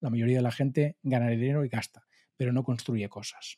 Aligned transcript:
La 0.00 0.10
mayoría 0.10 0.36
de 0.36 0.42
la 0.42 0.50
gente 0.50 0.96
gana 1.02 1.28
dinero 1.28 1.64
y 1.64 1.68
gasta, 1.68 2.06
pero 2.36 2.52
no 2.52 2.64
construye 2.64 3.08
cosas. 3.08 3.56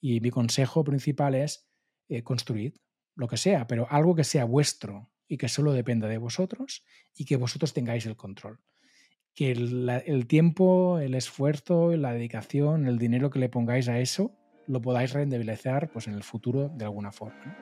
Y 0.00 0.20
mi 0.20 0.30
consejo 0.30 0.84
principal 0.84 1.34
es 1.34 1.68
eh, 2.08 2.22
construir 2.22 2.80
lo 3.14 3.28
que 3.28 3.36
sea, 3.36 3.66
pero 3.66 3.86
algo 3.90 4.14
que 4.14 4.24
sea 4.24 4.44
vuestro 4.44 5.10
y 5.26 5.36
que 5.36 5.48
solo 5.48 5.72
dependa 5.72 6.08
de 6.08 6.18
vosotros 6.18 6.84
y 7.14 7.24
que 7.24 7.36
vosotros 7.36 7.74
tengáis 7.74 8.06
el 8.06 8.16
control. 8.16 8.60
Que 9.34 9.52
el, 9.52 10.26
tiempo, 10.26 10.98
el 10.98 11.14
esfuerzo, 11.14 11.94
la 11.96 12.12
dedicación, 12.12 12.86
el 12.86 12.98
dinero 12.98 13.30
que 13.30 13.38
le 13.38 13.48
pongáis 13.48 13.88
a 13.88 14.00
eso, 14.00 14.32
lo 14.66 14.80
podáis 14.80 15.12
rentabilizar 15.12 15.90
pues, 15.92 16.08
en 16.08 16.14
el 16.14 16.24
futuro 16.24 16.70
de 16.70 16.84
alguna 16.84 17.12
forma. 17.12 17.56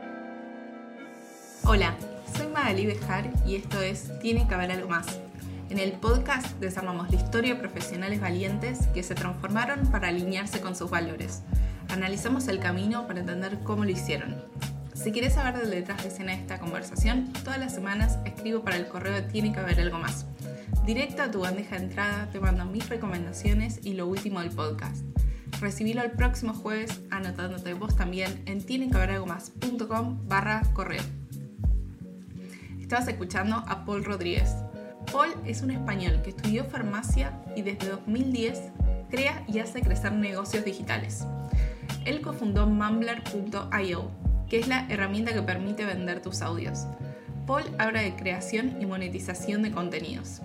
Hola, 1.65 1.97
soy 2.35 2.47
Magali 2.47 2.87
Bejar 2.87 3.31
y 3.47 3.57
esto 3.57 3.83
es 3.83 4.11
Tiene 4.21 4.47
que 4.47 4.55
haber 4.55 4.71
algo 4.71 4.89
más. 4.89 5.21
En 5.69 5.81
el 5.81 5.93
podcast 5.93 6.59
desarmamos 6.61 7.11
la 7.11 7.17
historia 7.17 7.55
de 7.55 7.61
profesionales 7.61 8.21
valientes 8.21 8.87
que 8.95 9.03
se 9.03 9.17
transformaron 9.17 9.89
para 9.91 10.09
alinearse 10.09 10.61
con 10.61 10.77
sus 10.77 10.91
valores. 10.91 11.43
Analizamos 11.89 12.47
el 12.47 12.61
camino 12.61 13.09
para 13.09 13.21
entender 13.21 13.59
cómo 13.65 13.85
lo 13.85 13.91
hicieron. 13.91 14.45
Si 14.95 15.11
quieres 15.11 15.35
saber 15.35 15.59
del 15.59 15.71
detrás 15.71 16.03
de 16.03 16.09
escena 16.09 16.33
de 16.33 16.39
esta 16.39 16.61
conversación, 16.61 17.33
todas 17.45 17.59
las 17.59 17.75
semanas 17.75 18.19
escribo 18.25 18.63
para 18.63 18.77
el 18.77 18.87
correo 18.87 19.25
Tiene 19.25 19.53
que 19.53 19.59
haber 19.59 19.81
algo 19.81 19.99
más. 19.99 20.27
Directo 20.85 21.23
a 21.23 21.31
tu 21.33 21.41
bandeja 21.41 21.77
de 21.77 21.85
entrada 21.85 22.29
te 22.31 22.39
mando 22.39 22.65
mis 22.65 22.89
recomendaciones 22.89 23.81
y 23.83 23.95
lo 23.95 24.07
último 24.07 24.41
del 24.41 24.51
podcast. 24.51 25.05
Recibilo 25.61 26.03
el 26.03 26.13
próximo 26.13 26.55
jueves 26.55 27.01
anotándote 27.11 27.75
vos 27.75 27.97
también 27.97 28.43
en 28.47 28.65
tienequehaberalgomás.com 28.65 30.29
barra 30.29 30.63
correo. 30.75 31.03
Estabas 32.81 33.09
escuchando 33.09 33.65
a 33.67 33.85
Paul 33.85 34.05
Rodríguez. 34.05 34.55
Paul 35.13 35.35
es 35.45 35.63
un 35.63 35.71
español 35.71 36.21
que 36.23 36.31
estudió 36.31 36.65
farmacia 36.65 37.33
y 37.55 37.63
desde 37.63 37.91
2010 37.91 38.61
crea 39.11 39.45
y 39.47 39.61
hace 39.61 39.81
crecer 39.81 40.13
negocios 40.13 40.65
digitales. 40.65 41.25
Él 42.05 42.21
cofundó 42.21 42.67
Mumbler.io, 42.67 44.11
que 44.49 44.59
es 44.59 44.69
la 44.69 44.87
herramienta 44.89 45.33
que 45.33 45.43
permite 45.43 45.85
vender 45.85 46.21
tus 46.23 46.43
audios. 46.43 46.87
Paul 47.47 47.65
habla 47.79 48.01
de 48.01 48.15
creación 48.17 48.81
y 48.81 48.87
monetización 48.87 49.63
de 49.63 49.71
contenidos. 49.71 50.41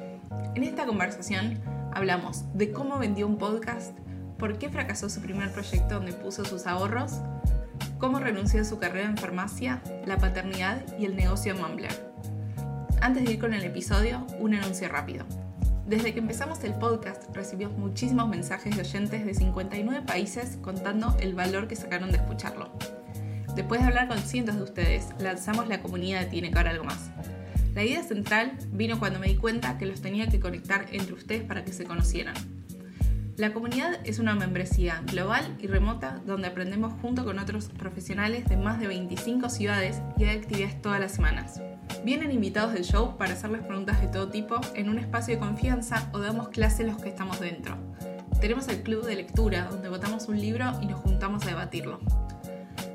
En 0.55 0.63
esta 0.63 0.85
conversación 0.85 1.59
hablamos 1.93 2.45
de 2.53 2.71
cómo 2.71 2.99
vendió 2.99 3.27
un 3.27 3.37
podcast, 3.37 3.97
por 4.37 4.57
qué 4.57 4.69
fracasó 4.69 5.09
su 5.09 5.21
primer 5.21 5.51
proyecto 5.51 5.95
donde 5.95 6.13
puso 6.13 6.45
sus 6.45 6.67
ahorros, 6.67 7.19
cómo 7.99 8.19
renunció 8.19 8.61
a 8.61 8.65
su 8.65 8.79
carrera 8.79 9.07
en 9.07 9.17
farmacia, 9.17 9.81
la 10.05 10.17
paternidad 10.17 10.83
y 10.97 11.05
el 11.05 11.15
negocio 11.15 11.55
Mumbler. 11.55 12.10
Antes 13.01 13.25
de 13.25 13.31
ir 13.31 13.39
con 13.39 13.55
el 13.55 13.63
episodio, 13.63 14.27
un 14.37 14.53
anuncio 14.53 14.87
rápido. 14.87 15.25
Desde 15.87 16.13
que 16.13 16.19
empezamos 16.19 16.63
el 16.63 16.75
podcast 16.75 17.35
recibimos 17.35 17.75
muchísimos 17.75 18.29
mensajes 18.29 18.75
de 18.75 18.83
oyentes 18.83 19.25
de 19.25 19.33
59 19.33 20.03
países 20.05 20.59
contando 20.61 21.17
el 21.19 21.33
valor 21.33 21.67
que 21.67 21.75
sacaron 21.75 22.11
de 22.11 22.17
escucharlo. 22.17 22.71
Después 23.55 23.81
de 23.81 23.87
hablar 23.87 24.07
con 24.07 24.19
cientos 24.19 24.55
de 24.55 24.61
ustedes, 24.61 25.07
lanzamos 25.17 25.67
la 25.67 25.81
comunidad 25.81 26.29
Tiene 26.29 26.51
que 26.51 26.59
haber 26.59 26.73
algo 26.73 26.83
más. 26.83 27.09
La 27.73 27.83
idea 27.83 28.03
central 28.03 28.55
vino 28.71 28.99
cuando 28.99 29.17
me 29.17 29.29
di 29.29 29.35
cuenta 29.35 29.79
que 29.79 29.87
los 29.87 30.01
tenía 30.01 30.27
que 30.27 30.39
conectar 30.39 30.85
entre 30.91 31.13
ustedes 31.13 31.43
para 31.43 31.65
que 31.65 31.73
se 31.73 31.85
conocieran. 31.85 32.35
La 33.35 33.51
comunidad 33.51 33.99
es 34.03 34.19
una 34.19 34.35
membresía 34.35 35.01
global 35.07 35.57
y 35.59 35.65
remota 35.65 36.21
donde 36.27 36.49
aprendemos 36.49 36.93
junto 37.01 37.25
con 37.25 37.39
otros 37.39 37.69
profesionales 37.69 38.47
de 38.47 38.57
más 38.57 38.79
de 38.79 38.85
25 38.85 39.49
ciudades 39.49 39.99
y 40.17 40.25
hay 40.25 40.37
actividades 40.37 40.79
todas 40.83 40.99
las 40.99 41.13
semanas. 41.13 41.59
Vienen 42.03 42.31
invitados 42.31 42.73
del 42.73 42.83
show 42.83 43.17
para 43.17 43.33
hacerles 43.33 43.61
preguntas 43.61 44.01
de 44.01 44.07
todo 44.07 44.29
tipo 44.29 44.59
en 44.75 44.89
un 44.89 44.97
espacio 44.97 45.35
de 45.35 45.39
confianza 45.39 46.09
o 46.13 46.19
damos 46.19 46.49
clase 46.49 46.83
los 46.83 47.01
que 47.01 47.09
estamos 47.09 47.39
dentro. 47.39 47.75
Tenemos 48.39 48.67
el 48.69 48.81
club 48.81 49.05
de 49.05 49.15
lectura 49.15 49.67
donde 49.69 49.89
votamos 49.89 50.27
un 50.27 50.39
libro 50.39 50.65
y 50.81 50.87
nos 50.87 50.99
juntamos 50.99 51.43
a 51.43 51.49
debatirlo. 51.49 51.99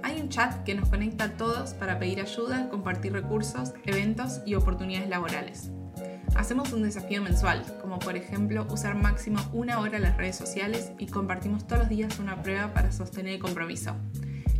Hay 0.02 0.20
un 0.20 0.28
chat 0.28 0.64
que 0.64 0.74
nos 0.74 0.88
conecta 0.88 1.24
a 1.24 1.32
todos 1.36 1.74
para 1.74 1.98
pedir 1.98 2.20
ayuda, 2.20 2.68
compartir 2.68 3.12
recursos, 3.12 3.72
eventos 3.84 4.40
y 4.44 4.54
oportunidades 4.56 5.08
laborales. 5.08 5.70
Hacemos 6.34 6.72
un 6.72 6.82
desafío 6.82 7.22
mensual, 7.22 7.64
como 7.80 7.98
por 7.98 8.16
ejemplo 8.16 8.66
usar 8.70 8.94
máximo 8.94 9.38
una 9.52 9.78
hora 9.80 9.98
las 9.98 10.16
redes 10.16 10.36
sociales 10.36 10.92
y 10.98 11.06
compartimos 11.06 11.66
todos 11.66 11.82
los 11.82 11.88
días 11.88 12.18
una 12.18 12.42
prueba 12.42 12.74
para 12.74 12.92
sostener 12.92 13.34
el 13.34 13.40
compromiso. 13.40 13.94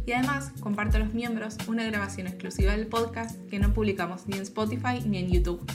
Y 0.07 0.13
además 0.13 0.53
comparto 0.61 0.97
a 0.97 1.01
los 1.01 1.13
miembros 1.13 1.57
una 1.67 1.85
grabación 1.85 2.29
exclusiva 2.29 2.73
del 2.73 2.87
podcast 2.87 3.37
que 3.51 3.59
no 3.59 3.75
publicamos 3.75 4.29
ni 4.29 4.37
en 4.37 4.43
Spotify 4.43 5.03
ni 5.05 5.19
en 5.19 5.31
YouTube. 5.31 5.67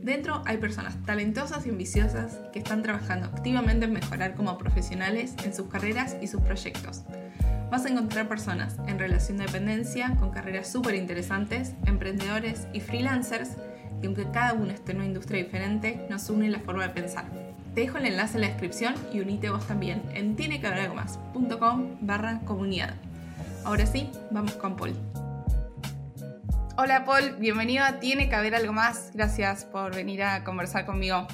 Dentro 0.00 0.42
hay 0.44 0.58
personas 0.58 1.02
talentosas 1.02 1.66
y 1.66 1.70
ambiciosas 1.70 2.38
que 2.52 2.60
están 2.60 2.82
trabajando 2.82 3.26
activamente 3.26 3.86
en 3.86 3.94
mejorar 3.94 4.36
como 4.36 4.58
profesionales 4.58 5.34
en 5.44 5.54
sus 5.54 5.66
carreras 5.66 6.16
y 6.22 6.28
sus 6.28 6.40
proyectos. 6.42 7.02
Vas 7.70 7.84
a 7.84 7.88
encontrar 7.88 8.28
personas 8.28 8.76
en 8.86 8.98
relación 8.98 9.38
de 9.38 9.46
dependencia 9.46 10.14
con 10.20 10.30
carreras 10.30 10.70
súper 10.70 10.94
interesantes, 10.94 11.72
emprendedores 11.86 12.68
y 12.72 12.80
freelancers 12.80 13.56
que 14.00 14.06
aunque 14.06 14.30
cada 14.30 14.52
uno 14.52 14.70
esté 14.70 14.92
en 14.92 14.98
una 14.98 15.06
industria 15.06 15.42
diferente, 15.42 16.06
nos 16.10 16.28
une 16.28 16.50
la 16.50 16.60
forma 16.60 16.86
de 16.86 16.90
pensar. 16.90 17.43
Te 17.74 17.80
dejo 17.80 17.98
el 17.98 18.06
enlace 18.06 18.36
en 18.36 18.42
la 18.42 18.48
descripción 18.48 18.94
y 19.12 19.18
unite 19.18 19.50
vos 19.50 19.66
también 19.66 20.00
en 20.14 20.36
tienequehaberalgomás.com 20.36 21.96
barra 22.02 22.38
comunidad. 22.44 22.94
Ahora 23.64 23.84
sí, 23.84 24.12
vamos 24.30 24.52
con 24.52 24.76
Paul. 24.76 24.94
Hola 26.76 27.04
Paul, 27.04 27.34
bienvenido 27.40 27.84
a 27.84 27.98
Tiene 27.98 28.28
que 28.28 28.36
haber 28.36 28.54
algo 28.54 28.72
más. 28.72 29.10
Gracias 29.12 29.64
por 29.64 29.92
venir 29.92 30.22
a 30.22 30.44
conversar 30.44 30.86
conmigo. 30.86 31.26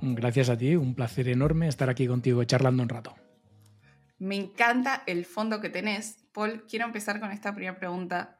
Gracias 0.00 0.48
a 0.48 0.56
ti, 0.56 0.74
un 0.74 0.94
placer 0.94 1.28
enorme 1.28 1.68
estar 1.68 1.90
aquí 1.90 2.06
contigo 2.06 2.42
charlando 2.44 2.82
un 2.82 2.88
rato. 2.88 3.14
Me 4.18 4.36
encanta 4.36 5.02
el 5.06 5.26
fondo 5.26 5.60
que 5.60 5.68
tenés. 5.68 6.24
Paul, 6.32 6.64
quiero 6.66 6.86
empezar 6.86 7.20
con 7.20 7.30
esta 7.30 7.54
primera 7.54 7.78
pregunta. 7.78 8.38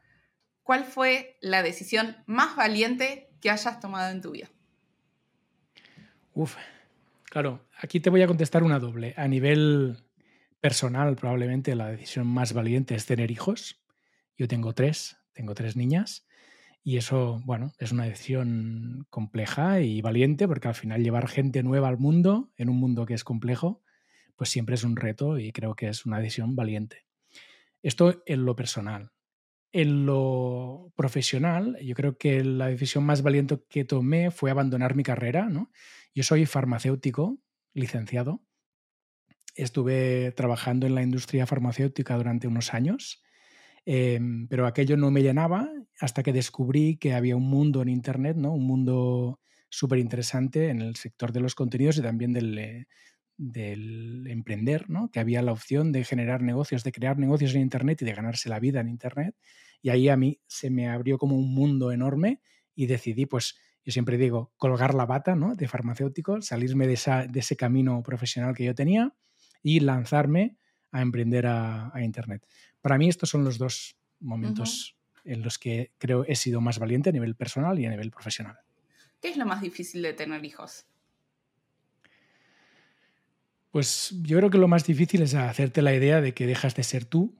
¿Cuál 0.62 0.84
fue 0.84 1.36
la 1.42 1.62
decisión 1.62 2.16
más 2.24 2.56
valiente 2.56 3.28
que 3.42 3.50
hayas 3.50 3.80
tomado 3.80 4.10
en 4.10 4.22
tu 4.22 4.30
vida? 4.30 4.48
Uf, 6.32 6.56
Claro, 7.32 7.66
aquí 7.80 7.98
te 7.98 8.10
voy 8.10 8.20
a 8.20 8.26
contestar 8.26 8.62
una 8.62 8.78
doble. 8.78 9.14
A 9.16 9.26
nivel 9.26 9.96
personal, 10.60 11.16
probablemente 11.16 11.74
la 11.74 11.88
decisión 11.88 12.26
más 12.26 12.52
valiente 12.52 12.94
es 12.94 13.06
tener 13.06 13.30
hijos. 13.30 13.82
Yo 14.36 14.46
tengo 14.48 14.74
tres, 14.74 15.16
tengo 15.32 15.54
tres 15.54 15.74
niñas. 15.74 16.26
Y 16.84 16.98
eso, 16.98 17.40
bueno, 17.46 17.72
es 17.78 17.90
una 17.90 18.04
decisión 18.04 19.06
compleja 19.08 19.80
y 19.80 20.02
valiente 20.02 20.46
porque 20.46 20.68
al 20.68 20.74
final 20.74 21.02
llevar 21.02 21.26
gente 21.26 21.62
nueva 21.62 21.88
al 21.88 21.96
mundo, 21.96 22.52
en 22.58 22.68
un 22.68 22.76
mundo 22.76 23.06
que 23.06 23.14
es 23.14 23.24
complejo, 23.24 23.82
pues 24.36 24.50
siempre 24.50 24.74
es 24.74 24.84
un 24.84 24.96
reto 24.96 25.38
y 25.38 25.52
creo 25.52 25.74
que 25.74 25.88
es 25.88 26.04
una 26.04 26.18
decisión 26.18 26.54
valiente. 26.54 27.06
Esto 27.82 28.22
en 28.26 28.44
lo 28.44 28.54
personal. 28.54 29.10
En 29.72 30.04
lo 30.04 30.92
profesional, 30.96 31.78
yo 31.82 31.94
creo 31.94 32.18
que 32.18 32.44
la 32.44 32.66
decisión 32.66 33.04
más 33.04 33.22
valiente 33.22 33.58
que 33.70 33.86
tomé 33.86 34.30
fue 34.30 34.50
abandonar 34.50 34.94
mi 34.94 35.02
carrera, 35.02 35.48
¿no? 35.48 35.70
Yo 36.14 36.22
soy 36.22 36.44
farmacéutico, 36.44 37.38
licenciado. 37.72 38.42
Estuve 39.54 40.32
trabajando 40.32 40.86
en 40.86 40.94
la 40.94 41.02
industria 41.02 41.46
farmacéutica 41.46 42.16
durante 42.16 42.46
unos 42.46 42.74
años, 42.74 43.22
em, 43.86 44.46
pero 44.48 44.66
aquello 44.66 44.96
no 44.96 45.10
me 45.10 45.22
llenaba 45.22 45.70
hasta 46.00 46.22
que 46.22 46.32
descubrí 46.32 46.96
que 46.96 47.14
había 47.14 47.36
un 47.36 47.48
mundo 47.48 47.82
en 47.82 47.88
Internet, 47.88 48.36
¿no? 48.36 48.52
un 48.52 48.66
mundo 48.66 49.40
súper 49.68 49.98
interesante 49.98 50.68
en 50.68 50.82
el 50.82 50.96
sector 50.96 51.32
de 51.32 51.40
los 51.40 51.54
contenidos 51.54 51.96
y 51.96 52.02
también 52.02 52.32
del, 52.32 52.58
eh, 52.58 52.86
del 53.38 54.26
emprender, 54.28 54.90
¿no? 54.90 55.10
que 55.10 55.20
había 55.20 55.42
la 55.42 55.52
opción 55.52 55.92
de 55.92 56.04
generar 56.04 56.42
negocios, 56.42 56.84
de 56.84 56.92
crear 56.92 57.18
negocios 57.18 57.54
en 57.54 57.62
Internet 57.62 58.02
y 58.02 58.04
de 58.04 58.14
ganarse 58.14 58.48
la 58.50 58.60
vida 58.60 58.80
en 58.80 58.88
Internet. 58.88 59.34
Y 59.80 59.90
ahí 59.90 60.08
a 60.08 60.16
mí 60.16 60.40
se 60.46 60.70
me 60.70 60.88
abrió 60.88 61.18
como 61.18 61.36
un 61.36 61.54
mundo 61.54 61.90
enorme 61.90 62.40
y 62.74 62.86
decidí, 62.86 63.26
pues, 63.26 63.56
yo 63.84 63.92
siempre 63.92 64.16
digo, 64.16 64.52
colgar 64.56 64.94
la 64.94 65.06
bata 65.06 65.34
¿no? 65.34 65.54
de 65.54 65.68
farmacéutico, 65.68 66.40
salirme 66.40 66.86
de, 66.86 66.94
ese 66.94 67.56
camino 67.56 68.02
profesional 68.02 68.54
que 68.54 68.64
yo 68.64 68.74
tenía 68.74 69.12
y 69.62 69.80
lanzarme 69.80 70.56
a 70.92 71.02
emprender 71.02 71.46
a, 71.46 71.92
Internet. 72.00 72.46
Para 72.80 72.98
mí 72.98 73.08
estos 73.08 73.30
son 73.30 73.44
los 73.44 73.58
dos 73.58 73.96
momentos 74.20 74.96
en 75.24 75.42
los 75.42 75.58
que 75.58 75.92
creo 75.98 76.24
he 76.26 76.36
sido 76.36 76.60
más 76.60 76.78
valiente 76.78 77.10
a 77.10 77.12
nivel 77.12 77.34
personal 77.34 77.78
y 77.78 77.86
a 77.86 77.90
nivel 77.90 78.10
profesional. 78.10 78.58
¿Qué 79.20 79.28
es 79.28 79.36
lo 79.36 79.46
más 79.46 79.60
difícil 79.60 80.02
de 80.02 80.12
tener 80.12 80.44
hijos? 80.44 80.86
Pues 83.70 84.14
yo 84.22 84.36
creo 84.36 84.50
que 84.50 84.58
lo 84.58 84.68
más 84.68 84.84
difícil 84.84 85.22
es 85.22 85.34
hacerte 85.34 85.80
la 85.80 85.94
idea 85.94 86.20
de 86.20 86.34
que 86.34 86.46
dejas 86.46 86.74
de 86.74 86.82
ser 86.82 87.04
tú, 87.04 87.34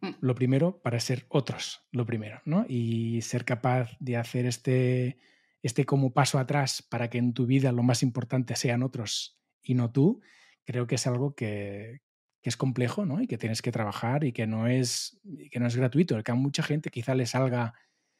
mm. 0.00 0.10
lo 0.20 0.34
primero, 0.34 0.78
para 0.78 0.98
ser 1.00 1.26
otros, 1.28 1.82
lo 1.92 2.06
primero, 2.06 2.40
¿no? 2.44 2.64
Y 2.68 3.20
ser 3.22 3.44
capaz 3.44 3.90
de 4.00 4.16
hacer 4.16 4.46
este 4.46 5.18
este 5.66 5.84
como 5.84 6.12
paso 6.12 6.38
atrás 6.38 6.82
para 6.82 7.10
que 7.10 7.18
en 7.18 7.34
tu 7.34 7.46
vida 7.46 7.72
lo 7.72 7.82
más 7.82 8.02
importante 8.02 8.56
sean 8.56 8.82
otros 8.82 9.38
y 9.62 9.74
no 9.74 9.90
tú, 9.90 10.20
creo 10.64 10.86
que 10.86 10.94
es 10.96 11.06
algo 11.06 11.34
que, 11.34 12.02
es 12.42 12.56
complejo 12.56 13.04
¿no? 13.04 13.20
y 13.20 13.26
que 13.26 13.38
tienes 13.38 13.60
que 13.60 13.72
trabajar 13.72 14.22
y 14.22 14.32
que 14.32 14.46
no 14.46 14.68
es, 14.68 15.20
que 15.50 15.58
no 15.58 15.66
es 15.66 15.76
gratuito, 15.76 16.22
que 16.22 16.30
a 16.30 16.36
mucha 16.36 16.62
gente 16.62 16.90
quizá 16.90 17.14
le 17.14 17.26
salga 17.26 17.74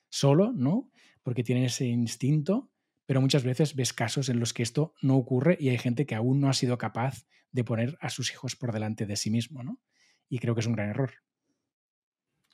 solo, 0.08 0.52
¿no? 0.52 0.90
porque 1.22 1.44
tiene 1.44 1.66
ese 1.66 1.86
instinto, 1.86 2.70
pero 3.06 3.20
muchas 3.20 3.44
veces 3.44 3.76
ves 3.76 3.92
casos 3.92 4.28
en 4.28 4.40
los 4.40 4.52
que 4.52 4.64
esto 4.64 4.94
no 5.00 5.16
ocurre 5.16 5.56
y 5.60 5.68
hay 5.68 5.78
gente 5.78 6.06
que 6.06 6.16
aún 6.16 6.40
no 6.40 6.48
ha 6.48 6.54
sido 6.54 6.76
capaz 6.76 7.26
de 7.52 7.64
poner 7.64 7.96
a 8.00 8.10
sus 8.10 8.32
hijos 8.32 8.56
por 8.56 8.72
delante 8.72 9.06
de 9.06 9.16
sí 9.16 9.30
mismo, 9.30 9.62
¿no? 9.62 9.80
Y 10.28 10.40
creo 10.40 10.54
que 10.54 10.60
es 10.60 10.66
un 10.66 10.74
gran 10.74 10.90
error. 10.90 11.14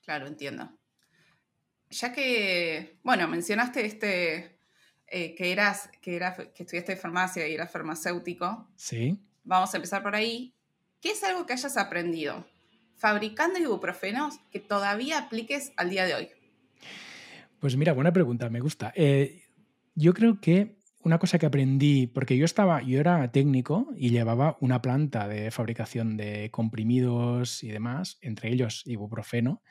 Claro, 0.05 0.27
entiendo. 0.27 0.79
Ya 1.91 2.13
que, 2.13 2.99
bueno, 3.03 3.29
mencionaste 3.29 3.85
este, 3.85 4.59
eh, 5.15 5.35
que 5.35 5.53
eras, 5.53 5.91
que, 6.01 6.17
era, 6.17 6.35
que 6.35 6.63
estudiaste 6.63 6.97
farmacia 6.97 7.47
y 7.47 7.53
eras 7.53 7.71
farmacéutico. 7.71 8.67
Sí. 8.77 9.21
Vamos 9.45 9.75
a 9.75 9.77
empezar 9.77 10.03
por 10.03 10.15
ahí. 10.15 10.55
¿Qué 11.03 11.11
es 11.11 11.23
algo 11.23 11.45
que 11.45 11.53
hayas 11.53 11.77
aprendido 11.77 12.47
fabricando 12.97 13.59
ibuprofenos 13.59 14.39
que 14.51 14.59
todavía 14.59 15.19
apliques 15.19 15.73
al 15.77 15.91
día 15.91 16.07
de 16.07 16.15
hoy? 16.15 16.29
Pues 17.59 17.77
mira, 17.77 17.93
buena 17.93 18.11
pregunta, 18.11 18.49
me 18.49 18.61
gusta. 18.61 18.91
Eh, 18.97 19.43
yo 19.95 20.15
creo 20.15 20.41
que 20.41 20.79
una 21.05 21.19
cosa 21.19 21.39
que 21.39 21.45
aprendí, 21.45 22.07
porque 22.07 22.39
yo 22.39 22.47
estaba, 22.47 22.81
yo 22.81 22.99
era 22.99 23.31
técnico 23.33 23.93
y 23.95 24.11
llevaba 24.11 24.57
una 24.61 24.81
planta 24.81 25.29
de 25.29 25.51
fabricación 25.51 26.17
de 26.17 26.51
comprimidos 26.51 27.63
y 27.63 27.69
demás, 27.69 28.17
entre 28.23 28.51
ellos 28.51 28.83
ibuprofeno, 28.87 29.63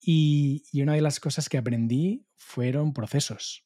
y, 0.00 0.64
y 0.72 0.82
una 0.82 0.94
de 0.94 1.00
las 1.00 1.20
cosas 1.20 1.48
que 1.48 1.58
aprendí 1.58 2.26
fueron 2.34 2.92
procesos 2.92 3.63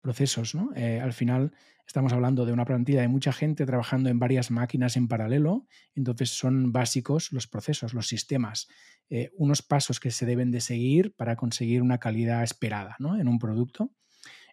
procesos. 0.00 0.54
¿no? 0.54 0.70
Eh, 0.74 1.00
al 1.00 1.12
final 1.12 1.52
estamos 1.86 2.12
hablando 2.12 2.46
de 2.46 2.52
una 2.52 2.64
plantilla 2.64 3.00
de 3.00 3.08
mucha 3.08 3.32
gente 3.32 3.66
trabajando 3.66 4.10
en 4.10 4.18
varias 4.18 4.50
máquinas 4.50 4.96
en 4.96 5.08
paralelo, 5.08 5.66
entonces 5.94 6.30
son 6.30 6.72
básicos 6.72 7.32
los 7.32 7.46
procesos, 7.46 7.94
los 7.94 8.06
sistemas, 8.06 8.68
eh, 9.08 9.30
unos 9.36 9.62
pasos 9.62 9.98
que 9.98 10.10
se 10.10 10.26
deben 10.26 10.50
de 10.50 10.60
seguir 10.60 11.14
para 11.16 11.36
conseguir 11.36 11.82
una 11.82 11.98
calidad 11.98 12.44
esperada 12.44 12.96
¿no? 12.98 13.18
en 13.18 13.26
un 13.28 13.38
producto. 13.38 13.90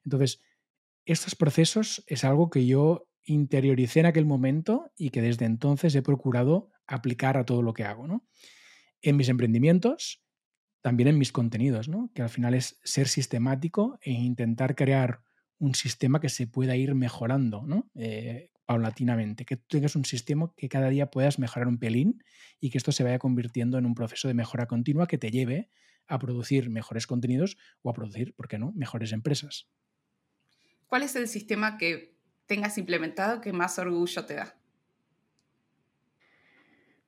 Entonces, 0.04 0.42
estos 1.06 1.36
procesos 1.36 2.04
es 2.08 2.24
algo 2.24 2.50
que 2.50 2.66
yo 2.66 3.08
interioricé 3.24 4.00
en 4.00 4.08
aquel 4.08 4.26
momento 4.26 4.92
y 4.98 5.10
que 5.10 5.22
desde 5.22 5.46
entonces 5.46 5.94
he 5.96 6.02
procurado 6.02 6.72
aplicar 6.88 7.38
a 7.38 7.46
todo 7.46 7.62
lo 7.62 7.74
que 7.74 7.84
hago. 7.84 8.08
¿no? 8.08 8.26
En 9.02 9.16
mis 9.16 9.30
emprendimientos, 9.30 10.24
también 10.82 11.10
en 11.10 11.18
mis 11.18 11.32
contenidos, 11.32 11.88
¿no? 11.88 12.10
que 12.16 12.22
al 12.22 12.30
final 12.30 12.54
es 12.54 12.80
ser 12.84 13.08
sistemático 13.08 14.00
e 14.02 14.12
intentar 14.12 14.76
crear 14.76 15.22
un 15.60 15.76
sistema 15.76 16.20
que 16.20 16.30
se 16.30 16.48
pueda 16.48 16.76
ir 16.76 16.96
mejorando, 16.96 17.64
¿no? 17.64 17.90
Eh, 17.96 18.52
paulatinamente, 18.66 19.46
que 19.46 19.56
tú 19.56 19.66
tengas 19.70 19.96
un 19.96 20.06
sistema 20.06 20.52
que 20.56 20.68
cada 20.68 20.90
día 20.90 21.10
puedas 21.10 21.40
mejorar 21.40 21.68
un 21.70 21.80
pelín 21.80 22.24
y 22.60 22.70
que 22.70 22.78
esto 22.78 22.92
se 22.92 23.04
vaya 23.04 23.18
convirtiendo 23.18 23.78
en 23.78 23.86
un 23.86 23.96
proceso 23.96 24.28
de 24.28 24.34
mejora 24.34 24.68
continua 24.68 25.08
que 25.08 25.18
te 25.18 25.32
lleve 25.32 25.70
a 26.06 26.20
producir 26.20 26.70
mejores 26.70 27.08
contenidos 27.08 27.58
o 27.82 27.90
a 27.90 27.94
producir, 27.94 28.36
¿por 28.36 28.48
qué 28.48 28.60
no?, 28.60 28.74
mejores 28.74 29.14
empresas. 29.14 29.70
¿Cuál 30.88 31.04
es 31.04 31.16
el 31.16 31.28
sistema 31.28 31.78
que 31.78 32.18
tengas 32.46 32.78
implementado 32.78 33.42
que 33.42 33.54
más 33.54 33.80
orgullo 33.80 34.26
te 34.26 34.36
da? 34.36 34.58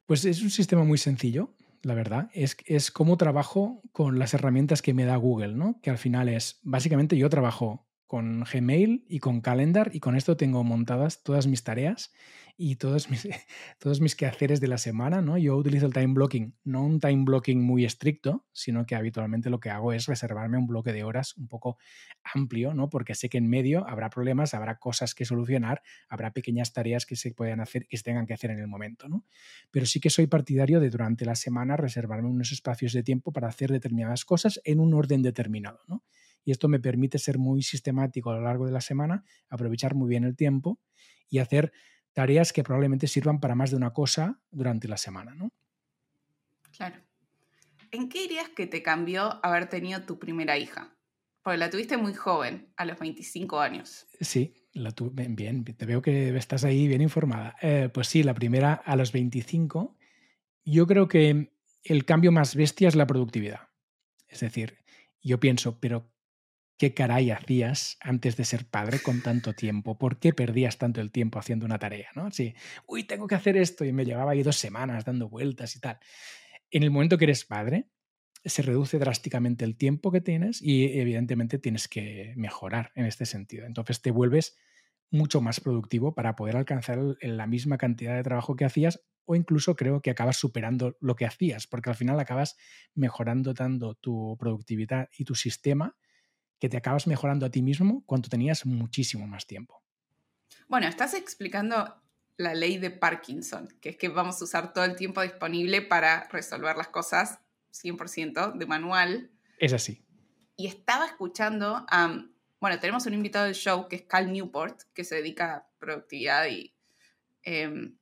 Pues 0.05 0.25
es 0.25 0.41
un 0.41 0.49
sistema 0.49 0.83
muy 0.83 0.97
sencillo, 0.97 1.53
la 1.83 1.93
verdad. 1.93 2.29
Es, 2.33 2.57
es 2.65 2.89
cómo 2.89 3.17
trabajo 3.17 3.81
con 3.91 4.17
las 4.17 4.33
herramientas 4.33 4.81
que 4.81 4.93
me 4.93 5.05
da 5.05 5.17
Google, 5.17 5.55
¿no? 5.55 5.79
Que 5.81 5.89
al 5.89 5.97
final 5.97 6.29
es, 6.29 6.59
básicamente 6.63 7.17
yo 7.17 7.29
trabajo 7.29 7.88
con 8.09 8.43
Gmail 8.43 9.05
y 9.07 9.19
con 9.19 9.39
Calendar 9.39 9.91
y 9.93 9.99
con 9.99 10.15
esto 10.15 10.35
tengo 10.35 10.63
montadas 10.63 11.21
todas 11.21 11.45
mis 11.45 11.63
tareas 11.63 12.11
y 12.57 12.77
todos 12.77 13.07
mis, 13.11 13.27
todos 13.79 14.01
mis 14.01 14.15
quehaceres 14.15 14.59
de 14.59 14.67
la 14.67 14.79
semana, 14.79 15.21
¿no? 15.21 15.37
Yo 15.37 15.55
utilizo 15.55 15.85
el 15.85 15.93
time 15.93 16.15
blocking, 16.15 16.55
no 16.63 16.83
un 16.83 16.99
time 16.99 17.23
blocking 17.23 17.61
muy 17.61 17.85
estricto, 17.85 18.47
sino 18.51 18.87
que 18.87 18.95
habitualmente 18.95 19.51
lo 19.51 19.59
que 19.59 19.69
hago 19.69 19.93
es 19.93 20.07
reservarme 20.07 20.57
un 20.57 20.65
bloque 20.65 20.91
de 20.91 21.03
horas 21.03 21.37
un 21.37 21.47
poco 21.47 21.77
amplio, 22.33 22.73
¿no? 22.73 22.89
Porque 22.89 23.13
sé 23.13 23.29
que 23.29 23.37
en 23.37 23.47
medio 23.47 23.87
habrá 23.87 24.09
problemas, 24.09 24.55
habrá 24.55 24.79
cosas 24.79 25.13
que 25.13 25.23
solucionar, 25.23 25.83
habrá 26.09 26.33
pequeñas 26.33 26.73
tareas 26.73 27.05
que 27.05 27.15
se 27.15 27.31
puedan 27.31 27.59
hacer, 27.59 27.85
que 27.85 27.95
se 27.95 28.01
tengan 28.01 28.25
que 28.25 28.33
hacer 28.33 28.49
en 28.49 28.57
el 28.57 28.67
momento, 28.67 29.07
¿no? 29.07 29.23
Pero 29.69 29.85
sí 29.85 29.99
que 29.99 30.09
soy 30.09 30.25
partidario 30.25 30.79
de 30.79 30.89
durante 30.89 31.25
la 31.25 31.35
semana 31.35 31.77
reservarme 31.77 32.27
unos 32.27 32.51
espacios 32.51 32.91
de 32.91 33.03
tiempo 33.03 33.31
para 33.31 33.49
hacer 33.49 33.71
determinadas 33.71 34.25
cosas 34.25 34.59
en 34.63 34.79
un 34.79 34.95
orden 34.95 35.21
determinado, 35.21 35.81
¿no? 35.87 36.03
Y 36.49 36.51
esto 36.51 36.67
me 36.67 36.79
permite 36.79 37.19
ser 37.19 37.37
muy 37.37 37.61
sistemático 37.61 38.31
a 38.31 38.35
lo 38.35 38.41
largo 38.41 38.65
de 38.65 38.71
la 38.71 38.81
semana, 38.81 39.23
aprovechar 39.49 39.93
muy 39.93 40.09
bien 40.09 40.23
el 40.23 40.35
tiempo 40.35 40.79
y 41.29 41.37
hacer 41.37 41.71
tareas 42.11 42.51
que 42.51 42.63
probablemente 42.63 43.05
sirvan 43.05 43.39
para 43.39 43.53
más 43.53 43.69
de 43.69 43.77
una 43.77 43.93
cosa 43.93 44.41
durante 44.49 44.87
la 44.87 44.97
semana, 44.97 45.35
¿no? 45.35 45.53
Claro. 46.75 46.95
¿En 47.91 48.09
qué 48.09 48.21
dirías 48.21 48.49
que 48.49 48.65
te 48.65 48.81
cambió 48.81 49.45
haber 49.45 49.69
tenido 49.69 50.01
tu 50.01 50.17
primera 50.17 50.57
hija? 50.57 50.97
Porque 51.43 51.59
la 51.59 51.69
tuviste 51.69 51.97
muy 51.97 52.15
joven, 52.15 52.73
a 52.77 52.85
los 52.85 52.97
25 52.97 53.59
años. 53.59 54.07
Sí, 54.19 54.55
la 54.73 54.91
tuve 54.91 55.27
bien, 55.29 55.63
te 55.63 55.85
veo 55.85 56.01
que 56.01 56.35
estás 56.35 56.63
ahí 56.63 56.87
bien 56.87 57.01
informada. 57.01 57.57
Eh, 57.61 57.91
pues 57.93 58.07
sí, 58.07 58.23
la 58.23 58.33
primera 58.33 58.73
a 58.73 58.95
los 58.95 59.11
25. 59.11 59.95
Yo 60.65 60.87
creo 60.87 61.07
que 61.07 61.53
el 61.83 62.05
cambio 62.05 62.31
más 62.31 62.55
bestia 62.55 62.87
es 62.87 62.95
la 62.95 63.05
productividad. 63.05 63.69
Es 64.27 64.39
decir, 64.39 64.79
yo 65.21 65.39
pienso, 65.39 65.79
pero 65.79 66.11
¿Qué 66.79 66.93
caray 66.93 67.29
hacías 67.29 67.97
antes 67.99 68.37
de 68.37 68.45
ser 68.45 68.65
padre 68.65 68.99
con 69.03 69.21
tanto 69.21 69.51
tiempo? 69.51 69.97
¿Por 69.97 70.17
qué 70.17 70.31
perdías 70.31 70.77
tanto 70.77 71.01
el 71.01 71.11
tiempo 71.11 71.37
haciendo 71.37 71.65
una 71.65 71.77
tarea? 71.77 72.07
¿no? 72.15 72.31
Sí, 72.31 72.55
uy, 72.87 73.03
tengo 73.03 73.27
que 73.27 73.35
hacer 73.35 73.57
esto 73.57 73.83
y 73.83 73.91
me 73.91 74.05
llevaba 74.05 74.31
ahí 74.31 74.43
dos 74.43 74.55
semanas 74.55 75.03
dando 75.03 75.27
vueltas 75.27 75.75
y 75.75 75.81
tal. 75.81 75.99
En 76.71 76.83
el 76.83 76.89
momento 76.89 77.17
que 77.17 77.25
eres 77.25 77.43
padre, 77.43 77.89
se 78.45 78.61
reduce 78.61 78.97
drásticamente 78.97 79.65
el 79.65 79.75
tiempo 79.75 80.09
que 80.09 80.21
tienes 80.21 80.61
y 80.61 80.97
evidentemente 80.97 81.59
tienes 81.59 81.89
que 81.89 82.33
mejorar 82.37 82.93
en 82.95 83.03
este 83.03 83.25
sentido. 83.25 83.65
Entonces 83.65 84.01
te 84.01 84.11
vuelves 84.11 84.55
mucho 85.11 85.41
más 85.41 85.59
productivo 85.59 86.15
para 86.15 86.37
poder 86.37 86.55
alcanzar 86.55 86.97
la 87.19 87.45
misma 87.45 87.77
cantidad 87.77 88.15
de 88.15 88.23
trabajo 88.23 88.55
que 88.55 88.63
hacías 88.63 89.01
o 89.25 89.35
incluso 89.35 89.75
creo 89.75 90.01
que 90.01 90.11
acabas 90.11 90.37
superando 90.37 90.95
lo 91.01 91.17
que 91.17 91.25
hacías, 91.25 91.67
porque 91.67 91.89
al 91.89 91.97
final 91.97 92.17
acabas 92.21 92.55
mejorando 92.95 93.53
tanto 93.53 93.95
tu 93.95 94.37
productividad 94.39 95.09
y 95.17 95.25
tu 95.25 95.35
sistema 95.35 95.97
que 96.59 96.69
te 96.69 96.77
acabas 96.77 97.07
mejorando 97.07 97.45
a 97.45 97.49
ti 97.49 97.61
mismo 97.61 98.03
cuando 98.05 98.29
tenías 98.29 98.65
muchísimo 98.65 99.25
más 99.27 99.47
tiempo. 99.47 99.81
Bueno, 100.67 100.87
estás 100.87 101.13
explicando 101.13 101.99
la 102.37 102.53
ley 102.53 102.77
de 102.77 102.89
Parkinson, 102.89 103.67
que 103.81 103.89
es 103.89 103.97
que 103.97 104.07
vamos 104.07 104.39
a 104.41 104.45
usar 104.45 104.71
todo 104.73 104.85
el 104.85 104.95
tiempo 104.95 105.21
disponible 105.21 105.81
para 105.81 106.27
resolver 106.29 106.77
las 106.77 106.87
cosas 106.87 107.39
100% 107.73 108.53
de 108.53 108.65
manual. 108.65 109.31
Es 109.57 109.73
así. 109.73 110.03
Y 110.55 110.67
estaba 110.67 111.05
escuchando, 111.05 111.85
bueno, 112.59 112.79
tenemos 112.79 113.05
un 113.05 113.13
invitado 113.13 113.45
del 113.45 113.55
show 113.55 113.87
que 113.87 113.97
es 113.97 114.01
Cal 114.03 114.31
Newport, 114.31 114.83
que 114.93 115.03
se 115.03 115.15
dedica 115.15 115.55
a 115.55 115.67
productividad 115.79 116.47
y, 116.47 116.73
em, 117.43 117.97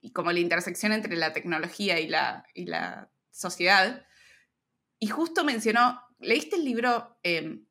y 0.00 0.12
como 0.12 0.32
la 0.32 0.40
intersección 0.40 0.92
entre 0.92 1.16
la 1.16 1.32
tecnología 1.32 2.00
y 2.00 2.08
la, 2.08 2.46
y 2.54 2.66
la 2.66 3.10
sociedad. 3.30 4.06
Y 4.98 5.08
justo 5.08 5.44
mencionó, 5.44 6.00
¿leíste 6.18 6.56
el 6.56 6.64
libro 6.64 7.18
em, 7.22 7.64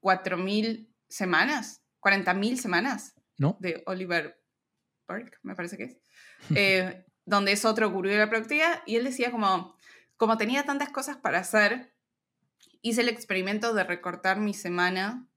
4.000 0.00 0.88
semanas, 1.08 1.82
40.000 2.00 2.56
semanas. 2.56 3.14
¿No? 3.36 3.56
De 3.60 3.82
Oliver 3.86 4.42
Burke, 5.06 5.38
me 5.42 5.54
parece 5.54 5.76
que 5.76 5.84
es. 5.84 5.96
Eh, 6.54 7.04
donde 7.24 7.52
es 7.52 7.64
otro 7.64 7.90
gurú 7.90 8.08
de 8.08 8.16
la 8.16 8.30
productividad. 8.30 8.82
Y 8.86 8.96
él 8.96 9.04
decía 9.04 9.30
como, 9.30 9.76
como 10.16 10.38
tenía 10.38 10.62
tantas 10.62 10.88
cosas 10.90 11.16
para 11.16 11.40
hacer, 11.40 11.92
hice 12.80 13.00
el 13.00 13.08
experimento 13.08 13.74
de 13.74 13.84
recortar 13.84 14.38
mi 14.38 14.54
semana 14.54 15.28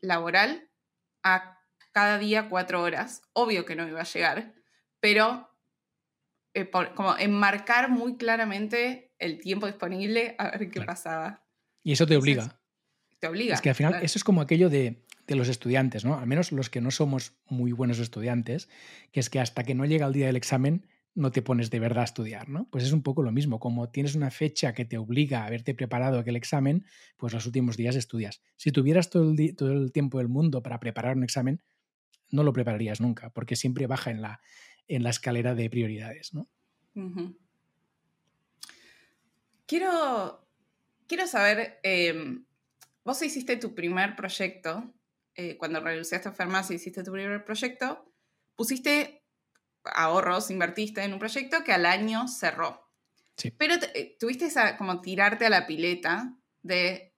laboral 0.00 0.70
a 1.22 1.58
cada 1.92 2.18
día 2.18 2.48
cuatro 2.48 2.82
horas. 2.82 3.22
Obvio 3.32 3.66
que 3.66 3.74
no 3.74 3.86
iba 3.86 4.00
a 4.00 4.04
llegar, 4.04 4.54
pero 5.00 5.50
eh, 6.54 6.70
como 6.70 7.18
enmarcar 7.18 7.90
muy 7.90 8.16
claramente 8.16 9.12
el 9.18 9.40
tiempo 9.40 9.66
disponible 9.66 10.36
a 10.38 10.50
ver 10.50 10.70
qué 10.70 10.82
pasaba. 10.82 11.44
Y 11.82 11.92
eso 11.92 12.06
te 12.06 12.16
obliga 12.16 12.63
obliga. 13.22 13.54
Es 13.54 13.60
que 13.60 13.70
al 13.70 13.74
final 13.74 13.96
eso 14.02 14.18
es 14.18 14.24
como 14.24 14.40
aquello 14.40 14.68
de, 14.70 15.02
los 15.28 15.48
estudiantes, 15.48 16.04
¿no? 16.04 16.18
Al 16.18 16.26
menos 16.26 16.52
los 16.52 16.70
que 16.70 16.80
no 16.80 16.90
somos 16.90 17.32
muy 17.48 17.72
buenos 17.72 17.98
estudiantes, 17.98 18.68
que 19.12 19.20
es 19.20 19.30
que 19.30 19.40
hasta 19.40 19.64
que 19.64 19.74
no 19.74 19.84
llega 19.86 20.06
el 20.06 20.12
día 20.12 20.26
del 20.26 20.36
examen 20.36 20.86
no 21.14 21.30
te 21.30 21.42
pones 21.42 21.70
de 21.70 21.78
verdad 21.78 22.02
a 22.02 22.04
estudiar, 22.06 22.48
¿no? 22.48 22.68
Pues 22.70 22.84
es 22.84 22.92
un 22.92 23.02
poco 23.02 23.22
lo 23.22 23.30
mismo, 23.30 23.60
como 23.60 23.88
tienes 23.88 24.16
una 24.16 24.30
fecha 24.30 24.74
que 24.74 24.84
te 24.84 24.98
obliga 24.98 25.42
a 25.42 25.46
haberte 25.46 25.72
preparado 25.72 26.18
aquel 26.18 26.34
examen, 26.34 26.84
pues 27.16 27.32
los 27.32 27.46
últimos 27.46 27.76
días 27.76 27.94
estudias. 27.94 28.42
Si 28.56 28.72
tuvieras 28.72 29.10
todo 29.10 29.30
el, 29.30 29.54
todo 29.54 29.72
el 29.72 29.92
tiempo 29.92 30.18
del 30.18 30.28
mundo 30.28 30.62
para 30.62 30.80
preparar 30.80 31.16
un 31.16 31.22
examen, 31.22 31.62
no 32.30 32.42
lo 32.42 32.52
prepararías 32.52 33.00
nunca, 33.00 33.30
porque 33.30 33.54
siempre 33.54 33.86
baja 33.86 34.10
en 34.10 34.20
la, 34.20 34.40
en 34.88 35.04
la 35.04 35.10
escalera 35.10 35.54
de 35.54 35.70
prioridades, 35.70 36.34
¿no? 36.34 36.48
Quiero, 39.66 40.46
quiero 41.06 41.26
saber, 41.26 41.78
em, 41.82 42.44
vos 43.04 43.22
hiciste 43.22 43.56
tu 43.56 43.74
primer 43.74 44.16
proyecto, 44.16 44.94
eh, 45.34 45.56
cuando 45.56 45.80
renunciaste 45.80 46.28
a 46.28 46.32
farmacia, 46.32 46.76
hiciste 46.76 47.02
tu 47.02 47.12
primer 47.12 47.44
proyecto, 47.44 48.12
pusiste 48.56 49.24
ahorros, 49.84 50.50
invertiste 50.50 51.02
en 51.02 51.12
un 51.12 51.18
proyecto 51.18 51.62
que 51.64 51.72
al 51.72 51.86
año 51.86 52.28
cerró. 52.28 52.90
Sí. 53.36 53.50
Pero 53.50 53.74
eh, 53.94 54.16
tuviste 54.18 54.46
esa, 54.46 54.76
como 54.76 55.00
tirarte 55.00 55.46
a 55.46 55.50
la 55.50 55.66
pileta 55.66 56.36
de, 56.62 57.14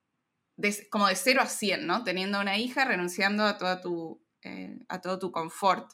como 0.90 1.06
de 1.06 1.14
0 1.14 1.42
a 1.42 1.46
100, 1.46 1.86
¿no? 1.86 2.04
Teniendo 2.04 2.40
una 2.40 2.58
hija, 2.58 2.84
renunciando 2.84 3.44
a 3.44 3.58
toda 3.58 3.80
tu 3.80 4.26
eh, 4.46 4.78
a 4.88 5.00
todo 5.00 5.18
tu 5.18 5.32
confort 5.32 5.90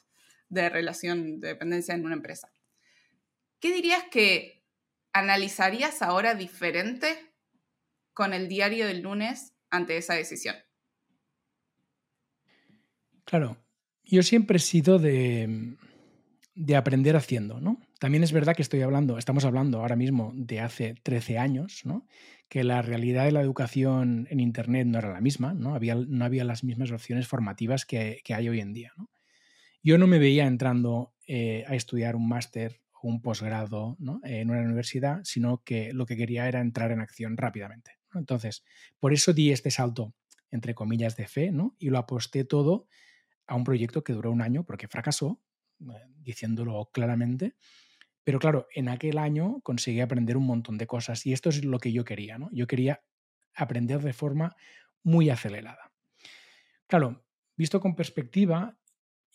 de 0.47 0.69
relación 0.69 1.39
de 1.39 1.47
dependencia 1.49 1.95
en 1.95 2.05
una 2.05 2.13
empresa. 2.13 2.53
¿Qué 3.59 3.73
dirías 3.73 4.03
que 4.11 4.63
analizarías 5.11 6.03
ahora 6.03 6.35
diferente 6.35 7.33
con 8.13 8.31
el 8.31 8.47
diario 8.47 8.85
del 8.85 9.01
lunes 9.01 9.52
ante 9.73 9.97
esa 9.97 10.13
decisión? 10.13 10.55
Claro, 13.25 13.57
yo 14.03 14.21
siempre 14.21 14.57
he 14.57 14.59
sido 14.59 14.99
de, 14.99 15.75
de 16.53 16.75
aprender 16.75 17.15
haciendo, 17.15 17.59
¿no? 17.59 17.81
También 17.99 18.23
es 18.23 18.31
verdad 18.31 18.55
que 18.55 18.61
estoy 18.61 18.81
hablando, 18.81 19.17
estamos 19.17 19.45
hablando 19.45 19.79
ahora 19.79 19.95
mismo 19.95 20.31
de 20.35 20.59
hace 20.59 20.93
13 21.01 21.39
años, 21.39 21.81
¿no? 21.85 22.05
Que 22.49 22.63
la 22.63 22.83
realidad 22.83 23.25
de 23.25 23.31
la 23.31 23.41
educación 23.41 24.27
en 24.29 24.39
Internet 24.39 24.85
no 24.87 24.99
era 24.99 25.11
la 25.11 25.21
misma, 25.21 25.53
¿no? 25.53 25.73
Había, 25.73 25.95
no 25.95 26.23
había 26.23 26.43
las 26.43 26.63
mismas 26.63 26.91
opciones 26.91 27.27
formativas 27.27 27.85
que, 27.85 28.21
hay 28.29 28.49
hoy 28.49 28.59
en 28.59 28.73
día, 28.73 28.91
¿no? 28.95 29.09
Yo 29.81 29.97
no 29.97 30.05
me 30.05 30.19
veía 30.19 30.45
entrando 30.45 31.13
eh, 31.27 31.65
a 31.67 31.75
estudiar 31.75 32.15
un 32.15 32.27
máster 32.27 32.81
o 33.01 33.07
un 33.07 33.21
posgrado 33.21 33.97
en 34.23 34.49
una 34.49 34.61
universidad, 34.61 35.21
sino 35.23 35.63
que 35.63 35.91
lo 35.93 36.05
que 36.05 36.15
quería 36.15 36.47
era 36.47 36.61
entrar 36.61 36.91
en 36.91 37.01
acción 37.01 37.35
rápidamente. 37.35 38.02
Entonces, 38.19 38.63
por 38.99 39.13
eso 39.13 39.33
di 39.33 39.51
este 39.51 39.71
salto, 39.71 40.13
entre 40.51 40.75
comillas, 40.75 41.15
de 41.15 41.27
fe, 41.27 41.51
¿no? 41.51 41.75
Y 41.79 41.89
lo 41.89 41.97
aposté 41.97 42.43
todo 42.43 42.87
a 43.47 43.55
un 43.55 43.63
proyecto 43.63 44.03
que 44.03 44.13
duró 44.13 44.31
un 44.31 44.41
año 44.41 44.63
porque 44.63 44.87
fracasó, 44.87 45.41
eh, 45.81 45.85
diciéndolo 46.21 46.89
claramente. 46.91 47.55
Pero 48.23 48.39
claro, 48.39 48.67
en 48.73 48.89
aquel 48.89 49.17
año 49.17 49.59
conseguí 49.63 49.99
aprender 49.99 50.37
un 50.37 50.45
montón 50.45 50.77
de 50.77 50.87
cosas 50.87 51.25
y 51.25 51.33
esto 51.33 51.49
es 51.49 51.65
lo 51.65 51.79
que 51.79 51.91
yo 51.91 52.05
quería, 52.05 52.37
¿no? 52.37 52.49
Yo 52.53 52.67
quería 52.67 53.03
aprender 53.53 54.01
de 54.01 54.13
forma 54.13 54.55
muy 55.03 55.29
acelerada. 55.29 55.91
Claro, 56.87 57.25
visto 57.57 57.79
con 57.81 57.95
perspectiva 57.95 58.77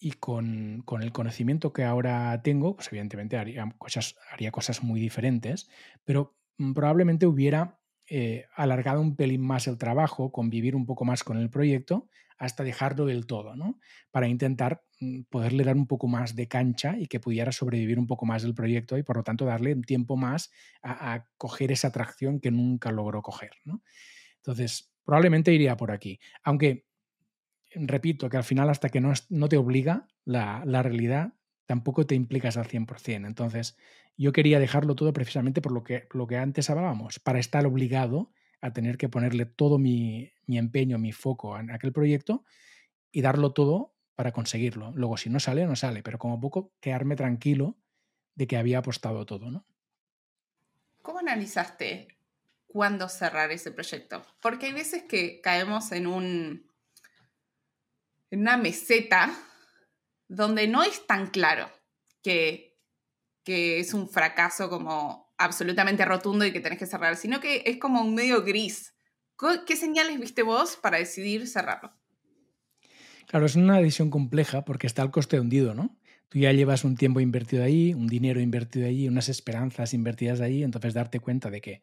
y 0.00 0.12
con, 0.12 0.84
el 1.02 1.12
conocimiento 1.12 1.72
que 1.72 1.84
ahora 1.84 2.40
tengo, 2.42 2.76
pues 2.76 2.88
evidentemente 2.88 3.36
haría 3.36 3.68
cosas, 3.78 4.16
haría 4.30 4.52
cosas 4.52 4.82
muy 4.82 5.00
diferentes, 5.00 5.68
pero 6.04 6.36
mm, 6.58 6.72
probablemente 6.72 7.26
hubiera 7.26 7.77
eh, 8.10 8.46
alargado 8.54 9.00
un 9.00 9.16
pelín 9.16 9.42
más 9.42 9.66
el 9.66 9.78
trabajo, 9.78 10.32
convivir 10.32 10.74
un 10.74 10.86
poco 10.86 11.04
más 11.04 11.24
con 11.24 11.36
el 11.38 11.50
proyecto, 11.50 12.08
hasta 12.38 12.64
dejarlo 12.64 13.04
del 13.06 13.26
todo, 13.26 13.56
¿no? 13.56 13.78
Para 14.10 14.28
intentar 14.28 14.82
mm, 15.00 15.22
poderle 15.28 15.64
dar 15.64 15.76
un 15.76 15.86
poco 15.86 16.06
más 16.08 16.34
de 16.34 16.48
cancha 16.48 16.96
y 16.98 17.06
que 17.06 17.20
pudiera 17.20 17.52
sobrevivir 17.52 17.98
un 17.98 18.06
poco 18.06 18.24
más 18.26 18.42
del 18.42 18.54
proyecto 18.54 18.96
y 18.96 19.02
por 19.02 19.16
lo 19.16 19.24
tanto 19.24 19.44
darle 19.44 19.74
tiempo 19.76 20.16
más 20.16 20.50
a, 20.82 21.26
coger 21.36 21.72
esa 21.72 21.88
atracción 21.88 22.40
que 22.40 22.50
nunca 22.50 22.92
logró 22.92 23.22
coger. 23.22 23.50
Entonces, 24.36 24.90
probablemente 25.04 25.52
iría 25.52 25.76
por 25.76 25.90
aquí. 25.90 26.20
Aunque, 26.44 26.86
repito, 27.74 28.28
que 28.30 28.36
al 28.36 28.44
final 28.44 28.70
hasta 28.70 28.88
que 28.88 29.00
no, 29.00 29.12
no 29.28 29.48
te 29.48 29.56
obliga 29.56 30.06
la, 30.24 30.62
la 30.64 30.82
realidad, 30.82 31.34
tampoco 31.68 32.06
te 32.06 32.14
implicas 32.14 32.56
al 32.56 32.66
100%. 32.66 33.26
Entonces, 33.26 33.76
yo 34.16 34.32
quería 34.32 34.58
dejarlo 34.58 34.94
todo 34.94 35.12
precisamente 35.12 35.60
por 35.60 35.70
lo 35.70 35.84
que, 35.84 36.08
lo 36.12 36.26
que 36.26 36.38
antes 36.38 36.70
hablábamos, 36.70 37.18
para 37.18 37.38
estar 37.38 37.66
obligado 37.66 38.32
a 38.62 38.72
tener 38.72 38.96
que 38.96 39.10
ponerle 39.10 39.44
todo 39.44 39.78
mi, 39.78 40.32
empeño, 40.46 40.98
mi 40.98 41.12
foco 41.12 41.58
en 41.58 41.70
aquel 41.70 41.92
proyecto 41.92 42.42
y 43.12 43.20
darlo 43.20 43.52
todo 43.52 43.94
para 44.14 44.32
conseguirlo. 44.32 44.92
Luego, 44.96 45.18
si 45.18 45.28
no 45.28 45.40
sale, 45.40 45.66
no 45.66 45.76
sale, 45.76 46.02
pero 46.02 46.18
como 46.18 46.40
poco 46.40 46.72
quedarme 46.80 47.16
tranquilo 47.16 47.76
de 48.34 48.46
que 48.46 48.56
había 48.56 48.78
apostado 48.78 49.26
todo, 49.26 49.50
¿no? 49.50 49.66
¿Cómo 51.02 51.18
analizaste 51.18 52.08
cuándo 52.66 53.10
cerrar 53.10 53.52
ese 53.52 53.72
proyecto? 53.72 54.24
Porque 54.40 54.66
hay 54.66 54.72
veces 54.72 55.02
que 55.02 55.42
caemos 55.42 55.92
en 55.92 56.06
un 56.06 56.66
en 58.30 58.40
una 58.40 58.56
meseta 58.56 59.34
donde 60.28 60.68
no 60.68 60.82
es 60.82 61.06
tan 61.06 61.28
claro 61.28 61.70
que, 62.22 62.78
que 63.42 63.80
es 63.80 63.94
un 63.94 64.08
fracaso 64.08 64.68
como 64.68 65.32
absolutamente 65.38 66.04
rotundo 66.04 66.44
y 66.44 66.52
que 66.52 66.60
tenés 66.60 66.78
que 66.78 66.86
cerrar, 66.86 67.16
sino 67.16 67.40
que 67.40 67.62
es 67.66 67.78
como 67.78 68.02
un 68.02 68.14
medio 68.14 68.44
gris. 68.44 68.94
¿Qué 69.66 69.76
señales 69.76 70.18
viste 70.18 70.42
vos 70.42 70.76
para 70.76 70.98
decidir 70.98 71.46
cerrarlo? 71.46 71.92
Claro, 73.26 73.46
es 73.46 73.56
una 73.56 73.78
decisión 73.78 74.10
compleja 74.10 74.64
porque 74.64 74.86
está 74.86 75.02
el 75.02 75.10
coste 75.10 75.38
hundido, 75.38 75.74
¿no? 75.74 75.96
Tú 76.28 76.38
ya 76.38 76.52
llevas 76.52 76.84
un 76.84 76.96
tiempo 76.96 77.20
invertido 77.20 77.62
ahí, 77.62 77.94
un 77.94 78.06
dinero 78.06 78.40
invertido 78.40 78.86
ahí, 78.86 79.08
unas 79.08 79.28
esperanzas 79.28 79.94
invertidas 79.94 80.40
ahí, 80.40 80.62
entonces 80.62 80.92
darte 80.92 81.20
cuenta 81.20 81.50
de 81.50 81.60
que 81.60 81.82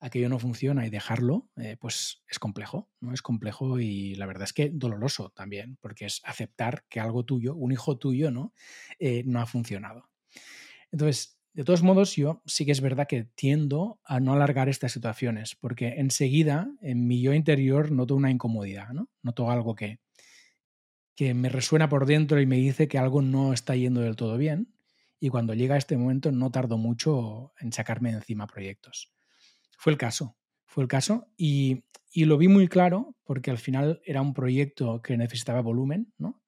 aquello 0.00 0.28
no 0.28 0.38
funciona 0.38 0.86
y 0.86 0.90
dejarlo, 0.90 1.48
eh, 1.56 1.76
pues 1.78 2.22
es 2.28 2.38
complejo, 2.38 2.90
¿no? 3.00 3.12
Es 3.12 3.22
complejo 3.22 3.78
y 3.78 4.14
la 4.14 4.26
verdad 4.26 4.44
es 4.44 4.52
que 4.52 4.70
doloroso 4.70 5.30
también, 5.30 5.76
porque 5.80 6.06
es 6.06 6.20
aceptar 6.24 6.84
que 6.88 7.00
algo 7.00 7.24
tuyo, 7.24 7.54
un 7.54 7.70
hijo 7.72 7.98
tuyo, 7.98 8.30
¿no? 8.30 8.54
Eh, 8.98 9.22
no 9.26 9.40
ha 9.40 9.46
funcionado. 9.46 10.08
Entonces, 10.90 11.38
de 11.52 11.64
todos 11.64 11.82
modos, 11.82 12.16
yo 12.16 12.42
sí 12.46 12.64
que 12.64 12.72
es 12.72 12.80
verdad 12.80 13.06
que 13.06 13.24
tiendo 13.24 14.00
a 14.04 14.20
no 14.20 14.32
alargar 14.32 14.68
estas 14.68 14.92
situaciones, 14.92 15.56
porque 15.56 15.94
enseguida 15.98 16.72
en 16.80 17.06
mi 17.06 17.20
yo 17.20 17.34
interior 17.34 17.90
noto 17.90 18.14
una 18.14 18.30
incomodidad, 18.30 18.90
¿no? 18.90 19.08
Noto 19.22 19.50
algo 19.50 19.74
que, 19.74 20.00
que 21.14 21.34
me 21.34 21.50
resuena 21.50 21.88
por 21.88 22.06
dentro 22.06 22.40
y 22.40 22.46
me 22.46 22.56
dice 22.56 22.88
que 22.88 22.98
algo 22.98 23.20
no 23.20 23.52
está 23.52 23.76
yendo 23.76 24.00
del 24.00 24.16
todo 24.16 24.38
bien. 24.38 24.72
Y 25.18 25.28
cuando 25.28 25.52
llega 25.52 25.76
este 25.76 25.98
momento 25.98 26.32
no 26.32 26.50
tardo 26.50 26.78
mucho 26.78 27.52
en 27.60 27.72
sacarme 27.72 28.10
de 28.10 28.16
encima 28.18 28.46
proyectos. 28.46 29.12
Fue 29.80 29.92
el 29.92 29.98
caso, 29.98 30.36
fue 30.66 30.82
el 30.82 30.88
caso 30.88 31.32
y, 31.38 31.84
y 32.12 32.26
lo 32.26 32.36
vi 32.36 32.48
muy 32.48 32.68
claro 32.68 33.16
porque 33.24 33.50
al 33.50 33.56
final 33.56 34.02
era 34.04 34.20
un 34.20 34.34
proyecto 34.34 35.00
que 35.00 35.16
necesitaba 35.16 35.62
volumen, 35.62 36.12
¿no? 36.18 36.42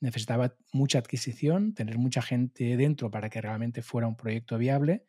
necesitaba 0.00 0.56
mucha 0.72 0.98
adquisición, 0.98 1.74
tener 1.74 1.98
mucha 1.98 2.22
gente 2.22 2.78
dentro 2.78 3.10
para 3.10 3.28
que 3.28 3.42
realmente 3.42 3.82
fuera 3.82 4.08
un 4.08 4.16
proyecto 4.16 4.56
viable 4.56 5.04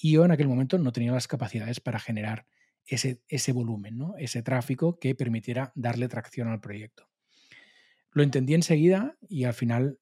y 0.00 0.12
yo 0.12 0.24
en 0.24 0.30
aquel 0.30 0.48
momento 0.48 0.78
no 0.78 0.92
tenía 0.92 1.12
las 1.12 1.28
capacidades 1.28 1.78
para 1.78 1.98
generar 1.98 2.46
ese, 2.86 3.20
ese 3.28 3.52
volumen, 3.52 3.98
¿no? 3.98 4.14
ese 4.16 4.42
tráfico 4.42 4.98
que 4.98 5.14
permitiera 5.14 5.72
darle 5.74 6.08
tracción 6.08 6.48
al 6.48 6.62
proyecto. 6.62 7.10
Lo 8.12 8.22
entendí 8.22 8.54
enseguida 8.54 9.18
y 9.28 9.44
al 9.44 9.52
final 9.52 9.98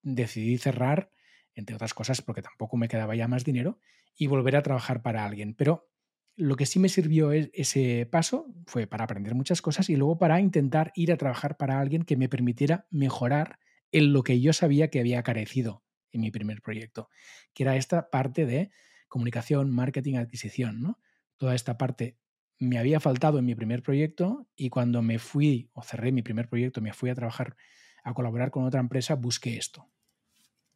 decidí 0.00 0.56
cerrar, 0.56 1.10
entre 1.54 1.76
otras 1.76 1.92
cosas 1.92 2.22
porque 2.22 2.40
tampoco 2.40 2.78
me 2.78 2.88
quedaba 2.88 3.14
ya 3.14 3.28
más 3.28 3.44
dinero, 3.44 3.78
y 4.16 4.26
volver 4.26 4.56
a 4.56 4.62
trabajar 4.62 5.02
para 5.02 5.26
alguien. 5.26 5.52
Pero 5.54 5.91
lo 6.36 6.56
que 6.56 6.66
sí 6.66 6.78
me 6.78 6.88
sirvió 6.88 7.32
e, 7.32 7.50
ese 7.54 8.06
paso 8.10 8.46
fue 8.66 8.86
para 8.86 9.04
aprender 9.04 9.34
muchas 9.34 9.62
cosas 9.62 9.90
y 9.90 9.96
luego 9.96 10.18
para 10.18 10.40
intentar 10.40 10.92
ir 10.94 11.12
a 11.12 11.16
trabajar 11.16 11.56
para 11.56 11.80
alguien 11.80 12.04
que 12.04 12.16
me 12.16 12.28
permitiera 12.28 12.86
mejorar 12.90 13.58
en 13.90 14.12
lo 14.12 14.22
que 14.22 14.40
yo 14.40 14.52
sabía 14.52 14.88
que 14.88 15.00
había 15.00 15.22
carecido 15.22 15.84
en 16.10 16.22
mi 16.22 16.30
primer 16.30 16.62
proyecto, 16.62 17.08
que 17.54 17.62
era 17.62 17.76
esta 17.76 18.10
parte 18.10 18.46
de 18.46 18.70
comunicación, 19.08 19.70
marketing, 19.70 20.16
adquisición, 20.16 20.80
¿no? 20.80 20.98
Toda 21.36 21.54
esta 21.54 21.76
parte 21.76 22.18
me 22.58 22.78
había 22.78 23.00
faltado 23.00 23.38
en 23.38 23.44
mi 23.44 23.54
primer 23.54 23.82
proyecto 23.82 24.48
y 24.56 24.70
cuando 24.70 25.02
me 25.02 25.18
fui 25.18 25.70
o 25.72 25.82
cerré 25.82 26.12
mi 26.12 26.22
primer 26.22 26.48
proyecto, 26.48 26.80
me 26.80 26.92
fui 26.92 27.10
a 27.10 27.14
trabajar, 27.14 27.56
a 28.04 28.14
colaborar 28.14 28.50
con 28.50 28.64
otra 28.64 28.80
empresa, 28.80 29.14
busqué 29.14 29.56
esto. 29.56 29.90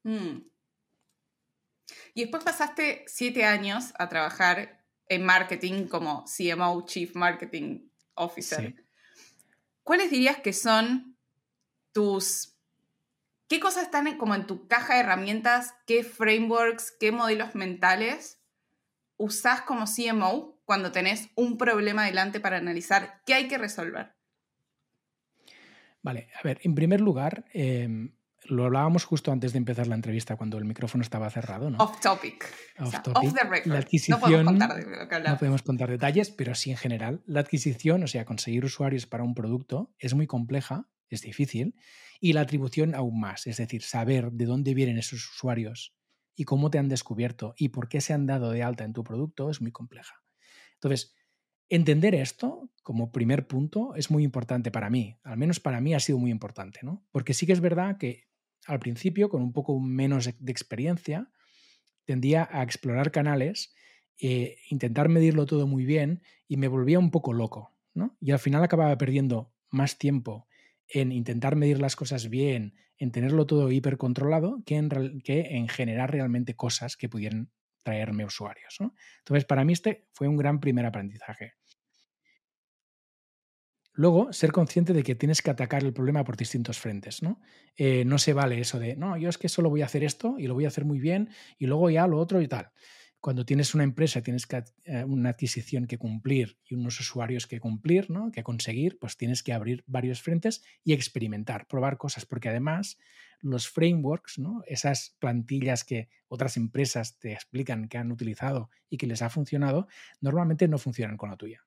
Mm. 0.03 0.49
Y 2.15 2.23
después 2.23 2.43
pasaste 2.45 3.05
siete 3.07 3.45
años 3.45 3.93
a 3.99 4.09
trabajar 4.09 4.86
en 5.09 5.25
marketing 5.25 5.87
como 5.87 6.25
CMO, 6.25 6.85
Chief 6.87 7.15
Marketing 7.15 7.89
Officer. 8.15 8.75
¿Cuáles 9.83 10.11
dirías 10.11 10.39
que 10.39 10.53
son 10.53 11.17
tus 11.93 12.57
¿Qué 13.49 13.61
cosas 13.61 13.85
están 13.85 14.17
como 14.19 14.35
en 14.35 14.47
tu 14.47 14.67
caja 14.67 14.95
de 14.95 15.01
herramientas? 15.01 15.75
¿Qué 15.87 16.03
frameworks, 16.03 16.93
qué 16.99 17.13
modelos 17.13 17.55
mentales 17.55 18.43
usás 19.19 19.63
como 19.63 19.85
CMO 19.87 20.61
cuando 20.65 20.91
tenés 20.93 21.29
un 21.37 21.57
problema 21.57 22.03
adelante 22.03 22.41
para 22.41 22.57
analizar 22.57 23.23
qué 23.25 23.35
hay 23.35 23.49
que 23.49 23.57
resolver? 23.57 24.15
Vale, 26.03 26.29
a 26.35 26.43
ver, 26.43 26.59
en 26.63 26.75
primer 26.75 27.01
lugar, 27.01 27.45
em, 27.53 28.17
lo 28.45 28.65
hablábamos 28.65 29.05
justo 29.05 29.33
antes 29.33 29.53
de 29.53 29.59
empezar 29.59 29.87
la 29.87 29.95
entrevista 29.95 30.37
cuando 30.37 30.59
el 30.59 30.65
micrófono 30.65 31.03
estaba 31.03 31.29
cerrado, 31.31 31.71
¿no? 31.71 31.79
Off 31.79 32.01
topic. 32.01 32.47
Off, 32.79 33.03
topic. 33.03 33.35
the 33.35 33.49
record. 33.49 33.73
La 33.73 33.79
adquisición, 33.79 34.21
no 34.21 34.27
podemos, 34.27 34.45
contar 34.45 35.29
no 35.29 35.39
podemos 35.39 35.63
contar 35.63 35.91
detalles, 35.91 36.31
pero 36.31 36.55
sí 36.55 36.71
en 36.71 36.77
general. 36.77 37.23
La 37.27 37.41
adquisición, 37.41 38.05
o 38.05 38.07
sea, 38.07 38.25
conseguir 38.25 38.65
usuarios 38.65 39.07
para 39.07 39.25
un 39.25 39.35
producto 39.35 39.95
es 39.99 40.15
muy 40.15 40.27
compleja, 40.27 40.89
es 41.09 41.23
difícil 41.23 41.75
y 42.21 42.33
la 42.33 42.43
atribución 42.43 42.95
aún 42.95 43.21
más, 43.21 43.47
es 43.47 43.59
decir, 43.59 43.83
saber 43.83 44.33
de 44.33 44.47
dónde 44.47 44.75
vienen 44.75 44.99
esos 44.99 45.29
usuarios 45.29 45.95
y 46.35 46.45
cómo 46.45 46.71
te 46.71 46.79
han 46.79 46.89
descubierto 46.89 47.55
y 47.57 47.71
por 47.71 47.89
qué 47.89 48.01
se 48.01 48.13
han 48.13 48.27
dado 48.27 48.51
de 48.51 48.63
alta 48.63 48.85
en 48.85 48.93
tu 48.93 49.05
producto 49.05 49.51
es 49.51 49.61
muy 49.61 49.73
compleja. 49.73 50.23
Entonces, 50.75 51.15
entender 51.69 52.15
esto 52.15 52.71
como 52.83 53.11
primer 53.11 53.47
punto 53.47 53.95
es 53.97 54.11
muy 54.11 54.23
importante 54.23 54.71
para 54.71 54.91
mí, 54.91 55.17
al 55.25 55.37
menos 55.37 55.61
para 55.61 55.81
mí 55.81 55.95
ha 55.95 56.01
sido 56.01 56.19
muy 56.19 56.31
importante, 56.31 56.81
¿no? 56.83 57.05
Porque 57.11 57.35
sí 57.35 57.47
que 57.47 57.53
es 57.53 57.61
verdad 57.61 57.99
que 57.99 58.25
al 58.67 58.79
principio, 58.79 59.29
con 59.29 59.43
un 59.43 59.53
poco 59.53 59.79
menos 59.81 60.31
de 60.39 60.53
experiencia, 60.53 61.31
tendía 62.05 62.49
a 62.51 62.63
explorar 62.63 63.11
canales, 63.11 63.75
e 64.19 64.57
intentar 64.71 65.09
medirlo 65.09 65.45
todo 65.45 65.67
muy 65.67 65.85
bien 65.85 66.23
y 66.49 66.57
me 66.57 66.69
volvía 66.69 66.99
un 66.99 67.11
poco 67.11 67.33
loco, 67.33 67.77
¿no? 67.93 68.17
Y 68.21 68.31
al 68.31 68.39
final 68.39 68.65
acababa 68.65 68.97
perdiendo 68.97 69.53
más 69.71 69.99
tiempo 69.99 70.49
en 70.89 71.13
intentar 71.13 71.57
medir 71.57 71.81
las 71.81 71.97
cosas 71.97 72.31
bien, 72.31 72.75
en 72.97 73.11
tenerlo 73.11 73.47
todo 73.47 73.71
hipercontrolado, 73.71 74.63
que 74.65 74.77
en, 74.77 75.21
que 75.21 75.41
en 75.57 75.69
generar 75.69 76.13
realmente 76.13 76.55
cosas 76.57 76.97
que 76.97 77.09
pudieran 77.09 77.51
traerme 77.87 78.25
usuarios. 78.25 78.79
Entonces, 79.19 79.45
para 79.45 79.65
mí 79.65 79.73
este 79.73 80.09
fue 80.13 80.27
un 80.27 80.37
gran 80.37 80.59
primer 80.59 80.85
aprendizaje. 80.87 81.53
Luego, 83.93 84.33
ser 84.33 84.51
consciente 84.51 84.93
de 84.93 85.05
que 85.05 85.15
tienes 85.15 85.41
que 85.41 85.51
atacar 85.51 85.85
el 85.85 85.93
problema 85.93 86.25
por 86.25 86.37
distintos 86.37 86.81
frentes. 86.81 87.23
¿no? 87.23 87.41
Eh, 87.77 88.05
no 88.05 88.19
se 88.19 88.33
vale 88.33 88.59
eso 88.61 88.81
de, 88.81 88.97
no, 88.97 89.17
yo 89.17 89.29
es 89.29 89.39
que 89.39 89.49
solo 89.49 89.71
voy 89.71 89.83
a 89.83 89.85
hacer 89.85 90.03
esto 90.03 90.35
y 90.37 90.49
lo 90.49 90.55
voy 90.55 90.65
a 90.65 90.69
hacer 90.69 90.85
muy 90.85 90.99
bien 90.99 91.31
y 91.59 91.67
luego 91.67 91.89
ya 91.89 92.09
lo 92.09 92.19
otro 92.19 92.43
y 92.43 92.49
tal 92.49 92.73
cuando 93.19 93.45
tienes 93.45 93.75
una 93.75 93.83
empresa, 93.83 94.23
tienes 94.23 94.47
eh, 94.85 95.03
una 95.03 95.31
adquisición 95.31 95.89
que 95.89 95.99
cumplir 95.99 96.59
y 96.65 96.77
unos 96.77 97.01
usuarios 97.01 97.49
que 97.49 97.59
cumplir, 97.59 98.09
¿no? 98.09 98.31
que 98.31 98.45
conseguir, 98.45 99.01
pues 99.01 99.17
tienes 99.17 99.43
que 99.43 99.53
abrir 99.53 99.83
varios 99.89 100.23
frentes 100.23 100.63
y 100.85 100.93
experimentar, 100.93 101.67
probar 101.67 101.97
cosas, 101.97 102.25
porque 102.25 102.51
además 102.51 102.99
los 103.51 103.69
frameworks, 103.69 104.39
¿no? 104.39 104.63
esas 104.67 105.17
plantillas 105.19 105.85
que 105.85 106.09
otras 106.29 106.57
empresas 106.57 107.19
te 107.19 107.33
explican 107.33 107.89
que 107.89 107.99
han 107.99 108.11
utilizado 108.11 108.71
y 108.91 108.97
que 108.97 109.07
les 109.07 109.23
ha 109.23 109.31
funcionado, 109.31 109.87
normalmente 110.21 110.67
no 110.69 110.79
funcionan 110.79 111.17
con 111.17 111.31
la 111.31 111.37
tuya. 111.37 111.65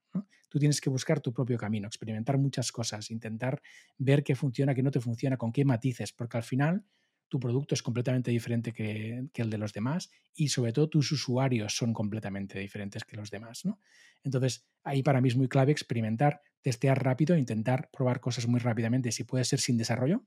Tú 0.50 0.58
tienes 0.58 0.82
que 0.82 0.90
buscar 0.90 1.22
tu 1.22 1.32
propio 1.32 1.58
camino, 1.58 1.88
experimentar 1.88 2.38
muchas 2.38 2.72
cosas, 2.72 3.12
intentar 3.12 3.62
ver 3.98 4.24
qué 4.24 4.36
funciona, 4.36 4.74
qué 4.74 4.82
no 4.82 4.92
te 4.92 5.00
funciona, 5.00 5.38
con 5.38 5.52
qué 5.52 5.64
matices, 5.64 6.12
porque 6.12 6.38
al 6.38 6.44
final 6.44 6.84
tu 7.30 7.40
producto 7.40 7.76
es 7.76 7.84
completamente 7.84 8.32
diferente 8.32 8.74
que, 8.74 9.30
el 9.36 9.50
de 9.50 9.58
los 9.60 9.72
demás 9.72 10.10
y 10.34 10.50
sobre 10.50 10.74
todo 10.74 10.90
tus 10.90 11.12
usuarios 11.12 11.76
son 11.76 11.94
completamente 11.94 12.58
diferentes 12.60 13.04
que 13.04 13.16
los 13.16 13.30
demás. 13.30 13.64
Entonces, 14.24 14.68
ahí 14.84 15.04
para 15.04 15.22
mí 15.22 15.30
es 15.30 15.36
muy 15.36 15.48
clave 15.48 15.72
experimentar, 15.72 16.42
testear 16.62 17.04
rápido, 17.04 17.38
intentar 17.38 17.90
probar 17.94 18.20
cosas 18.20 18.48
muy 18.48 18.60
rápidamente, 18.60 19.12
si 19.12 19.24
puede 19.24 19.46
ser 19.46 19.60
sin 19.60 19.78
desarrollo, 19.78 20.26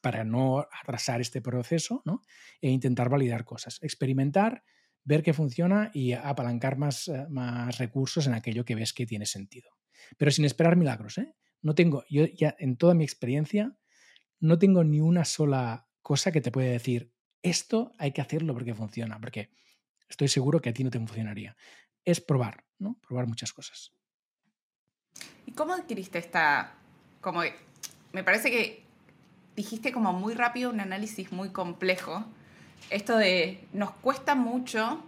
para 0.00 0.24
no 0.24 0.66
atrasar 0.80 1.20
este 1.20 1.40
proceso 1.40 2.02
¿no? 2.04 2.22
e 2.60 2.70
intentar 2.70 3.08
validar 3.08 3.44
cosas. 3.44 3.78
Experimentar, 3.82 4.64
ver 5.04 5.22
qué 5.22 5.32
funciona 5.32 5.90
y 5.94 6.12
apalancar 6.12 6.76
más, 6.76 7.08
eh, 7.08 7.26
más 7.30 7.78
recursos 7.78 8.26
en 8.26 8.34
aquello 8.34 8.64
que 8.64 8.74
ves 8.74 8.92
que 8.92 9.06
tiene 9.06 9.26
sentido. 9.26 9.70
Pero 10.18 10.30
sin 10.30 10.44
esperar 10.44 10.76
milagros. 10.76 11.18
¿eh? 11.18 11.34
No 11.62 11.74
tengo, 11.74 12.04
yo 12.10 12.26
ya 12.26 12.54
en 12.58 12.76
toda 12.76 12.94
mi 12.94 13.04
experiencia, 13.04 13.76
no 14.40 14.58
tengo 14.58 14.82
ni 14.84 15.00
una 15.00 15.24
sola 15.24 15.88
cosa 16.02 16.32
que 16.32 16.40
te 16.40 16.50
puede 16.50 16.70
decir, 16.70 17.12
esto 17.42 17.92
hay 17.98 18.12
que 18.12 18.20
hacerlo 18.20 18.54
porque 18.54 18.74
funciona, 18.74 19.20
porque 19.20 19.50
estoy 20.08 20.28
seguro 20.28 20.60
que 20.60 20.70
a 20.70 20.72
ti 20.72 20.84
no 20.84 20.90
te 20.90 20.98
funcionaría. 20.98 21.56
Es 22.04 22.20
probar, 22.20 22.64
¿no? 22.78 22.98
Probar 23.06 23.26
muchas 23.26 23.52
cosas. 23.52 23.92
¿Y 25.46 25.52
cómo 25.52 25.74
adquiriste 25.74 26.18
esta, 26.18 26.74
como, 27.20 27.42
me 28.12 28.24
parece 28.24 28.50
que 28.50 28.84
dijiste 29.56 29.92
como 29.92 30.12
muy 30.12 30.34
rápido 30.34 30.70
un 30.70 30.80
análisis 30.80 31.32
muy 31.32 31.50
complejo, 31.50 32.24
esto 32.90 33.16
de 33.16 33.66
nos 33.72 33.92
cuesta 33.92 34.34
mucho, 34.34 35.02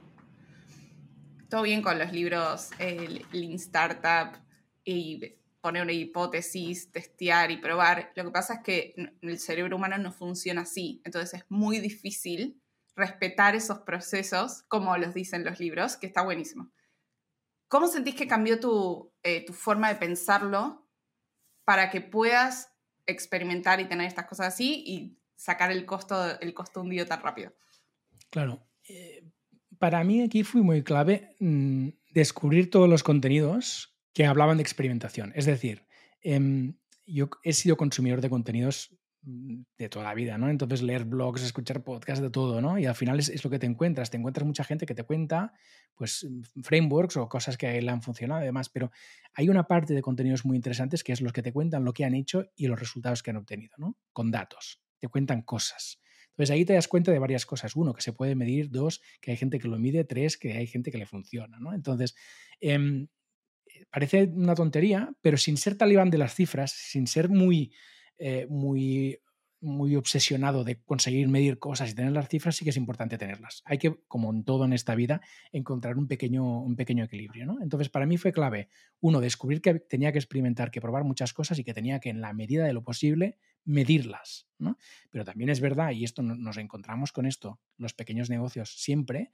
todo 1.48 1.62
bien 1.62 1.82
con 1.82 1.98
los 1.98 2.12
libros 2.12 2.70
el 2.78 3.24
Lean 3.32 3.52
Startup 3.54 4.38
y 4.84 5.36
poner 5.60 5.82
una 5.82 5.92
hipótesis, 5.92 6.92
testear 6.92 7.50
y 7.50 7.56
probar. 7.56 8.12
Lo 8.16 8.24
que 8.24 8.30
pasa 8.30 8.54
es 8.54 8.60
que 8.60 8.94
el 9.22 9.38
cerebro 9.38 9.76
humano 9.76 9.96
no 9.98 10.12
funciona 10.12 10.62
así, 10.62 11.00
entonces 11.04 11.40
es 11.40 11.46
muy 11.48 11.78
difícil 11.78 12.60
respetar 12.96 13.56
esos 13.56 13.78
procesos 13.80 14.62
como 14.68 14.96
los 14.98 15.14
dicen 15.14 15.44
los 15.44 15.58
libros, 15.58 15.96
que 15.96 16.06
está 16.06 16.22
buenísimo. 16.22 16.70
¿Cómo 17.68 17.88
sentís 17.88 18.14
que 18.14 18.28
cambió 18.28 18.60
tu, 18.60 19.12
eh, 19.22 19.44
tu 19.44 19.52
forma 19.52 19.88
de 19.88 19.96
pensarlo 19.96 20.86
para 21.64 21.90
que 21.90 22.00
puedas 22.00 22.73
experimentar 23.06 23.80
y 23.80 23.86
tener 23.86 24.06
estas 24.06 24.26
cosas 24.26 24.48
así 24.48 24.82
y 24.86 25.18
sacar 25.36 25.70
el 25.70 25.84
costo, 25.84 26.38
el 26.40 26.54
costo 26.54 26.80
hundido 26.80 27.06
tan 27.06 27.20
rápido? 27.20 27.52
Claro. 28.30 28.66
Eh, 28.88 29.24
para 29.78 30.02
mí 30.04 30.22
aquí 30.22 30.42
fue 30.42 30.62
muy 30.62 30.82
clave 30.82 31.36
mm, 31.40 31.88
descubrir 32.10 32.70
todos 32.70 32.88
los 32.88 33.02
contenidos 33.02 33.96
que 34.12 34.26
hablaban 34.26 34.56
de 34.56 34.62
experimentación. 34.62 35.32
Es 35.34 35.46
decir, 35.46 35.86
em, 36.22 36.74
yo 37.06 37.28
he 37.42 37.52
sido 37.52 37.76
consumidor 37.76 38.20
de 38.20 38.30
contenidos 38.30 38.96
de 39.24 39.88
toda 39.88 40.04
la 40.04 40.14
vida, 40.14 40.36
¿no? 40.38 40.50
Entonces 40.50 40.82
leer 40.82 41.04
blogs, 41.04 41.42
escuchar 41.42 41.82
podcasts, 41.82 42.22
de 42.22 42.30
todo, 42.30 42.60
¿no? 42.60 42.78
Y 42.78 42.86
al 42.86 42.94
final 42.94 43.18
es, 43.18 43.42
lo 43.42 43.50
que 43.50 43.58
te 43.58 43.66
encuentras. 43.66 44.10
Te 44.10 44.16
encuentras 44.16 44.46
mucha 44.46 44.64
gente 44.64 44.86
que 44.86 44.94
te 44.94 45.02
cuenta, 45.02 45.52
pues, 45.94 46.26
frameworks 46.62 47.16
o 47.16 47.28
cosas 47.28 47.56
que 47.56 47.80
le 47.80 47.90
han 47.90 48.02
funcionado 48.02 48.42
y 48.42 48.44
demás, 48.44 48.68
pero 48.68 48.90
hay 49.34 49.48
una 49.48 49.66
parte 49.66 49.94
de 49.94 50.02
contenidos 50.02 50.44
muy 50.44 50.56
interesantes 50.56 51.02
que 51.02 51.12
es 51.12 51.20
los 51.20 51.32
que 51.32 51.42
te 51.42 51.52
cuentan 51.52 51.84
lo 51.84 51.92
que 51.92 52.04
han 52.04 52.14
hecho 52.14 52.46
y 52.54 52.66
los 52.66 52.78
resultados 52.78 53.22
que 53.22 53.30
han 53.30 53.36
obtenido, 53.36 53.74
¿no? 53.78 53.96
Con 54.12 54.30
datos. 54.30 54.82
Te 54.98 55.08
cuentan 55.08 55.42
cosas. 55.42 56.00
Entonces 56.30 56.50
ahí 56.50 56.64
te 56.64 56.74
das 56.74 56.88
cuenta 56.88 57.12
de 57.12 57.18
varias 57.18 57.46
cosas. 57.46 57.76
Uno, 57.76 57.94
que 57.94 58.02
se 58.02 58.12
puede 58.12 58.34
medir. 58.34 58.70
Dos, 58.70 59.00
que 59.20 59.30
hay 59.30 59.36
gente 59.36 59.58
que 59.58 59.68
lo 59.68 59.78
mide. 59.78 60.04
Tres, 60.04 60.36
que 60.36 60.52
hay 60.54 60.66
gente 60.66 60.90
que 60.90 60.98
le 60.98 61.06
funciona, 61.06 61.58
¿no? 61.60 61.72
Entonces, 61.72 62.14
em, 62.60 63.06
parece 63.90 64.24
una 64.24 64.54
tontería, 64.54 65.12
pero 65.22 65.36
sin 65.36 65.56
ser 65.56 65.76
talibán 65.76 66.10
de 66.10 66.18
las 66.18 66.34
cifras, 66.34 66.72
sin 66.72 67.06
ser 67.06 67.28
muy, 67.28 67.72
eh, 68.18 68.46
muy, 68.48 69.18
muy 69.64 69.96
obsesionado 69.96 70.62
de 70.62 70.80
conseguir 70.82 71.28
medir 71.28 71.58
cosas 71.58 71.90
y 71.90 71.94
tener 71.94 72.12
las 72.12 72.28
cifras, 72.28 72.56
sí 72.56 72.64
que 72.64 72.70
es 72.70 72.76
importante 72.76 73.18
tenerlas. 73.18 73.62
Hay 73.64 73.78
que, 73.78 73.98
como 74.06 74.32
en 74.32 74.44
todo 74.44 74.64
en 74.66 74.72
esta 74.72 74.94
vida, 74.94 75.22
encontrar 75.52 75.96
un 75.96 76.06
pequeño, 76.06 76.60
un 76.60 76.76
pequeño 76.76 77.04
equilibrio. 77.04 77.46
¿no? 77.46 77.60
Entonces, 77.62 77.88
para 77.88 78.06
mí 78.06 78.16
fue 78.18 78.32
clave, 78.32 78.68
uno, 79.00 79.20
descubrir 79.20 79.62
que 79.62 79.74
tenía 79.74 80.12
que 80.12 80.18
experimentar, 80.18 80.70
que 80.70 80.80
probar 80.80 81.04
muchas 81.04 81.32
cosas 81.32 81.58
y 81.58 81.64
que 81.64 81.74
tenía 81.74 81.98
que, 81.98 82.10
en 82.10 82.20
la 82.20 82.32
medida 82.32 82.64
de 82.66 82.74
lo 82.74 82.84
posible, 82.84 83.38
medirlas. 83.64 84.46
¿no? 84.58 84.76
Pero 85.10 85.24
también 85.24 85.48
es 85.48 85.60
verdad, 85.60 85.92
y 85.92 86.04
esto 86.04 86.22
nos 86.22 86.58
encontramos 86.58 87.10
con 87.10 87.26
esto, 87.26 87.58
los 87.78 87.94
pequeños 87.94 88.28
negocios 88.28 88.80
siempre, 88.80 89.30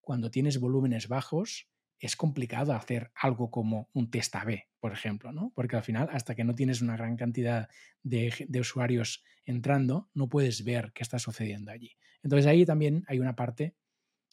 cuando 0.00 0.30
tienes 0.30 0.58
volúmenes 0.58 1.08
bajos, 1.08 1.68
es 1.98 2.16
complicado 2.16 2.72
hacer 2.74 3.10
algo 3.14 3.50
como 3.50 3.88
un 3.92 4.10
test 4.10 4.34
A-B, 4.36 4.68
por 4.80 4.92
ejemplo, 4.92 5.32
¿no? 5.32 5.52
Porque 5.54 5.76
al 5.76 5.82
final, 5.82 6.08
hasta 6.12 6.34
que 6.34 6.44
no 6.44 6.54
tienes 6.54 6.82
una 6.82 6.96
gran 6.96 7.16
cantidad 7.16 7.68
de, 8.02 8.46
usuarios 8.60 9.24
entrando, 9.44 10.10
no 10.14 10.28
puedes 10.28 10.64
ver 10.64 10.92
qué 10.92 11.02
está 11.02 11.18
sucediendo 11.18 11.70
allí. 11.70 11.96
Entonces 12.22 12.46
ahí 12.46 12.64
también 12.64 13.04
hay 13.08 13.20
una 13.20 13.36
parte 13.36 13.74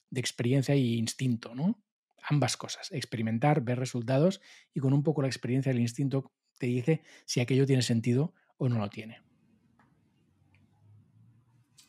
de 0.09 0.19
experiencia 0.19 0.75
y 0.75 0.95
instinto, 0.95 1.55
¿no? 1.55 1.81
Ambas 2.23 2.57
cosas, 2.57 2.91
experimentar, 2.91 3.61
ver 3.61 3.79
resultados 3.79 4.41
y 4.73 4.79
con 4.79 4.93
un 4.93 5.03
poco 5.03 5.21
la 5.21 5.27
experiencia 5.27 5.71
y 5.71 5.75
el 5.75 5.81
instinto 5.81 6.31
te 6.57 6.67
dice 6.67 7.01
si 7.25 7.39
aquello 7.39 7.65
tiene 7.65 7.81
sentido 7.81 8.33
o 8.57 8.69
no 8.69 8.77
lo 8.77 8.89
tiene. 8.89 9.21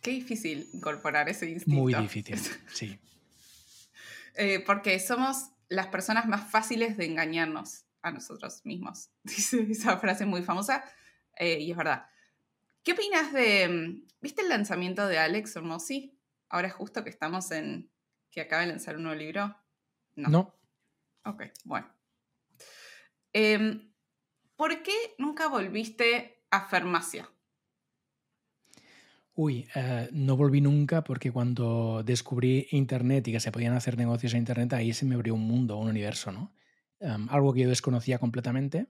Qué 0.01 0.11
difícil 0.11 0.69
incorporar 0.73 1.29
ese 1.29 1.49
instinto. 1.49 1.81
Muy 1.81 1.95
difícil, 1.95 2.37
sí. 2.73 2.99
Eh, 4.35 4.63
porque 4.65 4.99
somos 4.99 5.51
las 5.73 5.87
personas 5.87 6.27
más 6.27 6.51
fáciles 6.51 6.97
de 6.97 7.07
engañarnos 7.07 7.87
a 8.03 8.11
nosotros 8.11 8.61
mismos. 8.65 9.11
Dice 9.23 9.67
esa 9.71 9.97
frase 9.99 10.27
muy 10.27 10.43
famosa 10.43 10.85
eh, 11.37 11.59
y 11.61 11.71
es 11.71 11.77
verdad. 11.77 12.07
¿Qué 12.83 12.93
opinas 12.93 13.33
de... 13.33 13.69
Mm, 13.69 14.09
¿Viste 14.21 14.43
el 14.43 14.49
lanzamiento 14.49 15.07
de 15.09 15.19
Alex 15.19 15.57
Hormozzi? 15.57 16.19
Ahora 16.49 16.69
es 16.69 16.75
justo 16.75 17.03
que 17.03 17.11
estamos 17.11 17.51
en... 17.51 17.91
que 18.31 18.43
acaba 18.43 18.63
de 18.63 18.69
lanzar 18.69 18.97
un 18.97 19.05
nuevo 19.05 19.19
libro. 19.19 19.57
No. 20.15 20.29
no. 20.29 20.55
Ok, 21.25 21.45
bueno. 21.65 21.91
Em, 23.33 23.93
¿Por 24.57 24.83
qué 24.83 25.15
nunca 25.19 25.49
volviste 25.49 26.45
a 26.51 26.67
farmacia? 26.67 27.31
Uy, 29.35 29.67
eh, 29.75 30.09
no 30.13 30.37
volví 30.37 30.61
nunca 30.61 31.03
porque 31.05 31.33
cuando 31.33 32.03
descubrí 32.05 32.67
Internet 32.71 33.29
y 33.29 33.33
que 33.33 33.41
se 33.41 33.51
podían 33.51 33.73
hacer 33.73 33.97
negocios 33.97 34.35
en 34.35 34.41
Internet, 34.41 34.75
ahí 34.75 34.93
se 34.93 35.07
me 35.07 35.15
abrió 35.15 35.35
un 35.35 35.43
mundo, 35.43 35.79
un 35.79 35.89
universo, 35.89 36.33
¿no? 36.33 36.55
Em, 37.01 37.27
algo 37.31 37.55
que 37.55 37.61
yo 37.61 37.69
desconocía 37.69 38.19
completamente. 38.19 38.89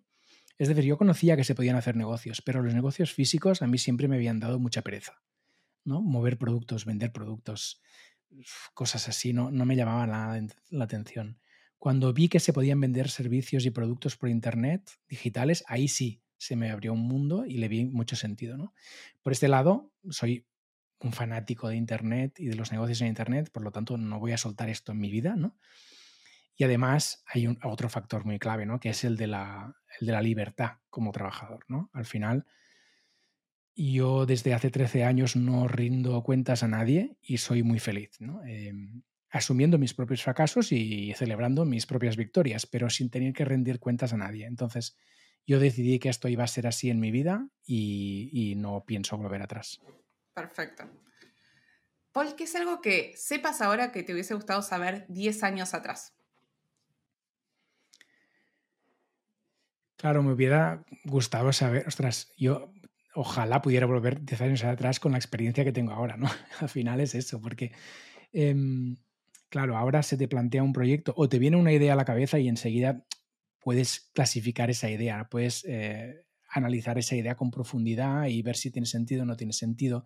Es 0.58 0.68
decir, 0.68 0.84
yo 0.84 0.98
conocía 0.98 1.36
que 1.36 1.44
se 1.44 1.54
podían 1.54 1.76
hacer 1.76 1.96
negocios, 1.96 2.42
pero 2.42 2.62
los 2.62 2.74
negocios 2.74 3.12
físicos 3.12 3.62
a 3.62 3.66
mí 3.68 3.78
siempre 3.78 4.08
me 4.08 4.16
habían 4.16 4.40
dado 4.40 4.58
mucha 4.58 4.82
pereza, 4.82 5.22
¿no? 5.84 6.02
Mover 6.02 6.38
productos, 6.38 6.84
vender 6.84 7.12
productos, 7.12 7.80
cosas 8.74 9.08
así, 9.08 9.32
no, 9.32 9.50
no 9.50 9.64
me 9.64 9.76
llamaban 9.76 10.10
la, 10.10 10.54
la 10.70 10.84
atención. 10.84 11.38
Cuando 11.78 12.12
vi 12.12 12.28
que 12.28 12.40
se 12.40 12.52
podían 12.52 12.80
vender 12.80 13.10
servicios 13.10 13.64
y 13.64 13.70
productos 13.70 14.16
por 14.16 14.28
Internet 14.28 14.90
digitales, 15.08 15.64
ahí 15.68 15.88
sí, 15.88 16.22
se 16.42 16.56
me 16.56 16.72
abrió 16.72 16.92
un 16.92 17.06
mundo 17.06 17.46
y 17.46 17.58
le 17.58 17.68
vi 17.68 17.84
mucho 17.84 18.16
sentido. 18.16 18.56
¿no? 18.56 18.74
Por 19.22 19.32
este 19.32 19.46
lado, 19.46 19.92
soy 20.10 20.44
un 20.98 21.12
fanático 21.12 21.68
de 21.68 21.76
Internet 21.76 22.40
y 22.40 22.46
de 22.46 22.56
los 22.56 22.72
negocios 22.72 23.00
en 23.00 23.06
Internet, 23.06 23.50
por 23.52 23.62
lo 23.62 23.70
tanto 23.70 23.96
no 23.96 24.18
voy 24.18 24.32
a 24.32 24.38
soltar 24.38 24.68
esto 24.68 24.90
en 24.90 24.98
mi 24.98 25.08
vida. 25.08 25.36
¿no? 25.36 25.56
Y 26.56 26.64
además 26.64 27.22
hay 27.26 27.46
otro 27.62 27.88
factor 27.88 28.24
muy 28.24 28.40
clave, 28.40 28.66
¿no? 28.66 28.80
que 28.80 28.88
es 28.88 29.04
el 29.04 29.16
de, 29.16 29.28
la, 29.28 29.76
de 30.00 30.10
la 30.10 30.20
libertad 30.20 30.78
como 30.90 31.12
trabajador. 31.12 31.64
¿no? 31.68 31.90
Al 31.92 32.06
final, 32.06 32.44
yo 33.76 34.26
desde 34.26 34.52
hace 34.52 34.72
13 34.72 35.04
años 35.04 35.36
no 35.36 35.68
rindo 35.68 36.24
cuentas 36.24 36.64
a 36.64 36.68
nadie 36.68 37.16
y 37.22 37.38
soy 37.38 37.62
muy 37.62 37.78
feliz. 37.78 38.20
¿no? 38.20 38.42
Em, 38.44 39.04
asumiendo 39.30 39.78
mis 39.78 39.94
propios 39.94 40.24
fracasos 40.24 40.72
y 40.72 41.14
celebrando 41.14 41.64
mis 41.64 41.86
propias 41.86 42.16
victorias, 42.16 42.66
pero 42.66 42.90
sin 42.90 43.10
tener 43.10 43.32
que 43.32 43.44
rendir 43.44 43.78
cuentas 43.78 44.12
a 44.12 44.16
nadie. 44.16 44.44
Entonces, 44.46 44.96
yo 45.46 45.58
decidí 45.58 45.98
que 45.98 46.08
esto 46.08 46.28
iba 46.28 46.44
a 46.44 46.48
ser 46.48 46.66
así 46.66 46.90
en 46.90 47.00
mi 47.00 47.10
vida 47.10 47.48
y, 47.64 48.30
y 48.32 48.54
no 48.54 48.84
pienso 48.84 49.16
volver 49.16 49.42
atrás. 49.42 49.80
Perfecto. 50.34 50.84
Paul, 52.12 52.34
¿qué 52.36 52.44
es 52.44 52.54
algo 52.54 52.80
que 52.80 53.14
sepas 53.16 53.60
ahora 53.62 53.90
que 53.90 54.02
te 54.02 54.12
hubiese 54.12 54.34
gustado 54.34 54.62
saber 54.62 55.06
10 55.08 55.42
años 55.42 55.72
atrás? 55.72 56.14
Claro, 59.96 60.22
me 60.22 60.32
hubiera 60.32 60.84
gustado 61.04 61.52
saber, 61.52 61.86
ostras, 61.86 62.32
yo 62.36 62.72
ojalá 63.14 63.62
pudiera 63.62 63.86
volver 63.86 64.24
10 64.24 64.40
años 64.40 64.64
atrás 64.64 65.00
con 65.00 65.12
la 65.12 65.18
experiencia 65.18 65.64
que 65.64 65.72
tengo 65.72 65.92
ahora, 65.92 66.16
¿no? 66.16 66.28
Al 66.60 66.68
final 66.68 67.00
es 67.00 67.14
eso, 67.14 67.40
porque, 67.40 67.72
em, 68.32 68.96
claro, 69.48 69.76
ahora 69.76 70.02
se 70.02 70.16
te 70.16 70.28
plantea 70.28 70.62
un 70.62 70.72
proyecto 70.72 71.14
o 71.16 71.28
te 71.28 71.38
viene 71.38 71.56
una 71.56 71.72
idea 71.72 71.92
a 71.92 71.96
la 71.96 72.04
cabeza 72.04 72.38
y 72.38 72.48
enseguida 72.48 73.04
puedes 73.62 74.10
clasificar 74.12 74.70
esa 74.70 74.90
idea, 74.90 75.28
puedes 75.30 75.64
eh, 75.66 76.24
analizar 76.52 76.98
esa 76.98 77.16
idea 77.16 77.36
con 77.36 77.50
profundidad 77.50 78.26
y 78.26 78.42
ver 78.42 78.56
si 78.56 78.70
tiene 78.70 78.86
sentido 78.86 79.22
o 79.22 79.26
no 79.26 79.36
tiene 79.36 79.52
sentido. 79.52 80.04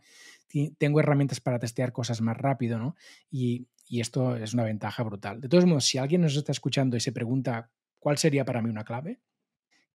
Tengo 0.79 1.01
herramientas 1.01 1.41
para 1.41 1.59
testear 1.59 1.93
cosas 1.93 2.21
más 2.21 2.37
rápido, 2.37 2.79
¿no? 2.79 2.95
Y, 3.31 3.69
esto 3.89 4.37
es 4.37 4.53
una 4.53 4.65
ventaja 4.65 5.05
brutal. 5.05 5.41
De 5.41 5.49
todos 5.49 5.65
modos, 5.65 5.85
si 5.85 5.97
alguien 5.97 6.21
nos 6.21 6.35
está 6.35 6.51
escuchando 6.51 6.97
y 6.97 7.01
se 7.01 7.13
pregunta 7.13 7.71
cuál 8.01 8.19
sería 8.19 8.45
para 8.45 8.61
mí 8.61 8.69
una 8.69 8.85
clave, 8.85 9.21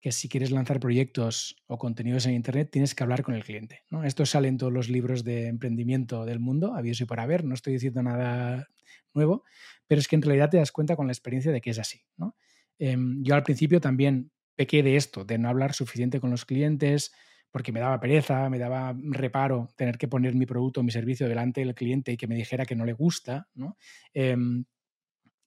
que 0.00 0.12
si 0.12 0.28
quieres 0.28 0.52
lanzar 0.52 0.78
proyectos 0.78 1.56
o 1.66 1.76
contenidos 1.76 2.24
en 2.26 2.34
Internet 2.34 2.70
tienes 2.70 2.94
que 2.94 3.02
hablar 3.02 3.24
con 3.24 3.34
el 3.34 3.42
cliente. 3.42 3.82
Esto 4.04 4.24
sale 4.26 4.46
en 4.46 4.58
todos 4.58 4.72
los 4.72 4.88
libros 4.88 5.24
de 5.24 5.48
emprendimiento 5.48 6.24
del 6.24 6.38
mundo, 6.38 6.74
habido 6.74 6.94
y 7.00 7.04
por 7.04 7.18
haber, 7.18 7.44
no 7.44 7.54
estoy 7.54 7.72
diciendo 7.74 8.00
nada 8.02 8.68
nuevo, 9.12 9.42
pero 9.88 10.00
es 10.00 10.06
que 10.06 10.14
en 10.14 10.22
realidad 10.22 10.50
te 10.50 10.58
das 10.58 10.70
cuenta 10.70 10.94
con 10.94 11.06
la 11.08 11.12
experiencia 11.12 11.50
de 11.50 11.60
que 11.60 11.70
es 11.70 11.78
así. 11.80 12.02
¿no? 12.16 12.36
Em, 12.80 13.22
yo 13.22 13.34
al 13.34 13.42
principio 13.42 13.80
también 13.80 14.32
pequé 14.56 14.82
de 14.82 14.96
esto, 14.96 15.24
de 15.24 15.38
no 15.38 15.48
hablar 15.48 15.74
suficiente 15.74 16.18
con 16.18 16.30
los 16.30 16.46
clientes, 16.46 17.12
porque 17.50 17.72
me 17.72 17.80
daba 17.80 18.00
pereza, 18.00 18.48
me 18.48 18.58
daba 18.58 18.96
reparo 19.10 19.68
tener 19.76 19.98
que 19.98 20.08
poner 20.08 20.34
mi 20.34 20.46
producto 20.46 20.82
mi 20.82 20.90
servicio 20.90 21.28
delante 21.28 21.60
del 21.60 21.74
cliente 21.74 22.12
y 22.12 22.16
que 22.16 22.26
me 22.26 22.34
dijera 22.34 22.64
que 22.64 22.76
no 22.76 22.84
le 22.84 22.94
gusta. 22.94 23.48
¿no? 23.54 23.76
Em, 24.14 24.64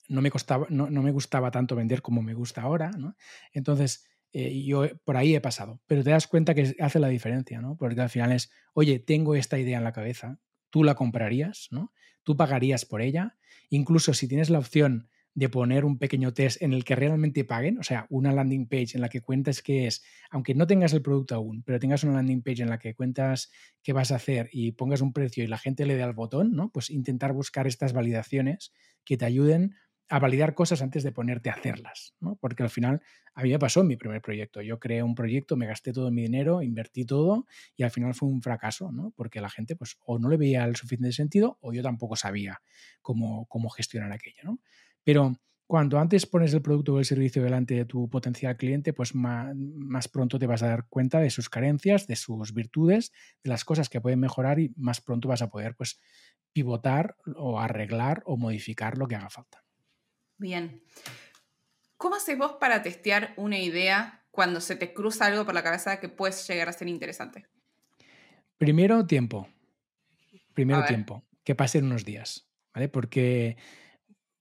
no 0.10 0.22
me, 0.22 0.30
costaba, 0.30 0.68
no, 0.70 0.90
no, 0.90 1.02
me 1.02 1.12
gustaba 1.12 1.50
tanto 1.50 1.76
vender 1.76 2.02
como 2.02 2.22
me 2.22 2.34
gusta 2.36 2.62
ahora. 2.62 2.92
Entonces, 3.52 4.06
eh, 4.32 4.64
yo 4.64 4.86
por 5.04 5.18
ahí 5.18 5.36
he 5.36 5.42
pasado, 5.42 5.82
pero 5.88 6.04
te 6.04 6.12
das 6.12 6.28
cuenta 6.28 6.54
que 6.54 6.76
hace 6.80 7.00
la 7.00 7.08
diferencia, 7.08 7.62
¿no? 7.62 7.78
Porque 7.78 8.00
al 8.00 8.10
final 8.10 8.32
es, 8.32 8.52
oye, 8.74 9.00
tengo 9.00 9.36
esta 9.36 9.58
idea 9.58 9.78
en 9.78 9.84
la 9.84 9.94
cabeza, 9.94 10.40
tú 10.70 10.84
la 10.84 10.96
comprarías, 10.96 11.68
¿no? 11.72 11.94
Tú 12.24 12.36
pagarías 12.36 12.86
por 12.86 13.02
ella, 13.02 13.38
incluso 13.70 14.14
si 14.14 14.28
tienes 14.28 14.50
la 14.50 14.60
opción 14.60 15.10
de 15.36 15.50
poner 15.50 15.84
un 15.86 15.98
pequeño 15.98 16.34
test 16.34 16.62
en 16.62 16.74
el 16.74 16.84
que 16.84 16.96
realmente 16.96 17.44
paguen, 17.44 17.80
o 17.80 17.84
sea, 17.84 18.06
una 18.10 18.32
landing 18.32 18.68
page 18.68 18.90
en 18.94 19.02
la 19.02 19.10
que 19.10 19.22
cuentas 19.22 19.62
qué 19.62 19.88
es, 19.88 20.04
aunque 20.30 20.54
no 20.54 20.68
tengas 20.68 20.94
el 20.94 21.02
producto 21.02 21.36
aún, 21.36 21.64
pero 21.64 21.80
tengas 21.80 22.04
una 22.04 22.14
landing 22.14 22.44
page 22.44 22.62
en 22.62 22.70
la 22.70 22.78
que 22.80 22.94
cuentas 22.94 23.52
qué 23.82 23.94
vas 23.94 24.12
a 24.12 24.16
hacer 24.16 24.50
y 24.52 24.74
pongas 24.74 25.02
un 25.02 25.14
precio 25.14 25.44
y 25.44 25.48
la 25.48 25.58
gente 25.58 25.86
le 25.86 25.96
dé 25.96 26.04
al 26.04 26.14
botón, 26.14 26.54
¿no? 26.54 26.72
Pues 26.72 26.90
intentar 26.90 27.34
buscar 27.34 27.68
estas 27.68 27.94
validaciones 27.94 28.74
que 29.04 29.18
te 29.18 29.26
ayuden 29.26 29.76
a 30.10 30.20
validar 30.20 30.54
cosas 30.54 30.82
antes 30.82 31.02
de 31.02 31.12
ponerte 31.12 31.50
a 31.50 31.54
hacerlas, 31.54 32.14
¿no? 32.20 32.36
Porque 32.36 32.62
al 32.62 32.70
final 32.70 33.02
a 33.34 33.42
mí 33.42 33.50
me 33.50 33.58
pasó 33.58 33.82
en 33.82 33.88
mi 33.88 33.96
primer 33.96 34.22
proyecto. 34.22 34.62
Yo 34.62 34.80
creé 34.80 35.02
un 35.02 35.16
proyecto, 35.16 35.56
me 35.56 35.66
gasté 35.66 35.92
todo 35.92 36.12
mi 36.12 36.22
dinero, 36.22 36.62
invertí 36.62 37.06
todo 37.06 37.48
y 37.76 37.84
al 37.84 37.90
final 37.90 38.14
fue 38.14 38.30
un 38.30 38.42
fracaso, 38.42 38.92
¿no? 38.92 39.12
Porque 39.16 39.42
la 39.42 39.50
gente 39.50 39.76
pues 39.76 39.98
o 40.06 40.20
no 40.20 40.30
le 40.30 40.38
veía 40.38 40.66
el 40.66 40.76
suficiente 40.76 41.14
sentido 41.14 41.58
o 41.62 41.74
yo 41.74 41.82
tampoco 41.82 42.16
sabía 42.16 42.62
cómo, 43.02 43.48
cómo 43.48 43.70
gestionar 43.70 44.12
aquello, 44.12 44.44
¿no? 44.44 44.60
Pero 45.04 45.36
cuanto 45.68 45.98
antes 46.00 46.26
pones 46.26 46.54
el 46.54 46.62
producto 46.62 46.94
o 46.94 47.00
el 47.00 47.06
servicio 47.06 47.44
delante 47.44 47.74
de 47.74 47.86
tu 47.86 48.10
potencial 48.10 48.56
cliente, 48.58 48.94
pues 48.94 49.16
más, 49.16 49.56
más, 49.56 50.08
pronto 50.08 50.38
te 50.38 50.48
vas 50.48 50.64
a 50.64 50.68
dar 50.68 50.88
cuenta 50.88 51.20
de 51.20 51.30
sus 51.30 51.50
carencias, 51.50 52.08
de 52.08 52.16
sus 52.16 52.54
virtudes, 52.54 53.12
de 53.44 53.50
las 53.50 53.66
cosas 53.66 53.90
que 53.90 54.02
pueden 54.02 54.20
mejorar 54.20 54.60
y 54.60 54.72
más 54.76 55.02
pronto 55.02 55.28
vas 55.28 55.42
a 55.42 55.50
poder 55.50 55.76
pues 55.76 56.00
pivotar 56.54 57.16
o 57.36 57.60
arreglar 57.60 58.22
o 58.26 58.38
modificar 58.38 58.98
lo 58.98 59.08
que 59.08 59.16
haga 59.16 59.30
falta. 59.30 59.64
Bien. 60.38 60.84
¿Cómo 61.98 62.16
haces 62.16 62.38
vos 62.38 62.58
para 62.60 62.84
testear 62.84 63.34
una 63.38 63.58
idea 63.60 64.26
cuando 64.30 64.62
se 64.62 64.76
te 64.76 64.94
cruza 64.94 65.26
algo 65.26 65.46
por 65.46 65.54
la 65.54 65.64
cabeza 65.64 66.00
que 66.00 66.10
puede 66.10 66.34
llegar 66.34 66.70
a 66.70 66.74
ser 66.74 66.88
interesante? 66.88 67.48
Primero, 68.58 69.06
tiempo. 69.06 69.48
Primero, 70.54 70.86
tiempo. 70.86 71.24
Que 71.44 71.56
pasen 71.56 71.86
unos 71.86 72.06
días, 72.06 72.48
¿vale? 72.74 72.90
Porque 72.90 73.58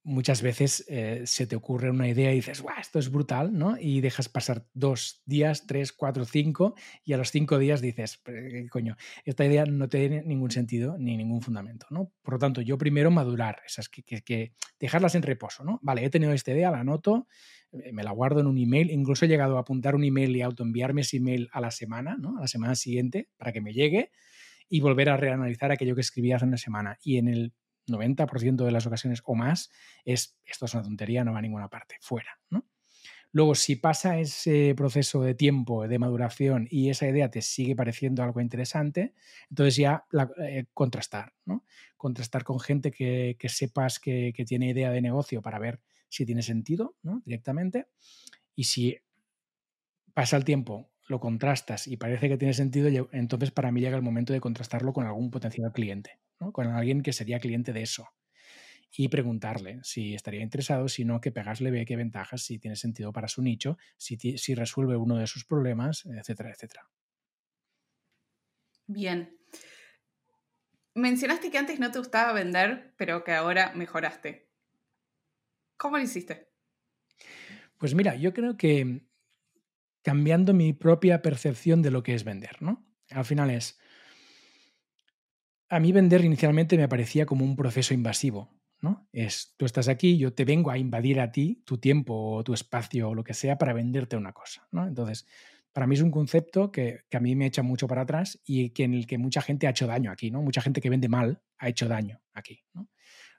muchas 0.04 0.42
veces 0.42 0.84
eh, 0.88 1.22
se 1.26 1.46
te 1.46 1.56
ocurre 1.56 1.90
una 1.90 2.08
idea 2.08 2.32
y 2.32 2.36
dices, 2.36 2.60
¡guau! 2.60 2.78
Esto 2.80 2.98
es 2.98 3.10
brutal, 3.10 3.56
¿no? 3.56 3.76
Y 3.78 4.00
dejas 4.00 4.28
pasar 4.28 4.66
dos 4.74 5.22
días, 5.26 5.66
tres, 5.66 5.92
cuatro, 5.92 6.24
cinco, 6.24 6.74
y 7.04 7.12
a 7.12 7.16
los 7.16 7.30
cinco 7.30 7.58
días 7.58 7.80
dices, 7.80 8.22
coño, 8.70 8.96
esta 9.24 9.44
idea 9.44 9.64
no 9.64 9.88
tiene 9.88 10.22
ningún 10.22 10.50
sentido 10.50 10.96
ni 10.98 11.16
ningún 11.16 11.40
fundamento, 11.40 11.86
¿no? 11.90 12.12
Por 12.22 12.34
lo 12.34 12.38
tanto, 12.38 12.60
yo 12.60 12.78
primero 12.78 13.10
madurar, 13.10 13.60
esas 13.66 13.88
que, 13.88 14.02
que, 14.02 14.54
dejarlas 14.80 15.14
en 15.14 15.22
reposo, 15.22 15.64
¿no? 15.64 15.78
Vale, 15.82 16.04
he 16.04 16.10
tenido 16.10 16.32
esta 16.32 16.52
idea, 16.52 16.70
la 16.70 16.80
anoto, 16.80 17.28
eh, 17.72 17.92
me 17.92 18.02
la 18.02 18.10
guardo 18.10 18.40
en 18.40 18.46
un 18.46 18.58
email, 18.58 18.90
incluso 18.90 19.24
he 19.24 19.28
llegado 19.28 19.56
a 19.56 19.60
apuntar 19.60 19.94
un 19.94 20.04
email 20.04 20.34
y 20.34 20.42
autoenviarme 20.42 21.02
ese 21.02 21.18
email 21.18 21.48
a 21.52 21.60
la 21.60 21.70
semana, 21.70 22.16
¿no? 22.18 22.38
A 22.38 22.40
la 22.40 22.48
semana 22.48 22.74
siguiente, 22.74 23.28
para 23.36 23.52
que 23.52 23.60
me 23.60 23.72
llegue 23.72 24.10
y 24.68 24.80
volver 24.80 25.10
a 25.10 25.16
reanalizar 25.16 25.70
aquello 25.70 25.94
que 25.94 26.00
escribí 26.00 26.32
hace 26.32 26.46
una 26.46 26.56
semana. 26.56 26.98
Y 27.02 27.18
en 27.18 27.28
el 27.28 27.52
90% 27.86 28.64
de 28.64 28.72
las 28.72 28.86
ocasiones 28.86 29.22
o 29.24 29.34
más, 29.34 29.70
es 30.04 30.38
esto 30.44 30.66
es 30.66 30.74
una 30.74 30.82
tontería, 30.82 31.24
no 31.24 31.32
va 31.32 31.38
a 31.38 31.42
ninguna 31.42 31.68
parte, 31.68 31.96
fuera. 32.00 32.38
¿no? 32.50 32.66
Luego, 33.34 33.54
si 33.54 33.76
pasa 33.76 34.18
ese 34.18 34.74
proceso 34.76 35.22
de 35.22 35.34
tiempo, 35.34 35.88
de 35.88 35.98
maduración 35.98 36.68
y 36.70 36.90
esa 36.90 37.08
idea 37.08 37.30
te 37.30 37.40
sigue 37.40 37.74
pareciendo 37.74 38.22
algo 38.22 38.42
interesante, 38.42 39.14
entonces 39.48 39.76
ya 39.76 40.04
eh, 40.38 40.66
contrastar, 40.74 41.32
¿no? 41.46 41.64
Contrastar 41.96 42.44
con 42.44 42.60
gente 42.60 42.90
que, 42.90 43.36
sepas 43.48 43.98
que, 43.98 44.34
que, 44.36 44.44
tiene 44.44 44.68
idea 44.68 44.90
de 44.90 45.00
negocio 45.00 45.40
para 45.40 45.58
ver 45.58 45.80
si 46.10 46.26
tiene 46.26 46.42
sentido 46.42 46.94
¿no? 47.02 47.22
directamente. 47.24 47.86
Y 48.54 48.64
si 48.64 48.98
pasa 50.12 50.36
el 50.36 50.44
tiempo, 50.44 50.90
lo 51.08 51.18
contrastas 51.18 51.86
y 51.88 51.96
parece 51.96 52.28
que 52.28 52.36
tiene 52.36 52.52
sentido, 52.52 53.08
entonces 53.12 53.50
para 53.50 53.72
mí 53.72 53.80
llega 53.80 53.96
el 53.96 54.02
momento 54.02 54.34
de 54.34 54.40
contrastarlo 54.40 54.92
con 54.92 55.06
algún 55.06 55.30
potencial 55.30 55.72
cliente 55.72 56.21
con 56.50 56.66
alguien 56.68 57.02
que 57.02 57.12
sería 57.12 57.38
cliente 57.38 57.72
de 57.72 57.82
eso. 57.82 58.08
Y 58.94 59.08
preguntarle 59.08 59.80
si 59.82 60.14
estaría 60.14 60.42
interesado, 60.42 60.88
si 60.88 61.04
no, 61.04 61.20
que 61.20 61.30
Pegas 61.30 61.60
le 61.60 61.70
ve 61.70 61.84
qué 61.84 61.96
ventajas, 61.96 62.42
si 62.42 62.58
tiene 62.58 62.76
sentido 62.76 63.12
para 63.12 63.28
su 63.28 63.42
nicho, 63.42 63.78
si, 63.96 64.16
si 64.16 64.54
resuelve 64.54 64.96
uno 64.96 65.16
de 65.16 65.26
sus 65.26 65.44
problemas, 65.44 66.04
etcétera, 66.04 66.50
etcétera. 66.50 66.90
Bien. 68.86 69.38
Mencionaste 70.94 71.50
que 71.50 71.58
antes 71.58 71.80
no 71.80 71.90
te 71.90 71.98
gustaba 71.98 72.32
vender, 72.32 72.94
pero 72.96 73.24
que 73.24 73.32
ahora 73.32 73.72
mejoraste. 73.74 74.50
¿Cómo 75.76 75.96
lo 75.96 76.02
hiciste? 76.02 76.50
Pues 77.78 77.94
mira, 77.94 78.14
yo 78.14 78.32
creo 78.32 78.56
que 78.56 79.06
cambiando 80.02 80.52
mi 80.52 80.72
propia 80.72 81.22
percepción 81.22 81.82
de 81.82 81.90
lo 81.90 82.02
que 82.02 82.14
es 82.14 82.24
vender, 82.24 82.60
¿no? 82.60 82.86
Al 83.10 83.24
final 83.24 83.50
es, 83.50 83.80
a 85.72 85.80
mí 85.80 85.90
vender 85.90 86.22
inicialmente 86.22 86.76
me 86.76 86.86
parecía 86.86 87.24
como 87.24 87.46
un 87.46 87.56
proceso 87.56 87.94
invasivo, 87.94 88.50
¿no? 88.82 89.08
Es, 89.10 89.54
tú 89.56 89.64
estás 89.64 89.88
aquí, 89.88 90.18
yo 90.18 90.34
te 90.34 90.44
vengo 90.44 90.70
a 90.70 90.76
invadir 90.76 91.18
a 91.18 91.32
ti 91.32 91.62
tu 91.64 91.78
tiempo 91.78 92.34
o 92.34 92.44
tu 92.44 92.52
espacio 92.52 93.08
o 93.08 93.14
lo 93.14 93.24
que 93.24 93.32
sea 93.32 93.56
para 93.56 93.72
venderte 93.72 94.18
una 94.18 94.34
cosa, 94.34 94.68
¿no? 94.70 94.86
Entonces, 94.86 95.26
para 95.72 95.86
mí 95.86 95.94
es 95.94 96.02
un 96.02 96.10
concepto 96.10 96.70
que, 96.70 97.04
a 97.10 97.20
mí 97.20 97.34
me 97.34 97.46
echa 97.46 97.62
mucho 97.62 97.88
para 97.88 98.02
atrás 98.02 98.38
y 98.44 98.68
que 98.70 98.84
en 98.84 98.92
el 98.92 99.06
que 99.06 99.16
mucha 99.16 99.40
gente 99.40 99.66
ha 99.66 99.70
hecho 99.70 99.86
daño 99.86 100.10
aquí, 100.10 100.30
¿no? 100.30 100.42
Mucha 100.42 100.60
gente 100.60 100.82
que 100.82 100.90
vende 100.90 101.08
mal 101.08 101.40
ha 101.56 101.70
hecho 101.70 101.88
daño 101.88 102.20
aquí, 102.34 102.62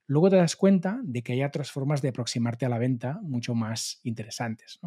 Luego 0.07 0.31
te 0.31 0.35
das 0.35 0.55
cuenta 0.55 0.99
de 1.03 1.21
que 1.21 1.33
hay 1.33 1.43
otras 1.43 1.71
formas 1.71 2.01
de 2.01 2.09
aproximarte 2.09 2.65
a 2.65 2.69
la 2.69 2.79
venta 2.79 3.19
mucho 3.21 3.53
más 3.53 3.99
interesantes, 4.01 4.79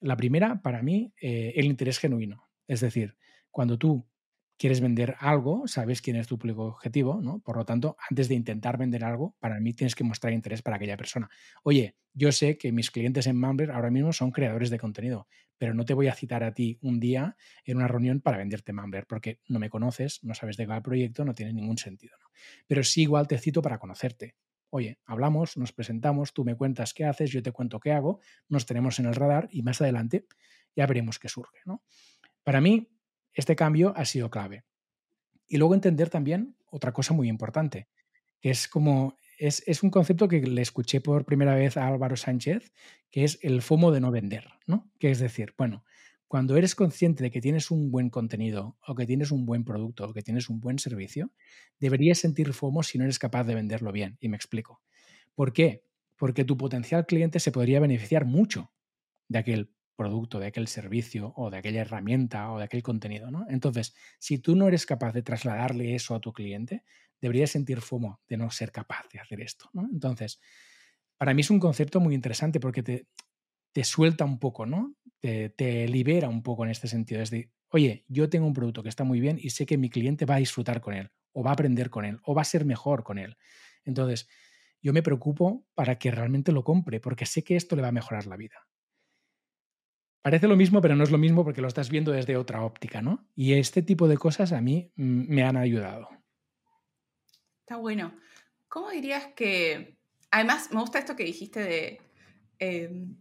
La 0.00 0.16
primera, 0.16 0.62
para 0.62 0.82
mí, 0.82 1.14
eh, 1.22 1.52
el 1.54 1.66
interés 1.66 2.00
genuino. 2.00 2.48
Es 2.66 2.80
decir, 2.80 3.16
cuando 3.52 3.78
tú 3.78 4.04
quieres 4.58 4.80
vender 4.80 5.16
algo, 5.18 5.66
sabes 5.66 6.00
quién 6.00 6.16
es 6.16 6.26
tu 6.26 6.38
público 6.38 6.64
objetivo, 6.64 7.20
¿no? 7.20 7.40
Por 7.40 7.56
lo 7.56 7.64
tanto, 7.64 7.96
antes 8.10 8.28
de 8.28 8.34
intentar 8.34 8.78
vender 8.78 9.04
algo, 9.04 9.36
para 9.38 9.60
mí 9.60 9.72
tienes 9.72 9.94
que 9.94 10.04
mostrar 10.04 10.32
interés 10.32 10.62
para 10.62 10.76
aquella 10.76 10.96
persona. 10.96 11.28
Oye, 11.62 11.96
yo 12.14 12.32
sé 12.32 12.56
que 12.56 12.72
mis 12.72 12.90
clientes 12.90 13.26
en 13.26 13.38
Mumbler 13.38 13.70
ahora 13.70 13.90
mismo 13.90 14.12
son 14.12 14.30
creadores 14.30 14.70
de 14.70 14.78
contenido, 14.78 15.28
pero 15.58 15.74
no 15.74 15.84
te 15.84 15.94
voy 15.94 16.08
a 16.08 16.14
citar 16.14 16.42
a 16.44 16.54
ti 16.54 16.78
un 16.80 17.00
día 17.00 17.36
en 17.64 17.76
una 17.76 17.88
reunión 17.88 18.20
para 18.20 18.38
venderte 18.38 18.72
Mumbler, 18.72 19.06
porque 19.06 19.40
no 19.48 19.58
me 19.58 19.68
conoces, 19.68 20.22
no 20.24 20.34
sabes 20.34 20.56
de 20.56 20.66
qué 20.66 20.80
proyecto, 20.80 21.24
no 21.24 21.34
tiene 21.34 21.52
ningún 21.52 21.78
sentido, 21.78 22.16
¿no? 22.22 22.28
Pero 22.66 22.82
sí 22.82 23.02
igual 23.02 23.28
te 23.28 23.38
cito 23.38 23.60
para 23.60 23.78
conocerte. 23.78 24.36
Oye, 24.70 24.98
hablamos, 25.04 25.56
nos 25.56 25.72
presentamos, 25.72 26.32
tú 26.32 26.44
me 26.44 26.56
cuentas 26.56 26.92
qué 26.92 27.04
haces, 27.04 27.30
yo 27.30 27.42
te 27.42 27.52
cuento 27.52 27.78
qué 27.78 27.92
hago, 27.92 28.20
nos 28.48 28.66
tenemos 28.66 28.98
en 28.98 29.06
el 29.06 29.14
radar 29.14 29.48
y 29.50 29.62
más 29.62 29.80
adelante 29.80 30.26
ya 30.74 30.86
veremos 30.86 31.18
qué 31.18 31.28
surge, 31.28 31.60
¿no? 31.64 31.82
Para 32.42 32.60
mí, 32.60 32.88
este 33.36 33.54
cambio 33.54 33.92
ha 33.96 34.04
sido 34.04 34.30
clave. 34.30 34.64
Y 35.46 35.58
luego 35.58 35.74
entender 35.74 36.10
también 36.10 36.56
otra 36.70 36.92
cosa 36.92 37.14
muy 37.14 37.28
importante, 37.28 37.88
que 38.40 38.50
es 38.50 38.66
como, 38.66 39.16
es, 39.38 39.82
un 39.82 39.90
concepto 39.90 40.26
que 40.26 40.40
le 40.40 40.62
escuché 40.62 41.00
por 41.00 41.24
primera 41.26 41.54
vez 41.54 41.76
a 41.76 41.86
Álvaro 41.86 42.16
Sánchez, 42.16 42.72
que 43.10 43.24
es 43.24 43.38
el 43.42 43.62
FOMO 43.62 43.92
de 43.92 44.00
no 44.00 44.10
vender, 44.10 44.48
¿no? 44.66 44.90
Que 44.98 45.10
es 45.10 45.18
decir, 45.18 45.54
bueno, 45.56 45.84
cuando 46.28 46.56
eres 46.56 46.74
consciente 46.74 47.22
de 47.22 47.30
que 47.30 47.42
tienes 47.42 47.70
un 47.70 47.90
buen 47.90 48.08
contenido 48.08 48.78
o 48.86 48.94
que 48.94 49.06
tienes 49.06 49.30
un 49.30 49.44
buen 49.44 49.64
producto 49.64 50.08
o 50.08 50.14
que 50.14 50.22
tienes 50.22 50.48
un 50.48 50.60
buen 50.60 50.78
servicio, 50.78 51.30
deberías 51.78 52.18
sentir 52.18 52.52
FOMO 52.52 52.82
si 52.82 52.96
no 52.98 53.04
eres 53.04 53.18
capaz 53.18 53.44
de 53.44 53.54
venderlo 53.54 53.92
bien. 53.92 54.16
Y 54.18 54.28
me 54.28 54.36
explico. 54.36 54.82
¿Por 55.34 55.52
qué? 55.52 55.84
Porque 56.16 56.44
tu 56.44 56.56
potencial 56.56 57.04
cliente 57.04 57.38
se 57.38 57.52
podría 57.52 57.80
beneficiar 57.80 58.24
mucho 58.24 58.72
de 59.28 59.38
aquel 59.38 59.75
producto, 59.96 60.38
de 60.38 60.46
aquel 60.46 60.68
servicio 60.68 61.32
o 61.36 61.50
de 61.50 61.58
aquella 61.58 61.80
herramienta 61.80 62.52
o 62.52 62.58
de 62.58 62.64
aquel 62.64 62.82
contenido. 62.82 63.30
¿no? 63.30 63.46
Entonces, 63.48 63.94
si 64.18 64.38
tú 64.38 64.54
no 64.54 64.68
eres 64.68 64.86
capaz 64.86 65.12
de 65.12 65.22
trasladarle 65.22 65.94
eso 65.94 66.14
a 66.14 66.20
tu 66.20 66.32
cliente, 66.32 66.84
deberías 67.20 67.50
sentir 67.50 67.80
FOMO 67.80 68.20
de 68.28 68.36
no 68.36 68.50
ser 68.50 68.70
capaz 68.72 69.08
de 69.12 69.18
hacer 69.18 69.40
esto. 69.40 69.70
Entonces, 69.92 70.38
para 71.16 71.34
mí 71.34 71.40
es 71.40 71.50
un 71.50 71.58
concepto 71.58 71.98
muy 71.98 72.14
interesante 72.14 72.60
porque 72.60 72.82
te, 72.82 73.06
te 73.72 73.84
suelta 73.84 74.24
un 74.24 74.38
poco, 74.38 74.64
¿no? 74.64 74.94
Te, 75.20 75.88
libera 75.88 76.28
un 76.28 76.42
poco 76.42 76.64
en 76.64 76.70
este 76.70 76.88
sentido. 76.88 77.20
Es 77.20 77.30
de, 77.30 77.50
oye, 77.68 78.04
yo 78.08 78.30
tengo 78.30 78.46
un 78.46 78.54
producto 78.54 78.82
que 78.82 78.88
está 78.88 79.04
muy 79.04 79.20
bien 79.20 79.38
y 79.40 79.50
sé 79.50 79.66
que 79.66 79.76
mi 79.76 79.90
cliente 79.90 80.24
va 80.24 80.36
a 80.36 80.38
disfrutar 80.38 80.80
con 80.80 80.94
él, 80.94 81.10
o 81.32 81.42
va 81.42 81.50
a 81.50 81.52
aprender 81.52 81.90
con 81.90 82.04
él, 82.04 82.18
o 82.22 82.34
va 82.34 82.42
a 82.42 82.46
ser 82.46 82.64
mejor 82.64 83.02
con 83.02 83.18
él. 83.18 83.36
Entonces, 83.84 84.28
yo 84.80 84.92
me 84.92 85.02
preocupo 85.02 85.66
para 85.74 85.98
que 85.98 86.10
realmente 86.10 86.52
lo 86.52 86.64
compre, 86.64 87.00
porque 87.00 87.26
sé 87.26 87.44
que 87.44 87.56
esto 87.56 87.76
le 87.76 87.82
va 87.82 87.88
a 87.88 87.92
mejorar 87.92 88.26
la 88.26 88.36
vida. 88.36 88.66
Parece 90.26 90.48
lo 90.48 90.56
mismo, 90.56 90.80
pero 90.80 90.96
no 90.96 91.04
es 91.04 91.12
lo 91.12 91.18
mismo 91.18 91.44
porque 91.44 91.60
lo 91.60 91.68
estás 91.68 91.88
viendo 91.88 92.10
desde 92.10 92.36
otra 92.36 92.60
óptica, 92.62 93.00
¿no? 93.00 93.24
Y 93.36 93.52
este 93.52 93.80
tipo 93.80 94.08
de 94.08 94.16
cosas 94.18 94.50
a 94.50 94.60
mí 94.60 94.90
mm, 94.96 95.32
me 95.32 95.44
han 95.44 95.56
ayudado. 95.56 96.08
Está 97.60 97.76
bueno. 97.76 98.12
¿Cómo 98.66 98.90
dirías 98.90 99.28
que... 99.36 100.00
Además, 100.32 100.70
me 100.72 100.80
gusta 100.80 100.98
esto 100.98 101.14
que 101.14 101.22
dijiste 101.22 101.60
de... 101.60 102.00
Em, 102.58 103.18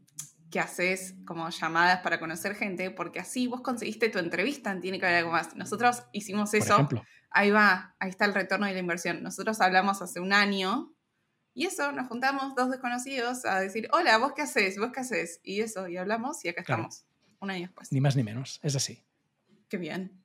que 0.50 0.60
haces 0.60 1.14
como 1.28 1.48
llamadas 1.48 2.00
para 2.00 2.20
conocer 2.20 2.56
gente, 2.56 2.90
porque 2.90 3.20
así 3.20 3.46
vos 3.46 3.62
conseguiste 3.62 4.10
tu 4.10 4.18
entrevista 4.18 4.76
Tiene 4.80 5.00
que 5.00 5.06
haber 5.06 5.20
algo 5.20 5.32
más. 5.32 5.56
Nosotros 5.56 6.02
hicimos 6.12 6.56
eso. 6.56 6.90
Ahí 7.30 7.52
va, 7.52 7.96
ahí 8.00 8.10
está 8.10 8.26
el 8.26 8.34
retorno 8.34 8.66
de 8.66 8.74
la 8.74 8.80
inversión. 8.80 9.22
Nosotros 9.22 9.62
hablamos 9.62 10.02
hace 10.02 10.20
un 10.20 10.34
año 10.34 10.95
y 11.58 11.66
eso, 11.66 11.94
nos 11.94 12.10
juntamos 12.10 12.54
dos 12.54 12.70
desconocidos 12.70 13.46
a 13.46 13.62
decir, 13.62 13.88
hola, 13.94 14.18
¿vos 14.18 14.34
qué 14.36 14.42
haces? 14.42 14.78
¿Vos 14.78 14.92
qué 14.94 15.00
haces? 15.00 15.40
Y 15.42 15.62
eso, 15.62 15.88
y 15.88 15.96
hablamos 15.96 16.44
y 16.44 16.50
acá 16.50 16.62
estamos, 16.62 17.06
un 17.40 17.50
año 17.50 17.68
después. 17.68 17.94
Ni 17.94 18.02
más 18.02 18.18
ni 18.18 18.24
menos, 18.24 18.60
es 18.62 18.76
así. 18.76 19.02
Qué 19.70 19.78
bien. 19.78 20.22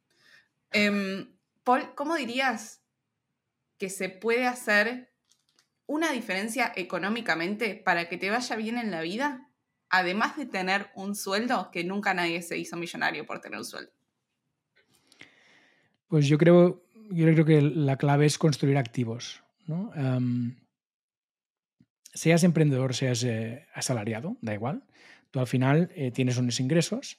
Em, 0.72 1.32
Paul, 1.62 1.94
¿cómo 1.94 2.16
dirías 2.16 2.82
que 3.78 3.88
se 3.90 4.08
puede 4.08 4.48
hacer 4.48 5.12
una 5.86 6.10
diferencia 6.10 6.72
económicamente 6.74 7.76
para 7.76 8.08
que 8.08 8.18
te 8.18 8.28
vaya 8.30 8.56
bien 8.56 8.76
en 8.76 8.90
la 8.90 9.00
vida 9.00 9.52
además 9.88 10.36
de 10.36 10.46
tener 10.46 10.90
un 10.96 11.14
sueldo, 11.14 11.70
que 11.70 11.84
nunca 11.84 12.12
nadie 12.12 12.42
se 12.42 12.58
hizo 12.58 12.76
millonario 12.76 13.24
por 13.24 13.40
tener 13.40 13.58
un 13.60 13.64
sueldo? 13.64 13.92
Pues 16.08 16.26
yo 16.26 16.38
creo, 16.38 16.82
yo 17.10 17.24
creo 17.32 17.44
que 17.44 17.62
la 17.62 17.96
clave 17.96 18.26
es 18.26 18.36
construir 18.36 18.76
activos. 18.76 19.44
¿no? 19.66 19.92
Seas 22.12 22.44
emprendedor, 22.44 22.94
seas 22.94 23.22
eh, 23.24 23.66
asalariado, 23.74 24.36
da 24.40 24.54
igual. 24.54 24.84
Tú 25.30 25.40
al 25.40 25.46
final 25.46 25.90
eh, 25.94 26.10
tienes 26.10 26.38
unos 26.38 26.60
ingresos 26.60 27.18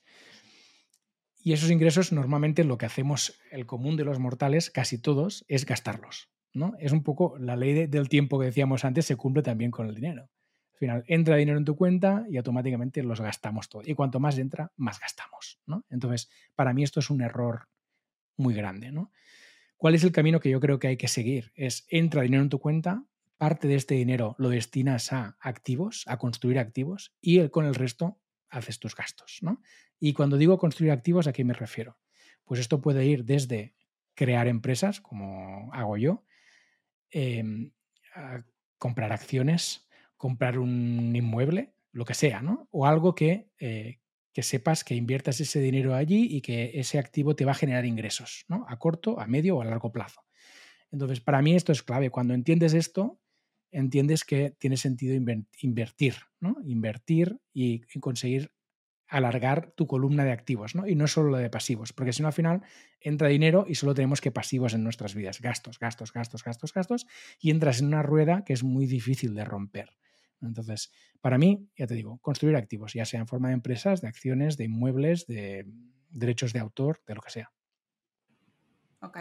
y 1.43 1.54
esos 1.54 1.71
ingresos 1.71 2.12
normalmente 2.12 2.63
lo 2.63 2.77
que 2.77 2.86
hacemos 2.86 3.39
el 3.51 3.65
común 3.65 3.97
de 3.97 4.06
los 4.06 4.19
mortales, 4.19 4.69
casi 4.69 4.97
todos, 4.97 5.45
es 5.47 5.65
gastarlos. 5.65 6.30
¿no? 6.54 6.73
Es 6.80 6.91
un 6.91 7.04
poco 7.04 7.38
la 7.39 7.56
ley 7.56 7.88
del 7.88 8.10
tiempo 8.10 8.39
que 8.39 8.45
decíamos 8.45 8.86
antes, 8.86 9.06
se 9.06 9.15
cumple 9.15 9.41
también 9.41 9.71
con 9.71 9.88
el 9.88 9.95
dinero 9.95 10.30
final, 10.82 11.04
entra 11.08 11.36
dinero 11.36 11.60
en 11.60 11.65
tu 11.65 11.75
cuenta 11.75 12.25
y 12.27 12.38
automáticamente 12.38 13.04
los 13.04 13.21
gastamos 13.21 13.69
todo. 13.69 13.84
Y 13.86 13.93
cuanto 13.93 14.19
más 14.19 14.38
entra, 14.39 14.71
más 14.77 14.99
gastamos. 14.99 15.60
¿no? 15.67 15.86
Entonces, 15.89 16.30
para 16.56 16.73
mí 16.73 16.82
esto 16.82 16.99
es 16.99 17.12
un 17.12 17.21
error 17.21 17.67
muy 18.36 18.56
grande. 18.56 18.91
¿Cuál 19.77 19.93
es 19.93 20.04
el 20.04 20.12
camino 20.12 20.39
que 20.39 20.49
yo 20.49 20.60
creo 20.60 20.80
que 20.80 20.88
hay 20.88 20.97
que 20.97 21.08
seguir? 21.08 21.51
Es 21.54 21.86
entra 21.88 22.23
dinero 22.23 22.41
en 22.41 22.49
tu 22.49 22.60
cuenta, 22.60 23.06
parte 23.41 23.67
de 23.67 23.73
este 23.73 23.95
dinero 23.95 24.36
lo 24.38 24.49
destinas 24.49 25.12
a 25.12 25.36
activos, 25.41 26.04
a 26.06 26.19
construir 26.19 26.60
activos, 26.60 27.12
y 27.21 27.49
con 27.49 27.65
el 27.65 27.73
resto 27.73 28.21
haces 28.51 28.77
tus 28.77 28.95
gastos. 28.95 29.39
¿no? 29.41 29.63
Y 29.99 30.13
cuando 30.13 30.38
digo 30.38 30.60
construir 30.60 30.91
activos, 30.91 31.25
¿a 31.25 31.34
qué 31.34 31.43
me 31.43 31.56
refiero? 31.56 31.97
Pues 32.43 32.60
esto 32.60 32.82
puede 32.82 33.04
ir 33.04 33.25
desde 33.25 33.73
crear 34.13 34.47
empresas, 34.47 35.01
como 35.01 35.73
hago 35.73 35.97
yo, 35.97 36.23
em, 37.10 37.71
comprar 38.77 39.12
acciones, 39.12 39.88
comprar 40.17 40.60
un 40.60 41.15
inmueble, 41.15 41.73
lo 41.93 42.06
que 42.06 42.13
sea, 42.13 42.43
¿no? 42.43 42.67
O 42.69 42.86
algo 42.86 43.15
que, 43.15 43.49
eh, 43.58 44.01
que 44.34 44.43
sepas 44.43 44.84
que 44.84 44.93
inviertas 44.93 45.41
ese 45.41 45.60
dinero 45.62 45.95
allí 45.95 46.27
y 46.30 46.41
que 46.41 46.73
ese 46.75 46.99
activo 46.99 47.36
te 47.36 47.45
va 47.45 47.54
a 47.54 47.56
generar 47.56 47.86
ingresos, 47.86 48.45
¿no? 48.49 48.67
A 48.69 48.77
corto, 48.77 49.19
a 49.19 49.25
medio 49.25 49.58
o 49.58 49.63
a 49.63 49.65
largo 49.65 49.91
plazo. 49.91 50.21
Entonces, 50.91 51.21
para 51.21 51.41
mí 51.41 51.56
esto 51.56 51.71
es 51.71 51.82
clave. 51.82 52.12
Cuando 52.12 52.36
entiendes 52.36 52.75
esto, 52.75 53.20
entiendes 53.71 54.23
que 54.23 54.51
tiene 54.57 54.77
sentido 54.77 55.15
invertir, 55.62 56.15
¿no? 56.39 56.57
Invertir 56.65 57.39
y, 57.53 57.81
conseguir 57.99 58.51
alargar 59.07 59.71
tu 59.71 59.88
columna 59.88 60.23
de 60.23 60.31
activos, 60.31 60.73
¿no? 60.75 60.88
Y 60.88 60.95
no 60.95 61.07
solo 61.07 61.31
la 61.31 61.39
de 61.39 61.49
pasivos, 61.49 61.91
porque 61.91 62.13
si 62.13 62.21
no 62.21 62.29
al 62.29 62.34
final 62.34 62.62
entra 63.01 63.27
dinero 63.27 63.65
y 63.67 63.75
solo 63.75 63.93
tenemos 63.93 64.21
que 64.21 64.31
pasivos 64.31 64.73
en 64.73 64.84
nuestras 64.84 65.15
vidas, 65.15 65.41
gastos, 65.41 65.79
gastos, 65.79 66.13
gastos, 66.13 66.43
gastos, 66.43 66.73
gastos, 66.73 67.07
y 67.39 67.51
entras 67.51 67.81
en 67.81 67.88
una 67.88 68.03
rueda 68.03 68.43
que 68.45 68.53
es 68.53 68.63
muy 68.63 68.86
difícil 68.86 69.34
de 69.34 69.43
romper. 69.43 69.97
Entonces, 70.41 70.91
para 71.19 71.38
mí, 71.38 71.69
ya 71.75 71.88
te 71.88 71.93
digo, 71.93 72.19
construir 72.19 72.55
activos, 72.55 72.93
ya 72.93 73.05
sea 73.05 73.19
en 73.19 73.27
forma 73.27 73.49
de 73.49 73.55
empresas, 73.55 74.01
de 74.01 74.07
acciones, 74.07 74.57
de 74.57 74.65
inmuebles, 74.65 75.27
de 75.27 75.67
derechos 76.10 76.53
de 76.53 76.60
autor, 76.60 77.01
de 77.05 77.15
lo 77.15 77.21
que 77.21 77.31
sea. 77.31 77.51
Ok. 79.01 79.17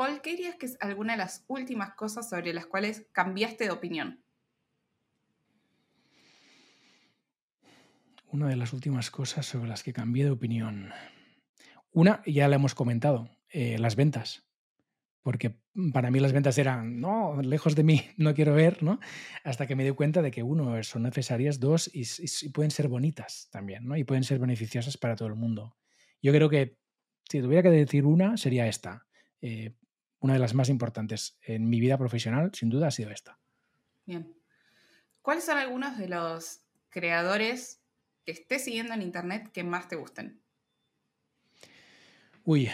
Paul, 0.00 0.22
¿qué 0.22 0.30
dirías 0.30 0.54
que 0.54 0.64
es 0.64 0.78
alguna 0.80 1.12
de 1.12 1.18
las 1.18 1.44
últimas 1.46 1.92
cosas 1.92 2.26
sobre 2.26 2.54
las 2.54 2.64
cuales 2.64 3.06
cambiaste 3.12 3.64
de 3.64 3.70
opinión? 3.70 4.24
Una 8.32 8.48
de 8.48 8.56
las 8.56 8.72
últimas 8.72 9.10
cosas 9.10 9.44
sobre 9.44 9.68
las 9.68 9.82
que 9.82 9.92
cambié 9.92 10.24
de 10.24 10.30
opinión. 10.30 10.90
Una, 11.92 12.22
ya 12.24 12.48
la 12.48 12.56
hemos 12.56 12.74
comentado, 12.74 13.28
eh, 13.50 13.76
las 13.78 13.94
ventas 13.94 14.46
porque 15.22 15.60
para 15.92 16.10
mí 16.10 16.18
las 16.18 16.32
ventas 16.32 16.56
eran, 16.56 16.98
no, 16.98 17.42
lejos 17.42 17.74
de 17.74 17.84
mí, 17.84 18.02
no 18.16 18.32
quiero 18.32 18.54
ver, 18.54 18.82
¿no? 18.82 19.00
Hasta 19.44 19.66
que 19.66 19.76
me 19.76 19.84
di 19.84 19.90
cuenta 19.90 20.22
de 20.22 20.30
que, 20.30 20.42
uno, 20.42 20.82
son 20.82 21.02
necesarias, 21.02 21.60
dos, 21.60 21.90
y, 21.92 22.04
pueden 22.48 22.70
ser 22.70 22.88
bonitas 22.88 23.50
también, 23.52 23.86
¿no? 23.86 23.98
Y 23.98 24.04
pueden 24.04 24.24
ser 24.24 24.38
beneficiosas 24.38 24.96
para 24.96 25.14
todo 25.14 25.28
el 25.28 25.34
mundo. 25.34 25.76
Yo 26.22 26.32
creo 26.32 26.48
que 26.48 26.78
si 27.28 27.42
tuviera 27.42 27.62
que 27.62 27.68
decir 27.68 28.06
una, 28.06 28.38
sería 28.38 28.66
esta. 28.66 29.06
Eh, 29.42 29.74
una 30.20 30.34
de 30.34 30.38
las 30.38 30.54
más 30.54 30.68
importantes 30.68 31.38
en 31.42 31.68
mi 31.68 31.80
vida 31.80 31.98
profesional, 31.98 32.50
sin 32.54 32.70
duda, 32.70 32.88
ha 32.88 32.90
sido 32.90 33.10
esta. 33.10 33.38
Bien. 34.06 34.34
¿Cuáles 35.22 35.44
son 35.44 35.58
algunos 35.58 35.98
de 35.98 36.08
los 36.08 36.60
creadores 36.88 37.82
que 38.24 38.32
estés 38.32 38.64
siguiendo 38.64 38.94
en 38.94 39.02
Internet 39.02 39.50
que 39.52 39.64
más 39.64 39.88
te 39.88 39.96
gusten? 39.96 40.40
Uy, 42.44 42.70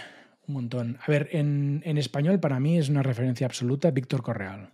un 0.47 0.55
montón. 0.55 0.99
A 1.03 1.11
ver, 1.11 1.29
en, 1.33 1.83
español 1.99 2.41
para 2.41 2.61
mí 2.61 2.79
es 2.79 2.89
una 2.89 3.03
referencia 3.03 3.47
absoluta 3.47 3.91
Víctor 3.91 4.23
Correal. 4.23 4.73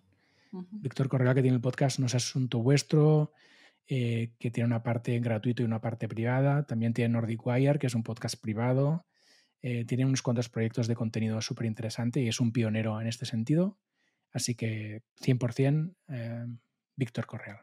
Víctor 0.50 1.08
Correal 1.08 1.34
que 1.34 1.42
tiene 1.42 1.56
el 1.56 1.62
podcast 1.62 1.98
No 1.98 2.06
es 2.06 2.14
asunto 2.14 2.58
vuestro, 2.58 3.32
eh, 3.86 4.32
que 4.38 4.50
tiene 4.50 4.66
una 4.66 4.82
parte 4.82 5.18
gratuita 5.18 5.62
y 5.62 5.64
una 5.64 5.80
parte 5.80 6.08
privada. 6.08 6.64
También 6.64 6.92
tiene 6.92 7.14
Nordic 7.14 7.46
Wire, 7.46 7.78
que 7.78 7.86
es 7.86 7.94
un 7.94 8.02
podcast 8.02 8.40
privado. 8.40 9.06
Eh, 9.62 9.84
tiene 9.84 10.04
unos 10.04 10.22
cuantos 10.22 10.48
proyectos 10.48 10.88
de 10.88 10.96
contenido 10.96 11.40
súper 11.40 11.66
interesante 11.66 12.20
y 12.20 12.28
es 12.28 12.40
un 12.40 12.52
pionero 12.52 13.00
en 13.00 13.06
este 13.06 13.26
sentido. 13.26 13.78
Así 14.32 14.54
que 14.54 15.02
100% 15.20 15.94
eh, 16.08 16.46
Víctor 16.96 17.26
Correal. 17.26 17.60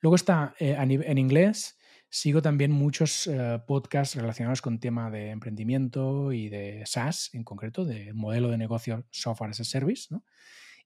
Luego 0.00 0.16
está 0.16 0.54
en 0.58 1.18
inglés 1.18 1.78
Sigo 2.16 2.42
también 2.42 2.70
muchos 2.70 3.26
eh, 3.26 3.60
podcasts 3.66 4.14
relacionados 4.14 4.62
con 4.62 4.78
tema 4.78 5.10
de 5.10 5.30
emprendimiento 5.30 6.32
y 6.32 6.48
de 6.48 6.84
SaaS, 6.86 7.30
en 7.32 7.42
concreto, 7.42 7.84
de 7.84 8.12
modelo 8.12 8.50
de 8.50 8.56
negocio 8.56 9.04
Software 9.10 9.50
as 9.50 9.58
a 9.58 9.64
Service. 9.64 10.14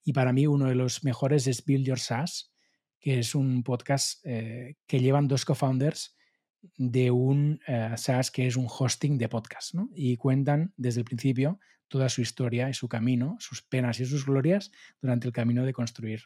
Y 0.02 0.14
para 0.14 0.32
mí 0.32 0.46
uno 0.46 0.68
de 0.68 0.74
los 0.74 1.04
mejores 1.04 1.46
es 1.46 1.62
Build 1.66 1.84
Your 1.84 1.98
SaaS, 1.98 2.54
que 2.98 3.18
es 3.18 3.34
un 3.34 3.62
podcast 3.62 4.24
eh, 4.24 4.76
que 4.86 5.00
llevan 5.00 5.28
dos 5.28 5.44
co-founders 5.44 6.16
de 6.76 7.10
un 7.10 7.60
eh, 7.66 7.92
SaaS 7.96 8.30
que 8.30 8.46
es 8.46 8.56
un 8.56 8.66
hosting 8.68 9.18
de 9.18 9.28
podcast. 9.28 9.74
Y 9.94 10.16
cuentan 10.16 10.72
desde 10.76 11.00
el 11.00 11.04
principio 11.04 11.58
toda 11.88 12.08
su 12.08 12.20
historia 12.20 12.68
y 12.68 12.74
su 12.74 12.88
camino, 12.88 13.36
sus 13.40 13.62
penas 13.62 14.00
y 14.00 14.06
sus 14.06 14.26
glorias 14.26 14.70
durante 15.00 15.26
el 15.26 15.32
camino 15.32 15.64
de 15.64 15.72
construir 15.72 16.22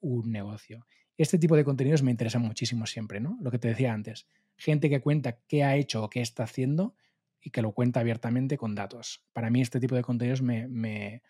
un 0.00 0.30
negocio. 0.30 0.86
Este 1.16 1.38
tipo 1.38 1.56
de 1.56 1.64
contenidos 1.64 2.02
me 2.02 2.10
interesan 2.10 2.42
muchísimo 2.42 2.86
siempre, 2.86 3.20
¿no? 3.20 3.38
Lo 3.40 3.50
que 3.50 3.58
te 3.58 3.68
decía 3.68 3.92
antes, 3.92 4.26
gente 4.56 4.90
que 4.90 5.00
cuenta 5.00 5.38
qué 5.48 5.64
ha 5.64 5.76
hecho 5.76 6.04
o 6.04 6.10
qué 6.10 6.20
está 6.20 6.44
haciendo 6.44 6.94
y 7.40 7.50
que 7.50 7.62
lo 7.62 7.72
cuenta 7.72 8.00
abiertamente 8.00 8.58
con 8.58 8.74
datos. 8.74 9.24
Para 9.32 9.50
mí 9.50 9.62
este 9.62 9.80
tipo 9.80 9.94
de 9.94 10.02
contenidos 10.02 10.42
me, 10.42 10.68
me, 10.68 11.22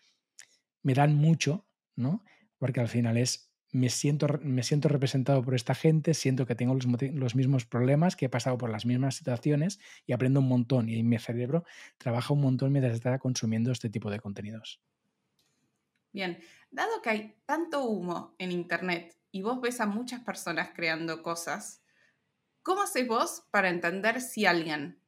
dan 0.83 1.15
mucho, 1.15 1.67
¿no? 1.95 2.23
Porque 2.57 2.79
al 2.79 2.87
final 2.87 3.17
es 3.17 3.46
me 3.77 3.89
siento, 3.89 4.27
me 4.41 4.63
siento 4.63 4.89
representado 4.89 5.43
por 5.43 5.53
esta 5.53 5.75
gente, 5.75 6.13
siento 6.13 6.45
que 6.45 6.55
tengo 6.55 6.73
los, 6.73 7.35
mismos 7.35 7.65
problemas, 7.65 8.15
que 8.15 8.25
he 8.25 8.29
pasado 8.29 8.57
por 8.57 8.69
las 8.69 8.85
mismas 8.85 9.15
situaciones 9.15 9.79
y 10.05 10.13
aprendo 10.13 10.39
un 10.39 10.47
montón 10.47 10.89
y 10.89 11.03
mi 11.03 11.19
cerebro 11.19 11.63
trabaja 11.97 12.33
un 12.33 12.41
montón 12.41 12.71
mientras 12.71 12.95
está 12.95 13.17
consumiendo 13.19 13.71
este 13.71 13.89
tipo 13.89 14.09
de 14.09 14.19
contenidos. 14.19 14.81
Bien, 16.11 16.39
dado 16.71 17.01
que 17.01 17.09
hay 17.09 17.35
tanto 17.45 17.83
humo 17.83 18.35
en 18.39 18.51
Internet 18.51 19.15
y 19.31 19.43
vos 19.43 19.61
ves 19.61 19.79
a 19.79 19.85
muchas 19.85 20.21
personas 20.21 20.69
creando 20.73 21.21
cosas, 21.21 21.83
¿cómo 22.63 22.81
haces 22.81 23.07
vos 23.07 23.43
para 23.51 23.69
entender 23.69 24.21
si 24.21 24.45
alguien 24.45 24.99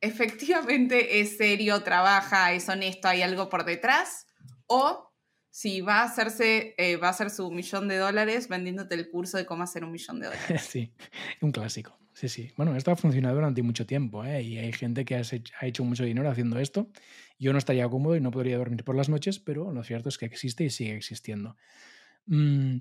efectivamente 0.00 1.20
es 1.20 1.38
serio, 1.38 1.82
trabaja, 1.82 2.52
es 2.52 2.68
honesto, 2.68 3.08
hay 3.08 3.22
algo 3.22 3.48
por 3.48 3.64
detrás? 3.64 4.26
¿O 4.66 5.11
si 5.52 5.82
va 5.82 6.00
a 6.00 6.04
hacerse, 6.04 6.74
eh, 6.78 6.96
va 6.96 7.08
a 7.08 7.10
hacer 7.10 7.28
su 7.28 7.50
millón 7.50 7.86
de 7.86 7.98
dólares 7.98 8.48
vendiéndote 8.48 8.94
el 8.94 9.10
curso 9.10 9.36
de 9.36 9.44
cómo 9.44 9.62
hacer 9.62 9.84
un 9.84 9.92
millón 9.92 10.18
de 10.18 10.26
dólares. 10.28 10.62
Sí, 10.62 10.94
un 11.42 11.52
clásico. 11.52 11.98
Sí, 12.14 12.30
sí. 12.30 12.50
Bueno, 12.56 12.74
esto 12.74 12.90
ha 12.90 12.96
funcionado 12.96 13.34
durante 13.34 13.62
mucho 13.62 13.86
tiempo 13.86 14.24
¿eh? 14.24 14.42
y 14.42 14.56
hay 14.56 14.72
gente 14.72 15.04
que 15.04 15.14
ha 15.14 15.66
hecho 15.66 15.84
mucho 15.84 16.04
dinero 16.04 16.30
haciendo 16.30 16.58
esto. 16.58 16.90
Yo 17.38 17.52
no 17.52 17.58
estaría 17.58 17.86
cómodo 17.86 18.16
y 18.16 18.20
no 18.20 18.30
podría 18.30 18.56
dormir 18.56 18.82
por 18.82 18.96
las 18.96 19.10
noches, 19.10 19.38
pero 19.38 19.72
lo 19.72 19.84
cierto 19.84 20.08
es 20.08 20.16
que 20.16 20.24
existe 20.24 20.64
y 20.64 20.70
sigue 20.70 20.96
existiendo. 20.96 21.56
Mm, 22.24 22.78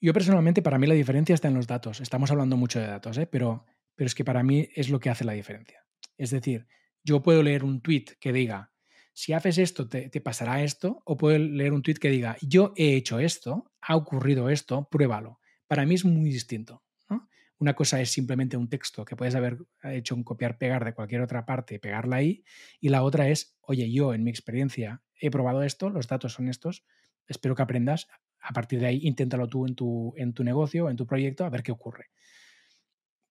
yo 0.00 0.12
personalmente, 0.14 0.62
para 0.62 0.78
mí 0.78 0.86
la 0.86 0.94
diferencia 0.94 1.34
está 1.34 1.48
en 1.48 1.54
los 1.54 1.66
datos. 1.66 2.00
Estamos 2.00 2.30
hablando 2.30 2.56
mucho 2.56 2.80
de 2.80 2.86
datos, 2.86 3.18
¿eh? 3.18 3.26
pero, 3.26 3.66
pero 3.94 4.06
es 4.06 4.14
que 4.14 4.24
para 4.24 4.42
mí 4.42 4.70
es 4.74 4.88
lo 4.88 4.98
que 4.98 5.10
hace 5.10 5.24
la 5.24 5.32
diferencia. 5.32 5.84
Es 6.16 6.30
decir, 6.30 6.66
yo 7.02 7.22
puedo 7.22 7.42
leer 7.42 7.64
un 7.64 7.82
tweet 7.82 8.06
que 8.18 8.32
diga, 8.32 8.73
si 9.14 9.32
haces 9.32 9.58
esto, 9.58 9.88
te, 9.88 10.10
pasará 10.20 10.62
esto, 10.64 11.00
o 11.04 11.16
puedo 11.16 11.38
leer 11.38 11.72
un 11.72 11.82
tweet 11.82 11.94
que 11.94 12.10
diga, 12.10 12.36
yo 12.42 12.74
he 12.76 12.96
hecho 12.96 13.20
esto, 13.20 13.70
ha 13.80 13.94
ocurrido 13.94 14.50
esto, 14.50 14.88
pruébalo. 14.90 15.38
Para 15.68 15.86
mí 15.86 15.94
es 15.94 16.04
muy 16.04 16.30
distinto. 16.30 16.82
Una 17.58 17.74
cosa 17.74 18.00
es 18.00 18.10
simplemente 18.10 18.56
un 18.56 18.68
texto 18.68 19.04
que 19.04 19.14
puedes 19.14 19.36
haber 19.36 19.58
hecho 19.84 20.16
un 20.16 20.24
copiar-pegar 20.24 20.84
de 20.84 20.92
cualquier 20.92 21.22
otra 21.22 21.46
parte 21.46 21.76
y 21.76 21.78
pegarla 21.78 22.16
ahí, 22.16 22.44
y 22.80 22.88
la 22.88 23.04
otra 23.04 23.28
es, 23.28 23.56
oye, 23.60 23.90
yo 23.90 24.12
en 24.12 24.24
mi 24.24 24.30
experiencia 24.30 25.02
he 25.18 25.30
probado 25.30 25.62
esto, 25.62 25.88
los 25.88 26.08
datos 26.08 26.32
son 26.32 26.48
estos, 26.48 26.84
espero 27.28 27.54
que 27.54 27.62
aprendas, 27.62 28.08
a 28.40 28.52
partir 28.52 28.80
de 28.80 28.86
ahí 28.86 29.00
inténtalo 29.04 29.48
tú 29.48 29.66
en 29.66 29.76
tu, 29.76 30.12
en 30.16 30.34
tu 30.34 30.42
negocio, 30.42 30.90
en 30.90 30.96
tu 30.96 31.06
proyecto, 31.06 31.44
a 31.44 31.50
ver 31.50 31.62
qué 31.62 31.70
ocurre. 31.70 32.10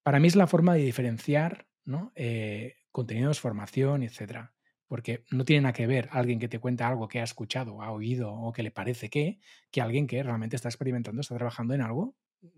Para 0.01 0.21
mí 0.21 0.29
es 0.29 0.37
la 0.37 0.47
forma 0.47 0.73
de 0.73 0.83
diferenciar 0.83 1.67
¿no? 1.83 2.13
Eh, 2.15 2.77
contenidos, 2.91 3.41
formación, 3.41 4.03
etcétera 4.03 4.53
porque 4.87 5.23
no 5.31 5.45
tiene 5.45 5.61
nada 5.61 5.73
que 5.73 5.87
ver 5.87 6.09
alguien 6.11 6.39
que 6.39 6.47
te 6.47 6.59
cuenta 6.59 6.87
algo 6.87 7.07
que 7.07 7.19
ha 7.19 7.23
escuchado, 7.23 7.81
ha 7.81 7.91
oído 7.91 8.33
o 8.33 8.51
que 8.51 8.63
le 8.63 8.71
parece 8.71 9.09
que, 9.09 9.39
que 9.71 9.81
alguien 9.81 10.07
que 10.07 10.21
realmente 10.21 10.55
está 10.55 10.69
experimentando, 10.69 11.21
está 11.21 11.35
trabajando 11.35 11.73
en 11.73 11.81
algo, 11.81 12.15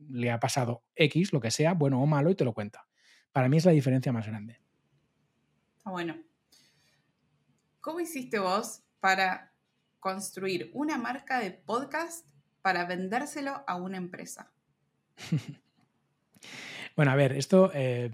le 0.10 0.32
ha 0.32 0.40
pasado 0.40 0.84
X, 0.96 1.34
lo 1.34 1.40
que 1.40 1.52
sea, 1.52 1.74
bueno 1.74 2.02
o 2.02 2.06
malo, 2.06 2.30
y 2.30 2.36
te 2.36 2.46
lo 2.46 2.54
cuenta. 2.54 2.88
Para 3.32 3.50
mí 3.50 3.58
es 3.58 3.66
la 3.66 3.72
diferencia 3.72 4.12
más 4.12 4.28
grande. 4.28 4.60
Ah, 5.84 5.92
bueno. 5.92 6.18
¿Cómo 7.82 8.00
hiciste 8.00 8.40
vos 8.40 8.82
para 9.00 9.54
construir 10.00 10.72
una 10.74 10.98
marca 10.98 11.40
de 11.40 11.52
podcast 11.52 12.26
para 12.62 12.86
vendérselo 12.86 13.64
a 13.68 13.76
una 13.76 13.98
empresa? 13.98 14.52
bueno, 16.96 17.12
a 17.12 17.16
ver, 17.16 17.34
esto 17.34 17.72
eh, 17.74 18.12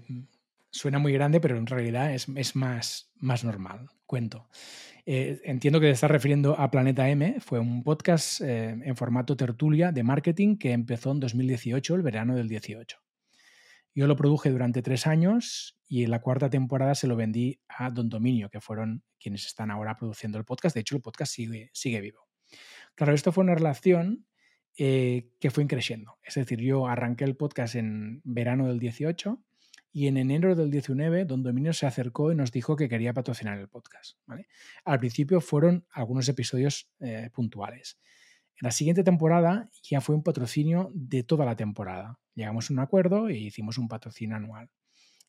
suena 0.72 0.98
muy 0.98 1.12
grande, 1.12 1.38
pero 1.40 1.56
en 1.56 1.66
realidad 1.66 2.12
es, 2.12 2.56
más, 2.56 3.12
normal 3.20 3.88
cuento. 4.06 4.48
Eh, 5.04 5.40
entiendo 5.44 5.80
que 5.80 5.86
te 5.86 5.92
estás 5.92 6.10
refiriendo 6.10 6.58
a 6.58 6.70
Planeta 6.70 7.08
M. 7.08 7.36
Fue 7.40 7.58
un 7.58 7.82
podcast 7.82 8.40
eh, 8.40 8.70
en 8.70 8.96
formato 8.96 9.36
tertulia 9.36 9.92
de 9.92 10.02
marketing 10.02 10.56
que 10.56 10.72
empezó 10.72 11.12
en 11.12 11.20
2018, 11.20 11.94
el 11.94 12.02
verano 12.02 12.34
del 12.34 12.48
18. 12.48 12.98
Yo 13.94 14.06
lo 14.06 14.16
produje 14.16 14.50
durante 14.50 14.80
tres 14.80 15.06
años 15.06 15.78
y 15.86 16.04
en 16.04 16.10
la 16.10 16.20
cuarta 16.20 16.48
temporada 16.48 16.94
se 16.94 17.06
lo 17.06 17.16
vendí 17.16 17.60
a 17.68 17.90
Don 17.90 18.08
Dominio, 18.08 18.48
que 18.48 18.60
fueron 18.60 19.02
quienes 19.20 19.46
están 19.46 19.70
ahora 19.70 19.96
produciendo 19.96 20.38
el 20.38 20.44
podcast. 20.44 20.74
De 20.74 20.80
hecho, 20.80 20.96
el 20.96 21.02
podcast 21.02 21.34
sigue, 21.34 21.70
sigue 21.74 22.00
vivo. 22.00 22.26
Claro, 22.94 23.12
esto 23.12 23.32
fue 23.32 23.44
una 23.44 23.54
relación 23.54 24.26
eh, 24.78 25.28
que 25.38 25.50
fue 25.50 25.66
creciendo. 25.66 26.18
Es 26.24 26.34
decir, 26.34 26.60
yo 26.60 26.86
arranqué 26.86 27.24
el 27.24 27.36
podcast 27.36 27.74
en 27.74 28.22
verano 28.24 28.68
del 28.68 28.78
18 28.78 29.42
y 29.92 30.06
en 30.06 30.16
enero 30.16 30.54
del 30.54 30.70
19, 30.70 31.26
Don 31.26 31.42
Dominio 31.42 31.74
se 31.74 31.86
acercó 31.86 32.32
y 32.32 32.34
nos 32.34 32.50
dijo 32.50 32.76
que 32.76 32.88
quería 32.88 33.12
patrocinar 33.12 33.58
el 33.58 33.68
podcast. 33.68 34.16
Al 34.84 34.98
principio 34.98 35.40
fueron 35.40 35.86
algunos 35.92 36.28
episodios 36.28 36.90
eh, 37.00 37.28
puntuales. 37.32 37.98
En 38.60 38.66
la 38.66 38.70
siguiente 38.70 39.04
temporada 39.04 39.70
ya 39.82 40.00
fue 40.00 40.14
un 40.14 40.22
patrocinio 40.22 40.90
de 40.94 41.24
toda 41.24 41.44
la 41.44 41.56
temporada. 41.56 42.18
Llegamos 42.34 42.70
a 42.70 42.72
un 42.72 42.78
acuerdo 42.78 43.28
e 43.28 43.36
hicimos 43.36 43.76
un 43.76 43.88
patrocinio 43.88 44.36
anual. 44.36 44.70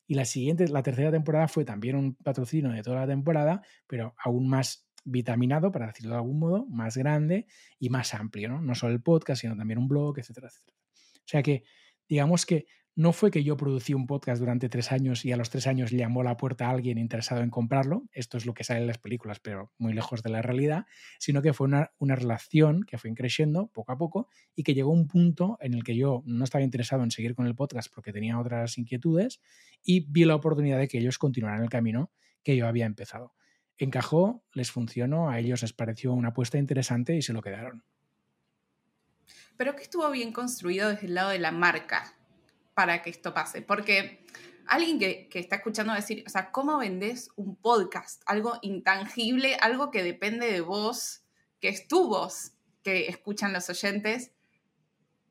Y 0.06 0.14
la 0.14 0.24
siguiente, 0.24 0.68
la 0.68 0.82
tercera 0.82 1.10
temporada 1.10 1.46
fue 1.46 1.64
también 1.64 1.96
un 1.96 2.14
patrocinio 2.14 2.70
de 2.70 2.82
toda 2.82 3.00
la 3.00 3.06
temporada, 3.06 3.62
pero 3.86 4.14
aún 4.18 4.48
más 4.48 4.86
vitaminado, 5.04 5.70
para 5.72 5.88
decirlo 5.88 6.12
de 6.12 6.16
algún 6.16 6.38
modo, 6.38 6.66
más 6.66 6.96
grande 6.96 7.46
y 7.78 7.90
más 7.90 8.14
amplio, 8.14 8.48
¿no? 8.48 8.62
No 8.62 8.74
solo 8.74 8.94
el 8.94 9.02
podcast, 9.02 9.42
sino 9.42 9.56
también 9.56 9.78
un 9.78 9.88
blog, 9.88 10.18
etcétera, 10.18 10.48
etcétera. 10.48 10.78
O 11.16 11.26
sea 11.26 11.42
que, 11.42 11.64
digamos 12.08 12.46
que 12.46 12.66
no 12.96 13.12
fue 13.12 13.30
que 13.32 13.42
yo 13.42 13.56
producí 13.56 13.92
un 13.92 14.06
podcast 14.06 14.38
durante 14.38 14.68
tres 14.68 14.92
años 14.92 15.24
y 15.24 15.32
a 15.32 15.36
los 15.36 15.50
tres 15.50 15.66
años 15.66 15.90
llamó 15.90 16.20
a 16.20 16.24
la 16.24 16.36
puerta 16.36 16.66
a 16.66 16.70
alguien 16.70 16.96
interesado 16.98 17.42
en 17.42 17.50
comprarlo, 17.50 18.04
esto 18.12 18.36
es 18.36 18.46
lo 18.46 18.54
que 18.54 18.62
sale 18.62 18.80
en 18.80 18.86
las 18.86 18.98
películas, 18.98 19.40
pero 19.40 19.72
muy 19.78 19.92
lejos 19.92 20.22
de 20.22 20.30
la 20.30 20.42
realidad, 20.42 20.86
sino 21.18 21.42
que 21.42 21.52
fue 21.52 21.66
una, 21.66 21.90
relación 21.98 22.84
que 22.84 22.96
fue 22.96 23.12
creciendo 23.14 23.66
poco 23.68 23.92
a 23.92 23.98
poco 23.98 24.28
y 24.54 24.62
que 24.62 24.74
llegó 24.74 24.90
a 24.90 24.94
un 24.94 25.08
punto 25.08 25.58
en 25.60 25.74
el 25.74 25.82
que 25.82 25.96
yo 25.96 26.22
no 26.24 26.44
estaba 26.44 26.62
interesado 26.62 27.02
en 27.02 27.10
seguir 27.10 27.34
con 27.34 27.46
el 27.46 27.56
podcast 27.56 27.92
porque 27.92 28.12
tenía 28.12 28.38
otras 28.38 28.78
inquietudes 28.78 29.40
y 29.82 30.06
vi 30.08 30.24
la 30.24 30.36
oportunidad 30.36 30.78
de 30.78 30.86
que 30.86 30.98
ellos 30.98 31.18
continuaran 31.18 31.62
el 31.62 31.68
camino 31.68 32.12
que 32.44 32.56
yo 32.56 32.68
había 32.68 32.86
empezado. 32.86 33.34
Encajó, 33.76 34.44
les 34.52 34.70
funcionó, 34.70 35.30
a 35.30 35.40
ellos 35.40 35.62
les 35.62 35.72
pareció 35.72 36.12
una 36.12 36.28
apuesta 36.28 36.58
interesante 36.58 37.16
y 37.16 37.22
se 37.22 37.32
lo 37.32 37.42
quedaron. 37.42 37.84
Pero 39.56 39.74
que 39.74 39.82
estuvo 39.82 40.08
bien 40.10 40.32
construido 40.32 40.90
desde 40.90 41.06
el 41.06 41.14
lado 41.14 41.30
de 41.30 41.38
la 41.38 41.50
marca, 41.50 42.14
para 42.74 43.02
que 43.02 43.10
esto 43.10 43.32
pase. 43.32 43.62
Porque 43.62 44.24
alguien 44.66 44.98
que, 44.98 45.28
está 45.34 45.56
escuchando 45.56 45.92
decir, 45.92 46.24
o 46.26 46.30
sea, 46.30 46.50
¿cómo 46.50 46.78
vendes 46.78 47.30
un 47.36 47.56
podcast? 47.56 48.22
Algo 48.26 48.58
intangible, 48.62 49.56
algo 49.60 49.90
que 49.90 50.02
depende 50.02 50.50
de 50.50 50.60
vos, 50.60 51.24
que 51.60 51.68
es 51.68 51.88
tu 51.88 52.08
voz, 52.08 52.52
que 52.82 53.08
escuchan 53.08 53.52
los 53.52 53.68
oyentes. 53.70 54.32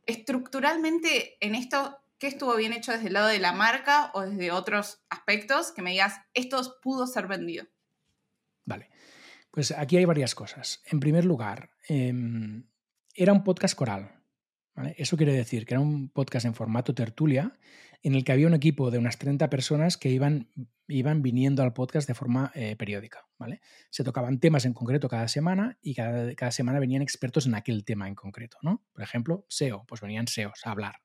Estructuralmente, 0.05 1.37
en 1.39 1.55
esto, 1.55 1.99
¿qué 2.19 2.27
estuvo 2.27 2.55
bien 2.55 2.73
hecho 2.73 2.91
desde 2.91 3.07
el 3.07 3.13
lado 3.13 3.27
de 3.27 3.39
la 3.39 3.53
marca 3.53 4.11
o 4.13 4.21
desde 4.21 4.51
otros 4.51 5.03
aspectos? 5.09 5.71
Que 5.71 5.81
me 5.81 5.91
digas, 5.91 6.19
esto 6.33 6.79
pudo 6.81 7.07
ser 7.07 7.27
vendido. 7.27 7.65
Vale. 8.65 8.89
Pues 9.51 9.71
aquí 9.71 9.97
hay 9.97 10.05
varias 10.05 10.33
cosas. 10.33 10.81
En 10.85 10.99
primer 10.99 11.25
lugar, 11.25 11.69
em, 11.87 12.65
era 13.13 13.33
un 13.33 13.43
podcast 13.43 13.75
coral. 13.75 14.12
Eso 14.97 15.17
quiere 15.17 15.33
decir 15.33 15.65
que 15.65 15.75
era 15.75 15.81
un 15.81 16.09
podcast 16.09 16.45
en 16.45 16.55
formato 16.55 16.95
tertulia 16.95 17.53
en 18.01 18.15
el 18.15 18.23
que 18.23 18.31
había 18.31 18.47
un 18.47 18.53
equipo 18.53 18.91
de 18.91 18.97
unas 18.97 19.17
30 19.17 19.49
personas 19.49 19.97
que 19.97 20.09
iban, 20.09 20.49
iban 20.87 21.21
viniendo 21.21 21.63
al 21.63 21.73
podcast 21.73 22.07
de 22.07 22.13
forma 22.13 22.51
eh, 22.53 22.75
periódica. 22.75 23.25
¿vale? 23.37 23.61
Se 23.89 24.03
tocaban 24.03 24.39
temas 24.39 24.65
en 24.65 24.73
concreto 24.73 25.07
cada 25.07 25.27
semana 25.27 25.77
y 25.81 25.95
cada, 25.95 26.35
cada, 26.35 26.51
semana 26.51 26.79
venían 26.79 27.01
expertos 27.01 27.45
en 27.45 27.55
aquel 27.55 27.85
tema 27.85 28.07
en 28.07 28.15
concreto. 28.15 28.57
¿no? 28.61 28.83
Por 28.91 29.03
ejemplo, 29.03 29.45
SEO, 29.47 29.85
pues 29.87 30.01
venían 30.01 30.27
SEOs 30.27 30.65
a 30.65 30.71
hablar. 30.71 30.95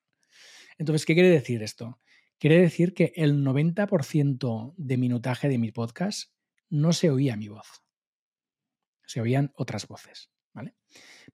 Entonces, 0.77 1.07
¿qué 1.07 1.15
quiere 1.15 1.31
decir 1.31 1.63
esto? 1.63 2.01
Quiere 2.39 2.61
decir 2.61 2.95
que 2.95 3.13
el 3.17 3.45
90% 3.45 4.75
de 4.77 4.97
minutaje 4.97 5.49
de 5.49 5.59
mi 5.59 5.73
podcast 5.73 6.33
no 6.69 6.93
se 6.93 7.11
oía 7.11 7.37
mi 7.37 7.49
voz. 7.49 7.85
Se 9.07 9.21
oían 9.21 9.53
otras 9.55 9.87
voces. 9.87 10.31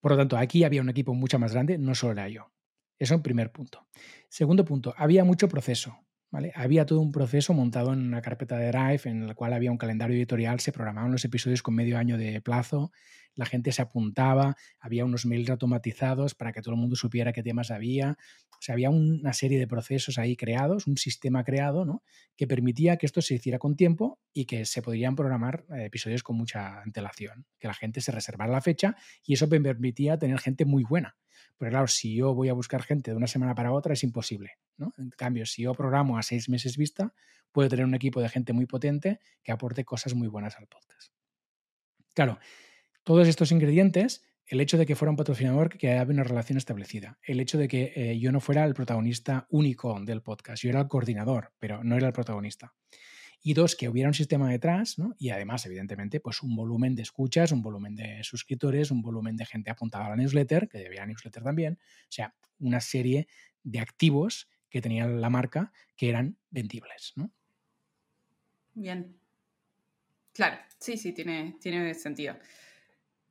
Por 0.01 0.13
lo 0.13 0.19
tanto, 0.19 0.37
aquí 0.37 0.65
había 0.65 0.83
un 0.83 0.89
equipo 0.89 1.15
mucho 1.15 1.39
más 1.39 1.53
grande, 1.53 1.79
no 1.79 1.95
solo 1.95 2.13
era 2.13 2.29
yo. 2.29 2.53
Eso 2.99 3.15
en 3.15 3.23
primer 3.23 3.53
punto. 3.53 3.87
Segundo 4.29 4.65
punto, 4.65 4.95
había 4.97 5.25
mucho 5.25 5.49
proceso. 5.49 5.99
¿Vale? 6.31 6.53
Había 6.55 6.87
todo 6.87 7.01
un 7.01 7.13
proceso 7.13 7.55
montado 7.55 7.93
en 7.93 8.01
una 8.01 8.23
carpeta 8.23 8.57
de 8.57 8.69
Drive 8.69 9.03
en 9.05 9.23
el 9.23 9.35
cual 9.35 9.53
había 9.53 9.71
un 9.71 9.79
calendario 9.79 10.17
editorial, 10.17 10.61
se 10.61 10.73
programaban 10.73 11.13
los 11.13 11.25
episodios 11.25 11.63
con 11.63 11.75
medio 11.75 11.99
año 11.99 12.19
de 12.19 12.41
plazo, 12.41 12.93
la 13.35 13.47
gente 13.47 13.73
se 13.73 13.83
apuntaba, 13.83 14.57
había 14.79 15.05
unos 15.05 15.27
mails 15.27 15.51
automatizados 15.51 16.35
para 16.35 16.53
que 16.53 16.63
todo 16.63 16.75
el 16.75 16.81
mundo 16.81 16.97
supiera 16.97 17.33
qué 17.33 17.43
temas 17.43 17.71
había. 17.71 18.17
O 18.53 18.63
sea, 18.65 18.75
había 18.75 18.91
una 18.91 19.33
serie 19.33 19.59
de 19.59 19.67
procesos 19.67 20.19
ahí 20.19 20.37
creados, 20.37 20.87
un 20.87 20.97
sistema 20.97 21.45
creado, 21.45 21.85
¿no? 21.85 22.03
que 22.37 22.47
permitía 22.47 22.97
que 22.97 23.07
esto 23.07 23.21
se 23.21 23.35
hiciera 23.35 23.59
con 23.59 23.77
tiempo 23.77 24.21
y 24.33 24.47
que 24.47 24.65
se 24.65 24.83
podrían 24.83 25.17
programar 25.17 25.65
eh, 25.71 25.87
episodios 25.87 26.23
con 26.23 26.37
mucha 26.37 26.81
antelación, 26.81 27.47
que 27.59 27.69
la 27.69 27.75
gente 27.75 28.01
se 28.01 28.13
reservara 28.13 28.53
la 28.53 28.61
fecha 28.61 28.97
y 29.25 29.35
eso 29.35 29.49
permitía 29.49 30.19
tener 30.19 30.39
gente 30.39 30.65
muy 30.65 30.85
buena. 30.85 31.17
Pero 31.59 31.71
claro, 31.71 31.87
si 31.87 32.15
yo 32.15 32.35
voy 32.35 32.49
a 32.49 32.53
buscar 32.53 32.83
gente 32.83 33.11
de 33.11 33.17
una 33.17 33.27
semana 33.27 33.55
para 33.55 33.73
otra 33.73 33.95
es 33.95 34.03
imposible. 34.03 34.53
¿no? 34.77 34.93
En 34.99 35.11
cambio, 35.11 35.47
si 35.47 35.63
yo 35.63 35.75
programo 35.75 36.19
a 36.19 36.23
seis 36.23 36.49
meses 36.49 36.77
vista, 36.77 37.15
puedo 37.53 37.69
tener 37.69 37.85
un 37.85 37.95
equipo 37.95 38.21
de 38.21 38.29
gente 38.29 38.53
muy 38.53 38.67
potente 38.67 39.21
que 39.43 39.53
aporte 39.53 39.85
cosas 39.85 40.15
muy 40.15 40.29
buenas 40.29 40.57
al 40.57 40.67
podcast. 40.67 41.13
Claro, 42.15 42.39
todos 43.05 43.29
estos 43.29 43.53
ingredientes 43.53 44.23
el 44.47 44.61
hecho 44.61 44.77
de 44.77 44.87
que 44.87 44.97
fuera 44.97 45.11
un 45.11 45.17
patrocinador 45.17 45.71
que 45.71 45.93
había 45.93 46.13
una 46.13 46.25
relación 46.25 46.59
establecida, 46.59 47.19
el 47.23 47.41
hecho 47.41 47.59
de 47.59 47.69
que 47.69 47.93
eh, 47.97 48.19
yo 48.19 48.31
no 48.33 48.41
fuera 48.41 48.65
el 48.65 48.75
protagonista 48.75 49.47
único 49.51 49.99
del 50.01 50.23
podcast, 50.23 50.63
yo 50.63 50.71
era 50.71 50.81
el 50.81 50.89
coordinador, 50.89 51.53
pero 51.59 51.83
no 51.83 51.97
era 51.97 52.07
el 52.07 52.13
protagonista. 52.13 52.75
Y 53.47 53.53
dos, 53.53 53.77
que 53.77 53.91
hubiera 53.91 54.09
un 54.09 54.15
sistema 54.15 54.51
detrás, 54.51 54.99
¿no? 54.99 55.15
Y 55.19 55.29
además, 55.29 55.67
evidentemente, 55.67 56.19
pues 56.19 56.43
un 56.43 56.57
volumen 56.57 56.95
de 56.95 57.03
escuchas, 57.03 57.53
un 57.53 57.61
volumen 57.61 57.95
de 57.95 58.25
suscriptores, 58.25 58.91
un 58.91 59.03
volumen 59.03 59.37
de 59.37 59.45
gente 59.45 59.71
apuntada 59.71 60.07
a 60.07 60.09
la 60.09 60.17
newsletter, 60.17 60.67
que 60.67 60.79
debía 60.79 61.05
newsletter 61.05 61.43
también. 61.43 61.75
O 61.75 62.13
sea, 62.13 62.35
una 62.59 62.81
serie 62.81 63.29
de 63.63 63.81
activos 63.81 64.49
que 64.71 64.81
tenía 64.81 65.07
la 65.07 65.29
marca 65.29 65.73
que 65.95 66.09
eran 66.09 66.39
vendibles, 66.49 67.13
¿no? 67.17 67.31
Bien. 68.73 69.15
Claro, 70.33 70.57
sí, 70.81 70.97
sí, 70.97 71.13
tiene, 71.13 71.59
tiene 71.61 71.93
sentido. 71.93 72.39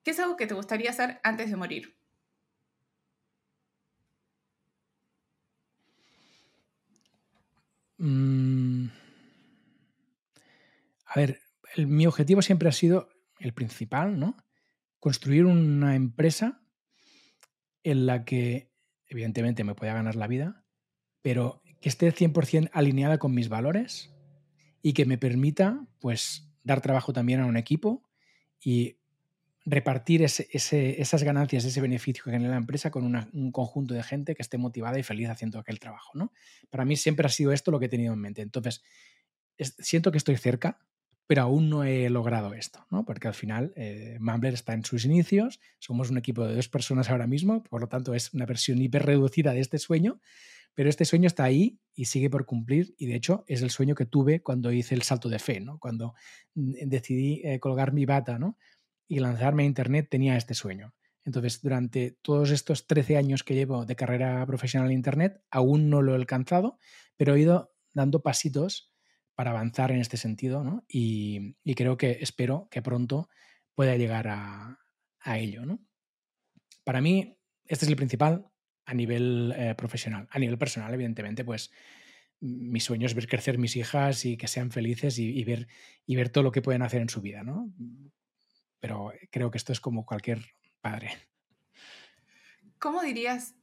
¿Qué 0.04 0.12
es 0.12 0.20
algo 0.20 0.38
que 0.38 0.46
te 0.46 0.54
gustaría 0.54 0.92
hacer 0.92 1.20
antes 1.24 1.50
de 1.50 1.56
morir? 1.56 1.98
Mm. 7.98 9.03
A 11.14 11.20
ver, 11.20 11.42
mi 11.78 12.08
objetivo 12.08 12.42
siempre 12.42 12.70
ha 12.70 12.72
sido 12.72 13.10
el 13.40 13.54
principal, 13.54 14.20
¿no? 14.20 14.36
Construir 15.00 15.46
una 15.46 15.96
empresa 15.96 16.64
en 17.84 18.06
la 18.06 18.26
que, 18.26 18.72
evidentemente, 19.08 19.64
me 19.64 19.76
pueda 19.76 19.94
ganar 19.94 20.16
la 20.16 20.28
vida, 20.28 20.66
pero 21.22 21.62
que 21.82 21.90
esté 21.90 22.12
100% 22.12 22.70
alineada 22.74 23.20
con 23.20 23.34
mis 23.34 23.50
valores 23.50 24.12
y 24.82 24.94
que 24.94 25.06
me 25.06 25.18
permita, 25.18 25.86
pues, 26.00 26.50
dar 26.64 26.82
trabajo 26.82 27.14
también 27.14 27.42
a 27.42 27.46
un 27.46 27.58
equipo 27.58 28.10
y 28.60 28.98
repartir 29.66 30.24
esas 30.24 31.24
ganancias, 31.24 31.64
ese 31.64 31.80
beneficio 31.80 32.24
que 32.24 32.32
genera 32.32 32.52
la 32.52 32.58
empresa 32.58 32.90
con 32.90 33.04
un 33.06 33.52
conjunto 33.52 33.94
de 33.94 34.04
gente 34.04 34.36
que 34.36 34.42
esté 34.42 34.58
motivada 34.58 34.98
y 34.98 35.04
feliz 35.04 35.30
haciendo 35.30 35.60
aquel 35.60 35.80
trabajo. 35.80 36.12
¿no? 36.16 36.34
Para 36.70 36.86
mí 36.86 36.96
siempre 36.96 37.26
ha 37.26 37.30
sido 37.30 37.52
esto 37.52 37.72
lo 37.72 37.80
que 37.80 37.86
he 37.86 37.90
tenido 37.90 38.14
en 38.14 38.20
mente. 38.20 38.42
Entonces, 38.42 38.82
siento 39.58 40.12
que 40.12 40.18
estoy 40.18 40.38
cerca, 40.38 40.80
pero 41.28 41.44
aún 41.44 41.70
no 41.70 41.84
he 41.84 42.10
logrado 42.10 42.54
esto, 42.54 42.86
¿no? 42.90 43.06
porque 43.06 43.28
al 43.28 43.34
final 43.34 43.74
eh, 43.76 44.18
Mumbler 44.20 44.54
está 44.54 44.74
en 44.74 44.84
sus 44.84 45.06
inicios, 45.06 45.60
somos 45.80 46.10
un 46.10 46.18
equipo 46.18 46.46
de 46.46 46.56
dos 46.56 46.68
personas 46.68 47.10
ahora 47.10 47.28
mismo, 47.28 47.64
por 47.64 47.82
lo 47.82 47.88
tanto 47.88 48.14
es 48.14 48.34
una 48.34 48.46
versión 48.46 48.82
hiper 48.82 49.06
reducida 49.06 49.54
de 49.54 49.62
este 49.62 49.78
sueño, 49.78 50.20
pero 50.74 50.90
este 50.90 51.06
sueño 51.06 51.28
está 51.28 51.44
ahí 51.44 51.80
y 51.94 52.06
sigue 52.06 52.30
por 52.30 52.46
cumplir 52.46 52.96
y 52.98 53.06
de 53.06 53.16
hecho 53.16 53.46
es 53.48 53.62
el 53.62 53.70
sueño 53.70 53.96
que 53.96 54.06
tuve 54.06 54.42
cuando 54.42 54.72
hice 54.72 54.96
el 54.96 55.04
salto 55.04 55.30
de 55.30 55.40
fe, 55.40 55.60
¿no? 55.60 55.80
cuando 55.80 56.14
mm, 56.56 56.88
decidí 56.88 57.42
eh, 57.44 57.60
colgar 57.60 57.94
mi 57.94 58.06
bata 58.06 58.38
¿no? 58.40 58.58
y 59.08 59.20
lanzarme 59.20 59.64
a 59.64 59.68
Internet 59.68 60.08
tenía 60.10 60.36
este 60.36 60.54
sueño. 60.54 60.94
Entonces, 61.26 61.62
durante 61.62 62.18
todos 62.22 62.52
estos 62.52 62.86
13 62.86 63.16
años 63.16 63.44
que 63.44 63.54
llevo 63.54 63.86
de 63.86 63.96
carrera 63.96 64.46
profesional 64.46 64.90
en 64.90 64.98
Internet, 64.98 65.42
aún 65.50 65.90
no 65.90 66.02
lo 66.02 66.12
he 66.12 66.16
alcanzado, 66.16 66.78
pero 67.16 67.36
he 67.36 67.42
ido 67.42 67.74
dando 67.94 68.22
pasitos 68.22 68.93
para 69.36 69.52
avanzar 69.52 69.92
en 69.92 70.00
este 70.00 70.18
sentido 70.18 70.64
¿no? 70.64 70.84
y, 70.88 71.56
creo 71.76 71.98
que 71.98 72.20
espero 72.22 72.68
que 72.70 72.82
pronto 72.82 73.30
pueda 73.76 73.96
llegar 73.96 74.28
a, 74.28 74.80
ello. 75.38 75.66
¿no? 75.66 75.80
Para 76.84 77.02
mí, 77.02 77.38
este 77.66 77.86
es 77.86 77.90
el 77.90 77.96
principal 77.96 78.46
a 78.86 78.94
nivel 78.94 79.54
eh, 79.56 79.74
profesional. 79.76 80.28
A 80.30 80.38
nivel 80.38 80.58
personal, 80.58 80.94
evidentemente, 80.94 81.46
pues 81.46 81.72
mi 82.42 82.82
sueño 82.82 83.06
es 83.06 83.16
ver 83.16 83.28
crecer 83.28 83.58
mis 83.58 83.78
hijas 83.78 84.26
y 84.26 84.36
que 84.36 84.50
sean 84.50 84.70
felices 84.70 85.18
y, 85.18 85.42
ver, 85.46 85.68
y 86.06 86.18
ver 86.18 86.30
todo 86.30 86.44
lo 86.44 86.52
que 86.52 86.62
pueden 86.62 86.82
hacer 86.82 87.02
en 87.02 87.10
su 87.10 87.22
vida. 87.22 87.44
¿no? 87.44 87.74
pero 88.84 89.14
creo 89.32 89.50
que 89.50 89.58
esto 89.58 89.72
es 89.72 89.80
como 89.80 90.06
cualquier 90.06 90.44
padre. 90.82 91.14
¿Cómo 92.80 93.02
dirías 93.02 93.56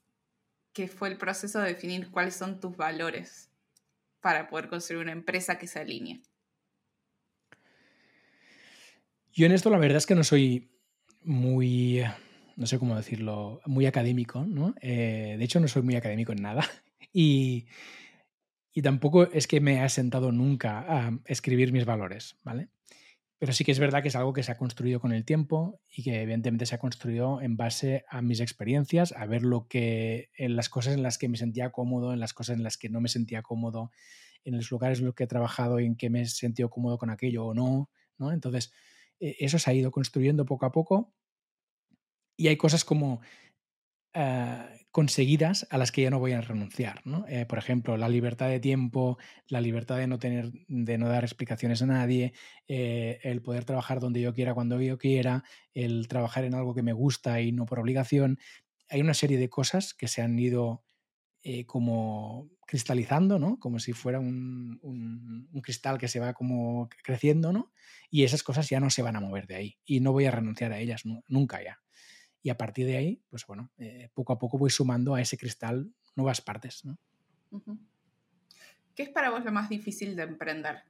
que 0.72 0.88
fue 0.88 1.10
el 1.10 1.18
proceso 1.18 1.60
de 1.60 1.68
definir 1.74 2.10
cuáles 2.10 2.36
son 2.36 2.58
tus 2.58 2.74
valores 2.74 3.49
para 4.20 4.48
poder 4.48 4.68
construir 4.68 5.02
una 5.02 5.12
empresa 5.12 5.58
que 5.58 5.66
se 5.66 5.80
alinee? 5.80 6.22
Yo 9.32 9.46
en 9.46 9.52
esto 9.52 9.70
la 9.70 9.78
verdad 9.78 9.98
es 9.98 10.06
que 10.06 10.14
no 10.14 10.24
soy 10.24 10.70
muy, 11.22 12.02
no 12.56 12.66
sé 12.66 12.78
cómo 12.78 12.96
decirlo, 12.96 13.60
muy 13.66 13.86
académico, 13.86 14.44
¿no? 14.44 14.74
Eh, 14.80 15.36
de 15.38 15.44
hecho 15.44 15.60
no 15.60 15.68
soy 15.68 15.82
muy 15.82 15.96
académico 15.96 16.32
en 16.32 16.42
nada 16.42 16.64
y, 17.12 17.66
y 18.72 18.82
tampoco 18.82 19.24
es 19.30 19.46
que 19.46 19.60
me 19.60 19.78
haya 19.78 19.88
sentado 19.88 20.32
nunca 20.32 20.80
a 20.80 21.18
escribir 21.26 21.72
mis 21.72 21.84
valores, 21.84 22.38
¿vale? 22.42 22.68
Pero 23.40 23.54
sí 23.54 23.64
que 23.64 23.72
es 23.72 23.78
verdad 23.78 24.02
que 24.02 24.08
es 24.08 24.16
algo 24.16 24.34
que 24.34 24.42
se 24.42 24.52
ha 24.52 24.58
construido 24.58 25.00
con 25.00 25.12
el 25.12 25.24
tiempo 25.24 25.80
y 25.90 26.02
que 26.02 26.20
evidentemente 26.20 26.66
se 26.66 26.74
ha 26.74 26.78
construido 26.78 27.40
en 27.40 27.56
base 27.56 28.04
a 28.10 28.20
mis 28.20 28.40
experiencias, 28.40 29.12
a 29.16 29.24
ver 29.24 29.42
lo 29.42 29.66
que 29.66 30.28
en 30.36 30.56
las 30.56 30.68
cosas 30.68 30.92
en 30.92 31.02
las 31.02 31.16
que 31.16 31.30
me 31.30 31.38
sentía 31.38 31.70
cómodo, 31.70 32.12
en 32.12 32.20
las 32.20 32.34
cosas 32.34 32.58
en 32.58 32.62
las 32.62 32.76
que 32.76 32.90
no 32.90 33.00
me 33.00 33.08
sentía 33.08 33.40
cómodo, 33.40 33.92
en 34.44 34.56
los 34.56 34.70
lugares 34.70 34.98
en 34.98 35.06
los 35.06 35.14
que 35.14 35.24
he 35.24 35.26
trabajado 35.26 35.80
y 35.80 35.86
en 35.86 35.96
que 35.96 36.10
me 36.10 36.20
he 36.20 36.26
sentido 36.26 36.68
cómodo 36.68 36.98
con 36.98 37.08
aquello 37.08 37.46
o 37.46 37.54
no, 37.54 37.88
¿no? 38.18 38.30
Entonces, 38.30 38.72
e, 39.18 39.36
eso 39.40 39.58
se 39.58 39.70
ha 39.70 39.74
ido 39.74 39.90
construyendo 39.90 40.44
poco 40.44 40.66
a 40.66 40.72
poco 40.72 41.14
y 42.36 42.48
hay 42.48 42.58
cosas 42.58 42.84
como 42.84 43.22
eh, 44.12 44.79
conseguidas 44.90 45.66
a 45.70 45.78
las 45.78 45.92
que 45.92 46.02
ya 46.02 46.10
no 46.10 46.18
voy 46.18 46.32
a 46.32 46.40
renunciar. 46.40 47.02
Eh, 47.28 47.46
por 47.46 47.58
ejemplo, 47.58 47.96
la 47.96 48.08
libertad 48.08 48.48
de 48.48 48.60
tiempo, 48.60 49.18
la 49.48 49.60
libertad 49.60 49.98
de 49.98 50.06
no 50.06 50.18
tener, 50.18 50.50
de 50.68 50.98
no 50.98 51.08
dar 51.08 51.24
explicaciones 51.24 51.82
a 51.82 51.86
nadie, 51.86 52.32
eh, 52.66 53.20
el 53.22 53.42
poder 53.42 53.64
trabajar 53.64 54.00
donde 54.00 54.20
yo 54.20 54.34
quiera, 54.34 54.54
cuando 54.54 54.80
yo 54.80 54.98
quiera, 54.98 55.44
el 55.74 56.08
trabajar 56.08 56.44
en 56.44 56.54
algo 56.54 56.74
que 56.74 56.82
me 56.82 56.92
gusta 56.92 57.40
y 57.40 57.52
no 57.52 57.66
por 57.66 57.78
obligación. 57.78 58.38
Hay 58.88 59.00
una 59.00 59.14
serie 59.14 59.38
de 59.38 59.48
cosas 59.48 59.94
que 59.94 60.08
se 60.08 60.22
han 60.22 60.38
ido 60.38 60.84
como 61.66 62.50
cristalizando, 62.66 63.40
¿no? 63.40 63.58
Como 63.58 63.80
si 63.80 63.92
fuera 63.92 64.20
un, 64.20 64.78
un, 64.82 65.60
cristal 65.60 65.98
que 65.98 66.06
se 66.06 66.20
va 66.20 66.34
como 66.34 66.88
creciendo, 67.02 67.52
¿no? 67.52 67.72
Y 68.10 68.22
esas 68.22 68.44
cosas 68.44 68.68
ya 68.68 68.78
no 68.78 68.90
se 68.90 69.02
van 69.02 69.16
a 69.16 69.20
mover 69.20 69.48
de 69.48 69.56
ahí. 69.56 69.78
Y 69.84 69.98
no 69.98 70.12
voy 70.12 70.26
a 70.26 70.30
renunciar 70.30 70.72
a 70.72 70.78
ellas 70.78 71.02
nunca 71.26 71.64
ya. 71.64 71.80
Y 72.42 72.50
a 72.50 72.56
partir 72.56 72.86
de 72.86 72.96
ahí, 72.96 73.22
pues 73.28 73.46
bueno, 73.46 73.70
eh, 73.78 74.08
poco 74.14 74.32
a 74.32 74.38
poco 74.38 74.58
voy 74.58 74.70
sumando 74.70 75.14
a 75.14 75.20
ese 75.20 75.36
cristal 75.36 75.92
nuevas 76.16 76.40
partes. 76.40 76.84
¿no? 76.84 76.98
¿Qué 78.94 79.02
es 79.02 79.08
para 79.10 79.30
vos 79.30 79.44
lo 79.44 79.52
más 79.52 79.68
difícil 79.68 80.16
de 80.16 80.22
emprender? 80.22 80.82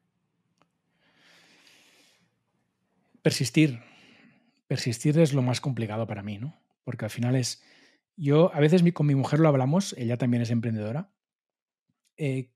Persistir. 3.22 3.80
Persistir 4.66 5.18
es 5.18 5.32
lo 5.32 5.42
más 5.42 5.60
complicado 5.60 6.06
para 6.06 6.22
mí, 6.22 6.38
¿no? 6.38 6.58
Porque 6.84 7.04
al 7.04 7.10
final 7.10 7.36
es. 7.36 7.62
Yo, 8.16 8.54
a 8.54 8.60
veces 8.60 8.82
con 8.92 9.06
mi 9.06 9.14
mujer 9.14 9.40
lo 9.40 9.48
hablamos, 9.48 9.94
ella 9.98 10.16
también 10.16 10.42
es 10.42 10.50
emprendedora, 10.50 11.10
eh, 12.16 12.50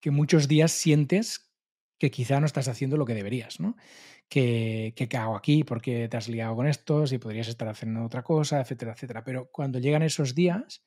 que 0.00 0.10
muchos 0.10 0.48
días 0.48 0.70
sientes 0.72 1.50
que 1.98 2.10
quizá 2.10 2.40
no 2.40 2.46
estás 2.46 2.68
haciendo 2.68 2.96
lo 2.96 3.04
que 3.04 3.14
deberías, 3.14 3.60
¿no? 3.60 3.76
Que, 4.30 4.94
¿qué 4.96 5.16
hago 5.16 5.36
aquí? 5.36 5.64
¿Por 5.64 5.82
qué 5.82 6.08
te 6.08 6.16
has 6.16 6.28
liado 6.28 6.54
con 6.54 6.68
estos? 6.68 7.12
Y 7.12 7.18
podrías 7.18 7.48
estar 7.48 7.68
haciendo 7.68 8.04
otra 8.04 8.22
cosa, 8.22 8.60
etcétera, 8.60 8.92
etcétera. 8.92 9.24
Pero 9.24 9.50
cuando 9.50 9.80
llegan 9.80 10.02
esos 10.02 10.36
días, 10.36 10.84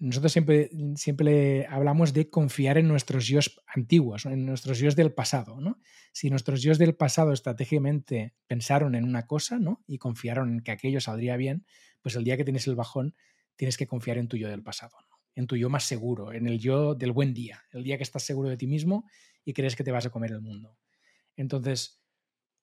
nosotros 0.00 0.32
siempre, 0.32 0.70
siempre 0.96 1.66
hablamos 1.66 2.14
de 2.14 2.30
confiar 2.30 2.78
en 2.78 2.88
nuestros 2.88 3.26
yo 3.26 3.40
antiguos, 3.66 4.24
en 4.24 4.46
nuestros 4.46 4.78
yo 4.78 4.90
del 4.90 5.12
pasado. 5.12 5.60
¿no? 5.60 5.78
Si 6.12 6.30
nuestros 6.30 6.62
yo 6.62 6.74
del 6.74 6.96
pasado 6.96 7.32
estratégicamente 7.32 8.34
pensaron 8.46 8.94
en 8.94 9.04
una 9.04 9.26
cosa 9.26 9.58
¿no? 9.58 9.84
y 9.86 9.98
confiaron 9.98 10.54
en 10.54 10.60
que 10.60 10.72
aquello 10.72 11.02
saldría 11.02 11.36
bien, 11.36 11.66
pues 12.00 12.16
el 12.16 12.24
día 12.24 12.38
que 12.38 12.44
tienes 12.44 12.66
el 12.66 12.76
bajón 12.76 13.14
tienes 13.56 13.76
que 13.76 13.86
confiar 13.86 14.16
en 14.16 14.26
tu 14.26 14.38
yo 14.38 14.48
del 14.48 14.62
pasado, 14.62 14.96
en 15.34 15.46
tu 15.46 15.56
yo 15.56 15.68
más 15.68 15.84
seguro, 15.84 16.32
en 16.32 16.48
el 16.48 16.58
yo 16.58 16.94
del 16.94 17.12
buen 17.12 17.34
día, 17.34 17.62
el 17.72 17.84
día 17.84 17.98
que 17.98 18.02
estás 18.02 18.22
seguro 18.22 18.48
de 18.48 18.56
ti 18.56 18.66
mismo 18.66 19.04
y 19.44 19.52
crees 19.52 19.76
que 19.76 19.84
te 19.84 19.92
vas 19.92 20.06
a 20.06 20.10
comer 20.10 20.32
el 20.32 20.40
mundo. 20.40 20.78
Entonces, 21.36 22.03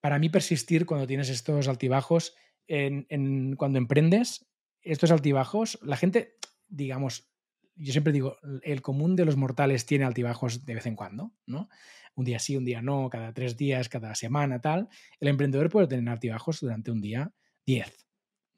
para 0.02 0.20
mí 0.20 0.30
persistir 0.30 0.86
cuando 0.86 1.08
tienes 1.08 1.30
estos 1.30 1.68
altibajos, 1.68 2.36
en, 2.68 3.56
cuando 3.56 3.78
emprendes, 3.78 4.48
estos 4.82 5.12
altibajos, 5.12 5.80
la 5.84 5.96
gente, 5.96 6.36
digamos, 6.68 7.32
yo 7.76 7.92
siempre 7.92 8.14
digo, 8.14 8.38
el 8.64 8.82
común 8.82 9.16
de 9.16 9.26
los 9.26 9.38
mortales 9.38 9.86
tiene 9.86 10.06
altibajos 10.06 10.66
de 10.66 10.76
vez 10.76 10.86
en 10.86 10.96
cuando, 10.96 11.34
¿no? 11.46 11.70
Un 12.16 12.26
día 12.26 12.40
sí, 12.40 12.58
un 12.58 12.66
día 12.66 12.82
no, 12.82 13.10
cada 13.10 13.34
tres 13.34 13.56
días, 13.58 13.88
cada 13.88 14.16
semana, 14.16 14.60
tal. 14.60 14.90
El 15.20 15.30
emprendedor 15.30 15.70
puede 15.70 15.88
tener 15.88 16.10
altibajos 16.10 16.60
durante 16.60 16.92
un 16.92 17.02
día, 17.02 17.34
diez. 17.66 18.08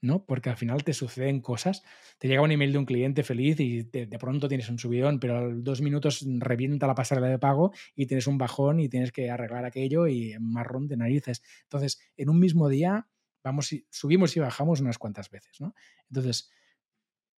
¿No? 0.04 0.26
Porque 0.26 0.50
al 0.50 0.58
final 0.58 0.84
te 0.84 0.94
suceden 0.94 1.40
cosas. 1.40 1.82
Te 2.20 2.28
llega 2.28 2.42
un 2.42 2.52
email 2.52 2.74
de 2.74 2.78
un 2.78 2.86
cliente 2.86 3.24
feliz 3.24 3.60
y 3.60 3.84
de, 3.84 4.20
pronto 4.20 4.48
tienes 4.48 4.70
un 4.70 4.78
subidón, 4.78 5.20
pero 5.20 5.38
a 5.38 5.50
dos 5.50 5.82
minutos 5.82 6.26
revienta 6.40 6.88
la 6.88 6.94
pasarela 6.94 7.28
de 7.28 7.40
pago 7.40 7.72
y 7.96 8.06
tienes 8.06 8.28
un 8.28 8.38
bajón 8.38 8.82
y 8.82 8.90
tienes 8.90 9.12
que 9.12 9.32
arreglar 9.32 9.66
aquello 9.66 10.08
y 10.08 10.36
marrón 10.40 10.88
de 10.88 10.98
narices. 10.98 11.42
Entonces, 11.64 12.00
en 12.18 12.30
un 12.30 12.40
mismo 12.40 12.68
día 12.68 13.08
vamos 13.44 13.72
y, 13.72 13.88
subimos 13.90 14.36
y 14.36 14.42
bajamos 14.42 14.82
unas 14.82 14.98
cuantas 14.98 15.30
veces, 15.30 15.60
¿no? 15.62 15.74
Entonces, 16.10 16.52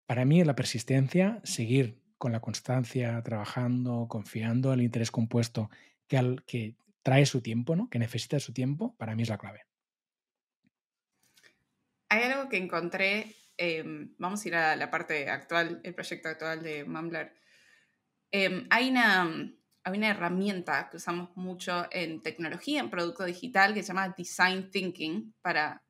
para 0.07 0.25
mí 0.25 0.43
la 0.43 0.55
persistencia, 0.55 1.41
seguir 1.43 2.01
con 2.17 2.31
la 2.31 2.39
constancia, 2.39 3.21
trabajando, 3.23 4.07
confiando, 4.09 4.73
el 4.73 4.81
interés 4.81 5.11
compuesto 5.11 5.69
que, 6.07 6.17
al, 6.17 6.43
que 6.45 6.77
trae 7.03 7.27
su 7.27 7.41
tiempo, 7.41 7.75
¿no? 7.75 7.89
que 7.89 7.99
necesita 7.99 8.39
su 8.39 8.53
tiempo, 8.53 8.95
para 8.97 9.15
mí 9.15 9.21
es 9.23 9.29
la 9.29 9.37
clave. 9.37 9.61
Hay 12.09 12.23
algo 12.23 12.49
que 12.49 12.57
encontré, 12.57 13.35
em, 13.57 14.13
vamos 14.17 14.43
a 14.43 14.47
ir 14.47 14.55
a 14.55 14.75
la 14.75 14.91
parte 14.91 15.29
actual, 15.29 15.81
el 15.83 15.93
proyecto 15.93 16.29
actual 16.29 16.61
de 16.61 16.85
Mumbler. 16.85 17.33
Em, 18.31 18.67
hay, 18.69 18.89
una, 18.89 19.23
hay 19.83 19.97
una 19.97 20.09
herramienta 20.09 20.89
que 20.89 20.97
usamos 20.97 21.35
mucho 21.35 21.87
en 21.91 22.21
tecnología, 22.21 22.79
en 22.79 22.89
producto 22.89 23.23
digital, 23.23 23.73
que 23.73 23.81
se 23.81 23.89
llama 23.89 24.13
Design 24.17 24.69
Thinking. 24.71 25.33
Para 25.41 25.83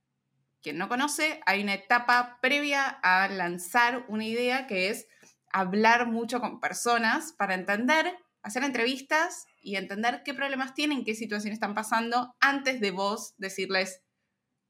quien 0.61 0.77
no 0.77 0.89
conoce, 0.89 1.41
hay 1.45 1.63
una 1.63 1.73
etapa 1.73 2.39
previa 2.41 2.87
a 2.87 3.27
lanzar 3.27 4.05
una 4.07 4.25
idea 4.25 4.67
que 4.67 4.89
es 4.89 5.07
hablar 5.51 6.07
mucho 6.07 6.41
con 6.41 6.59
personas 6.59 7.33
para 7.33 7.55
entender, 7.55 8.17
hacer 8.41 8.63
entrevistas 8.63 9.45
y 9.61 9.75
entender 9.75 10.21
qué 10.23 10.33
problemas 10.33 10.73
tienen, 10.73 11.05
qué 11.05 11.15
situaciones 11.15 11.55
están 11.55 11.73
pasando, 11.73 12.35
antes 12.39 12.81
de 12.81 12.91
vos 12.91 13.33
decirles, 13.37 14.01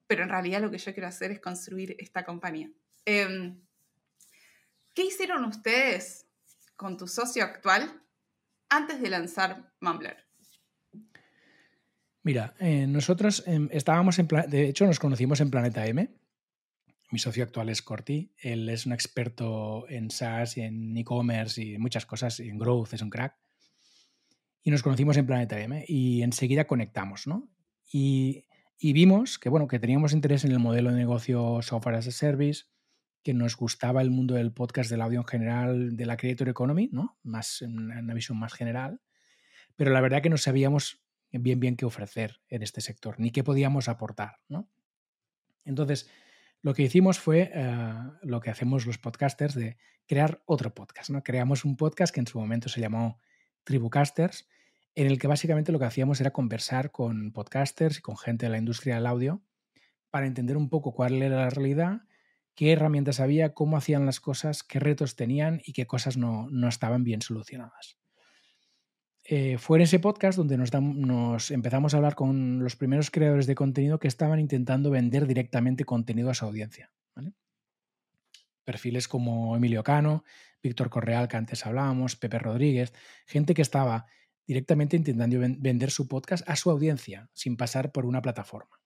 pero 0.07 0.23
en 0.23 0.29
realidad 0.29 0.61
lo 0.61 0.71
que 0.71 0.77
yo 0.77 0.93
quiero 0.93 1.07
hacer 1.07 1.31
es 1.31 1.39
construir 1.39 1.95
esta 1.99 2.23
compañía. 2.23 2.69
Em, 3.05 3.61
¿Qué 4.93 5.03
hicieron 5.03 5.43
ustedes 5.45 6.27
con 6.75 6.97
tu 6.97 7.07
socio 7.07 7.43
actual 7.43 8.01
antes 8.69 9.01
de 9.01 9.09
lanzar 9.09 9.73
Mumbler? 9.81 10.25
Mira, 12.23 12.55
eh, 12.59 12.87
nosotros 12.87 13.43
em, 13.45 13.67
estábamos 13.71 14.17
en, 14.19 14.27
de 14.27 14.69
hecho 14.69 14.85
nos 14.85 14.99
conocimos 14.99 15.41
en 15.41 15.51
Planeta 15.51 15.85
M. 15.85 16.09
Mi 17.11 17.19
socio 17.19 17.43
actual 17.43 17.69
es 17.69 17.81
Corti, 17.81 18.33
él 18.37 18.67
es 18.69 18.85
un 18.85 18.93
experto 18.93 19.87
en 19.89 20.09
SaaS 20.09 20.57
y 20.57 20.61
en 20.61 20.97
e-commerce 20.97 21.61
y 21.61 21.77
muchas 21.77 22.05
cosas, 22.05 22.39
y 22.39 22.49
en 22.49 22.57
growth, 22.57 22.93
es 22.93 23.01
un 23.01 23.11
crack. 23.11 23.35
Y 24.63 24.71
nos 24.71 24.81
conocimos 24.81 25.15
en 25.17 25.27
Planeta 25.27 25.59
M 25.59 25.85
y 25.87 26.23
enseguida 26.23 26.65
conectamos, 26.65 27.27
¿no? 27.27 27.47
Y, 27.93 28.45
y 28.77 28.93
vimos 28.93 29.39
que, 29.39 29.49
bueno, 29.49 29.67
que 29.67 29.79
teníamos 29.79 30.13
interés 30.13 30.45
en 30.45 30.51
el 30.51 30.59
modelo 30.59 30.91
de 30.91 30.97
negocio 30.97 31.61
software 31.61 31.95
as 31.95 32.07
a 32.07 32.11
service, 32.11 32.65
que 33.23 33.33
nos 33.33 33.55
gustaba 33.55 34.01
el 34.01 34.11
mundo 34.11 34.35
del 34.35 34.53
podcast, 34.53 34.89
del 34.89 35.01
audio 35.01 35.19
en 35.19 35.25
general, 35.25 35.97
de 35.97 36.05
la 36.05 36.17
creator 36.17 36.49
economy, 36.49 36.89
¿no? 36.91 37.17
Más 37.23 37.61
una 37.61 38.13
visión 38.13 38.37
más 38.37 38.53
general. 38.53 39.01
Pero 39.75 39.91
la 39.91 40.01
verdad 40.01 40.21
que 40.21 40.29
no 40.29 40.37
sabíamos 40.37 41.05
bien 41.31 41.59
bien 41.59 41.75
qué 41.75 41.85
ofrecer 41.85 42.41
en 42.49 42.63
este 42.63 42.81
sector, 42.81 43.19
ni 43.19 43.31
qué 43.31 43.43
podíamos 43.43 43.89
aportar, 43.89 44.39
¿no? 44.47 44.69
Entonces, 45.63 46.09
lo 46.61 46.73
que 46.73 46.83
hicimos 46.83 47.19
fue 47.19 47.51
eh, 47.53 47.93
lo 48.23 48.39
que 48.39 48.49
hacemos 48.49 48.85
los 48.85 48.97
podcasters 48.97 49.55
de 49.55 49.77
crear 50.07 50.41
otro 50.45 50.73
podcast, 50.73 51.09
¿no? 51.09 51.23
Creamos 51.23 51.65
un 51.65 51.77
podcast 51.77 52.13
que 52.13 52.19
en 52.19 52.27
su 52.27 52.39
momento 52.39 52.69
se 52.69 52.81
llamó 52.81 53.19
Tribucasters, 53.63 54.47
en 54.95 55.07
el 55.07 55.19
que 55.19 55.27
básicamente 55.27 55.71
lo 55.71 55.79
que 55.79 55.85
hacíamos 55.85 56.21
era 56.21 56.31
conversar 56.31 56.91
con 56.91 57.31
podcasters 57.31 57.99
y 57.99 58.01
con 58.01 58.17
gente 58.17 58.45
de 58.45 58.49
la 58.49 58.57
industria 58.57 58.95
del 58.95 59.05
audio 59.05 59.41
para 60.09 60.25
entender 60.25 60.57
un 60.57 60.69
poco 60.69 60.93
cuál 60.93 61.21
era 61.21 61.35
la 61.35 61.49
realidad 61.49 62.01
qué 62.55 62.71
herramientas 62.71 63.19
había, 63.19 63.53
cómo 63.53 63.77
hacían 63.77 64.05
las 64.05 64.19
cosas, 64.19 64.63
qué 64.63 64.79
retos 64.79 65.15
tenían 65.15 65.61
y 65.65 65.73
qué 65.73 65.85
cosas 65.85 66.17
no, 66.17 66.49
estaban 66.67 67.03
bien 67.03 67.21
solucionadas. 67.21 67.97
Eh, 69.23 69.57
fue 69.57 69.79
en 69.79 69.83
ese 69.83 69.99
podcast 69.99 70.37
donde 70.37 70.57
nos, 70.57 71.51
empezamos 71.51 71.93
a 71.93 71.97
hablar 71.97 72.15
con 72.15 72.63
los 72.63 72.75
primeros 72.75 73.11
creadores 73.11 73.47
de 73.47 73.55
contenido 73.55 73.99
que 73.99 74.07
estaban 74.07 74.39
intentando 74.39 74.89
vender 74.89 75.27
directamente 75.27 75.83
contenido 75.83 76.29
a 76.29 76.33
su 76.33 76.45
audiencia. 76.45 76.91
Perfiles 78.63 79.07
como 79.07 79.55
Emilio 79.55 79.83
Cano, 79.83 80.23
Víctor 80.63 80.89
Correal, 80.89 81.27
que 81.27 81.37
antes 81.37 81.65
hablábamos, 81.67 82.15
Pepe 82.15 82.39
Rodríguez, 82.39 82.93
gente 83.27 83.53
que 83.53 83.61
estaba 83.61 84.07
directamente 84.47 84.95
intentando 84.95 85.39
vender 85.39 85.91
su 85.91 86.07
podcast 86.07 86.47
a 86.47 86.55
su 86.55 86.69
audiencia 86.69 87.29
sin 87.33 87.57
pasar 87.57 87.91
por 87.91 88.05
una 88.05 88.21
plataforma. 88.21 88.79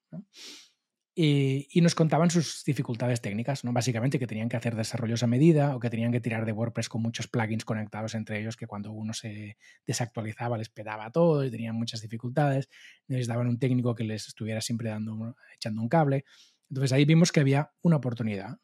Y, 1.22 1.80
nos 1.82 1.94
contaban 1.94 2.30
sus 2.30 2.64
dificultades 2.64 3.20
técnicas, 3.20 3.64
¿no? 3.64 3.72
Básicamente 3.72 4.18
que 4.18 4.26
tenían 4.26 4.48
que 4.48 4.56
hacer 4.56 4.76
desarrollos 4.76 5.22
a 5.22 5.26
medida 5.26 5.76
o 5.76 5.80
que 5.80 5.90
tenían 5.90 6.12
que 6.12 6.20
tirar 6.20 6.46
de 6.46 6.52
WordPress 6.52 6.88
con 6.88 7.02
muchos 7.02 7.26
plugins 7.26 7.64
conectados 7.64 8.14
entre 8.14 8.40
ellos, 8.40 8.56
que 8.56 8.66
cuando 8.66 8.92
uno 8.92 9.12
se 9.12 9.58
desactualizaba 9.86 10.56
les 10.56 10.68
pedaba 10.68 11.10
todo 11.10 11.44
y 11.44 11.50
tenían 11.50 11.74
muchas 11.74 12.00
dificultades. 12.00 12.68
Necesitaban 13.08 13.48
un 13.48 13.58
técnico 13.58 13.94
que 13.94 14.04
les 14.04 14.28
estuviera 14.28 14.60
siempre 14.60 14.88
dando, 14.88 15.36
echando 15.54 15.82
un 15.82 15.88
cable. 15.88 16.24
Entonces 16.70 16.92
ahí 16.92 17.04
vimos 17.04 17.32
que 17.32 17.40
había 17.40 17.72
una 17.82 17.96
oportunidad, 17.96 18.58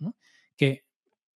que 0.57 0.85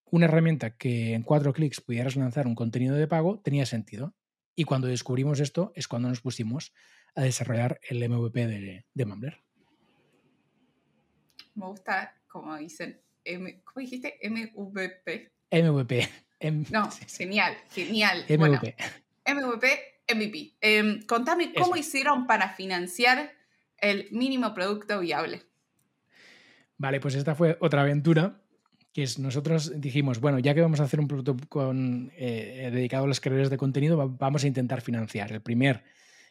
una 0.04 0.26
herramienta 0.26 0.76
que 0.76 1.14
en 1.14 1.22
cuatro 1.22 1.52
clics 1.52 1.80
pudieras 1.80 2.16
lanzar 2.16 2.46
un 2.46 2.54
contenido 2.54 2.94
de 2.96 3.08
pago 3.08 3.40
tenía 3.40 3.66
sentido. 3.66 4.14
Y 4.60 4.64
cuando 4.64 4.88
descubrimos 4.88 5.40
esto 5.40 5.72
es 5.74 5.88
cuando 5.88 6.10
nos 6.10 6.20
pusimos 6.20 6.74
a 7.14 7.22
desarrollar 7.22 7.80
el 7.88 8.06
MVP 8.06 8.46
de, 8.46 8.84
de 8.92 9.04
Mumbler 9.06 9.38
me 11.54 11.66
gusta, 11.66 12.14
como 12.26 12.56
dicen, 12.56 13.00
¿cómo 13.64 13.80
dijiste? 13.80 14.18
MVP. 14.22 15.32
MVP. 15.50 16.08
no, 16.70 16.90
genial, 17.08 17.56
genial. 17.70 18.24
MVP. 18.28 18.76
MVP, 19.26 19.80
MVP. 20.14 20.56
Em, 20.60 21.02
contame 21.06 21.52
cómo 21.54 21.76
hicieron 21.76 22.26
para 22.26 22.50
financiar 22.50 23.32
el 23.78 24.08
mínimo 24.10 24.54
producto 24.54 25.00
viable. 25.00 25.42
Vale, 26.76 27.00
pues 27.00 27.14
esta 27.14 27.34
fue 27.34 27.58
otra 27.60 27.82
aventura 27.82 28.40
que 28.92 29.02
es, 29.02 29.18
nosotros 29.18 29.80
dijimos, 29.80 30.20
bueno, 30.20 30.38
ya 30.38 30.54
que 30.54 30.60
vamos 30.60 30.80
a 30.80 30.84
hacer 30.84 31.00
un 31.00 31.08
producto 31.08 31.36
con, 31.48 32.12
eh, 32.16 32.70
dedicado 32.72 33.04
a 33.04 33.08
los 33.08 33.20
creadores 33.20 33.50
de 33.50 33.56
contenido, 33.56 33.96
vamos 34.08 34.44
a 34.44 34.46
intentar 34.46 34.80
financiar 34.80 35.32
el 35.32 35.42
primer 35.42 35.84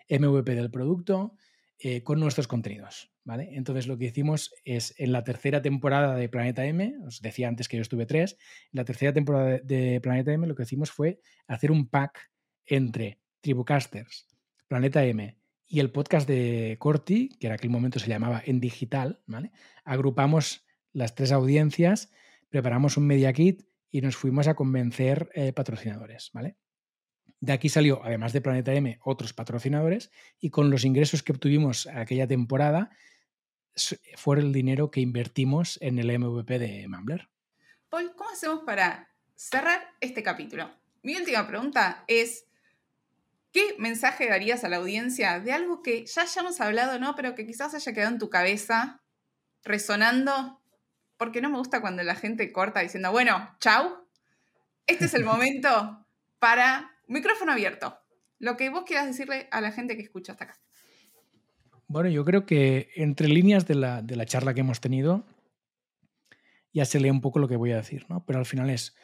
MVP 0.10 0.56
del 0.56 0.72
producto 0.72 1.34
eh, 1.80 2.04
con 2.04 2.20
nuestros 2.20 2.48
contenidos. 2.48 3.12
Entonces 3.38 3.88
lo 3.88 3.98
que 3.98 4.06
hicimos 4.06 4.54
es 4.66 4.96
en 4.98 5.12
la 5.12 5.24
tercera 5.24 5.62
temporada 5.62 6.16
de 6.16 6.30
Planeta 6.30 6.66
M, 6.66 6.96
os 7.06 7.22
decía 7.22 7.48
antes 7.48 7.68
que 7.68 7.78
yo 7.78 7.82
estuve 7.82 8.06
tres, 8.06 8.38
en 8.72 8.78
la 8.78 8.86
tercera 8.86 9.14
temporada 9.14 9.60
de 9.60 10.00
Planeta 10.02 10.34
M 10.34 10.48
lo 10.48 10.56
que 10.56 10.64
hicimos 10.64 10.92
fue 10.92 11.20
hacer 11.48 11.72
un 11.72 11.88
pack 11.88 12.32
entre 12.66 13.20
Tribucasters, 13.42 14.28
Planeta 14.68 15.06
M 15.06 15.38
y 15.68 15.80
el 15.80 15.92
podcast 15.92 16.28
de 16.28 16.78
Corti, 16.80 17.30
que 17.40 17.48
en 17.48 17.54
aquel 17.54 17.70
momento 17.70 18.00
se 18.00 18.10
llamaba 18.10 18.42
En 18.44 18.60
Digital, 18.60 19.22
¿vale? 19.28 19.52
Agrupamos 19.84 20.66
las 20.92 21.14
tres 21.14 21.32
audiencias, 21.32 22.12
preparamos 22.50 22.98
un 22.98 23.08
media 23.08 23.32
kit 23.34 23.64
y 23.90 24.02
nos 24.02 24.16
fuimos 24.16 24.48
a 24.48 24.56
convencer 24.56 25.30
eh, 25.34 25.54
patrocinadores, 25.54 26.30
¿vale? 26.34 26.58
De 27.40 27.54
aquí 27.54 27.70
salió, 27.70 28.04
además 28.04 28.34
de 28.34 28.42
Planeta 28.42 28.74
M, 28.74 29.00
otros 29.04 29.34
patrocinadores 29.34 30.12
y 30.40 30.50
con 30.50 30.70
los 30.70 30.84
ingresos 30.84 31.24
que 31.24 31.32
obtuvimos 31.32 31.88
aquella 31.88 32.28
temporada, 32.28 32.90
fue 34.18 34.40
el 34.40 34.52
dinero 34.52 34.92
que 34.92 35.00
invertimos 35.00 35.78
en 35.82 36.00
el 36.00 36.20
MVP 36.20 36.60
de 36.60 36.88
Mumbler. 36.88 37.30
Paul, 37.90 38.14
¿cómo 38.16 38.30
hacemos 38.30 38.64
para 38.66 39.10
cerrar 39.36 39.82
este 40.02 40.22
capítulo? 40.22 40.70
Mi 41.02 41.16
última 41.16 41.48
pregunta 41.48 42.04
es, 42.08 42.46
¿qué 43.54 43.76
mensaje 43.78 44.28
darías 44.28 44.64
a 44.64 44.70
la 44.70 44.78
audiencia 44.78 45.40
de 45.40 45.54
algo 45.54 45.82
que 45.82 46.06
ya 46.06 46.24
hayamos 46.24 46.60
hablado, 46.60 47.00
¿no? 47.00 47.16
Pero 47.16 47.36
que 47.36 47.46
quizás 47.46 47.74
haya 47.74 47.94
quedado 47.94 48.12
en 48.12 48.20
tu 48.20 48.30
cabeza 48.30 49.02
resonando? 49.64 50.59
Porque 51.20 51.42
no 51.42 51.50
me 51.50 51.58
gusta 51.58 51.82
cuando 51.82 52.02
la 52.02 52.16
gente 52.16 52.52
corta 52.54 52.80
diciendo, 52.80 53.12
bueno, 53.12 53.56
chau. 53.60 54.08
Este 54.88 55.06
es 55.06 55.14
el 55.14 55.26
momento 55.26 56.08
para 56.40 56.90
micrófono 57.08 57.52
abierto. 57.52 58.00
Lo 58.40 58.56
que 58.56 58.70
vos 58.70 58.86
quieras 58.86 59.06
decirle 59.06 59.50
a 59.52 59.60
la 59.60 59.72
gente 59.72 59.98
que 59.98 60.02
escucha 60.02 60.32
hasta 60.32 60.46
acá. 60.46 60.60
Bueno, 61.88 62.10
yo 62.10 62.24
creo 62.24 62.46
que 62.46 62.90
entre 62.96 63.28
líneas 63.28 63.68
de 63.68 63.76
la, 63.76 64.26
charla 64.26 64.54
que 64.54 64.62
hemos 64.62 64.80
tenido, 64.80 65.26
ya 66.72 66.86
se 66.86 67.00
lee 67.00 67.10
un 67.10 67.20
poco 67.20 67.40
lo 67.40 67.50
que 67.50 67.58
voy 67.58 67.74
a 67.74 67.78
decir, 67.78 68.06
¿no? 68.08 68.24
Pero 68.26 68.40
al 68.40 68.46
final 68.46 68.70
es, 68.70 68.96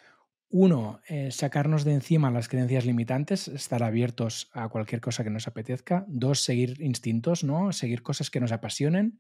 uno, 0.49 1.01
eh, 1.09 1.31
sacarnos 1.31 1.83
de 1.83 1.93
encima 1.93 2.31
las 2.31 2.47
creencias 2.47 2.85
limitantes, 2.85 3.49
estar 3.49 3.83
abiertos 3.83 4.49
a 4.53 4.69
cualquier 4.69 5.01
cosa 5.01 5.25
que 5.25 5.31
nos 5.31 5.47
apetezca. 5.47 6.05
Dos, 6.07 6.43
seguir 6.43 6.79
instintos, 6.79 7.43
¿no? 7.43 7.73
Seguir 7.73 8.03
cosas 8.03 8.29
que 8.29 8.39
nos 8.39 8.53
apasionen. 8.53 9.19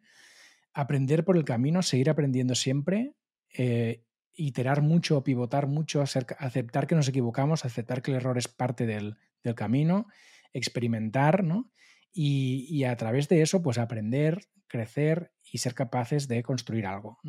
Aprender 0.75 1.25
por 1.25 1.37
el 1.37 1.43
camino, 1.43 1.81
seguir 1.81 2.11
aprendiendo 2.11 2.53
siempre. 2.53 3.15
Eh, 3.57 4.03
iterar 4.33 4.83
mucho, 4.83 5.23
pivotar 5.23 5.65
mucho, 5.65 6.01
aceptar 6.01 6.85
que 6.85 6.95
nos 6.95 7.07
equivocamos, 7.07 7.65
aceptar 7.65 8.03
que 8.03 8.11
el 8.11 8.17
error 8.17 8.37
es 8.37 8.47
parte 8.47 8.85
del, 8.85 9.15
del 9.43 9.55
camino, 9.55 10.07
experimentar, 10.53 11.43
¿no? 11.43 11.71
y, 12.17 12.85
a 12.85 12.95
través 12.95 13.27
de 13.27 13.41
eso, 13.41 13.61
pues 13.61 13.77
aprender, 13.77 14.47
crecer 14.67 15.33
y 15.51 15.57
ser 15.57 15.73
capaces 15.75 16.29
de 16.29 16.43
construir 16.43 16.85
algo. 16.85 17.19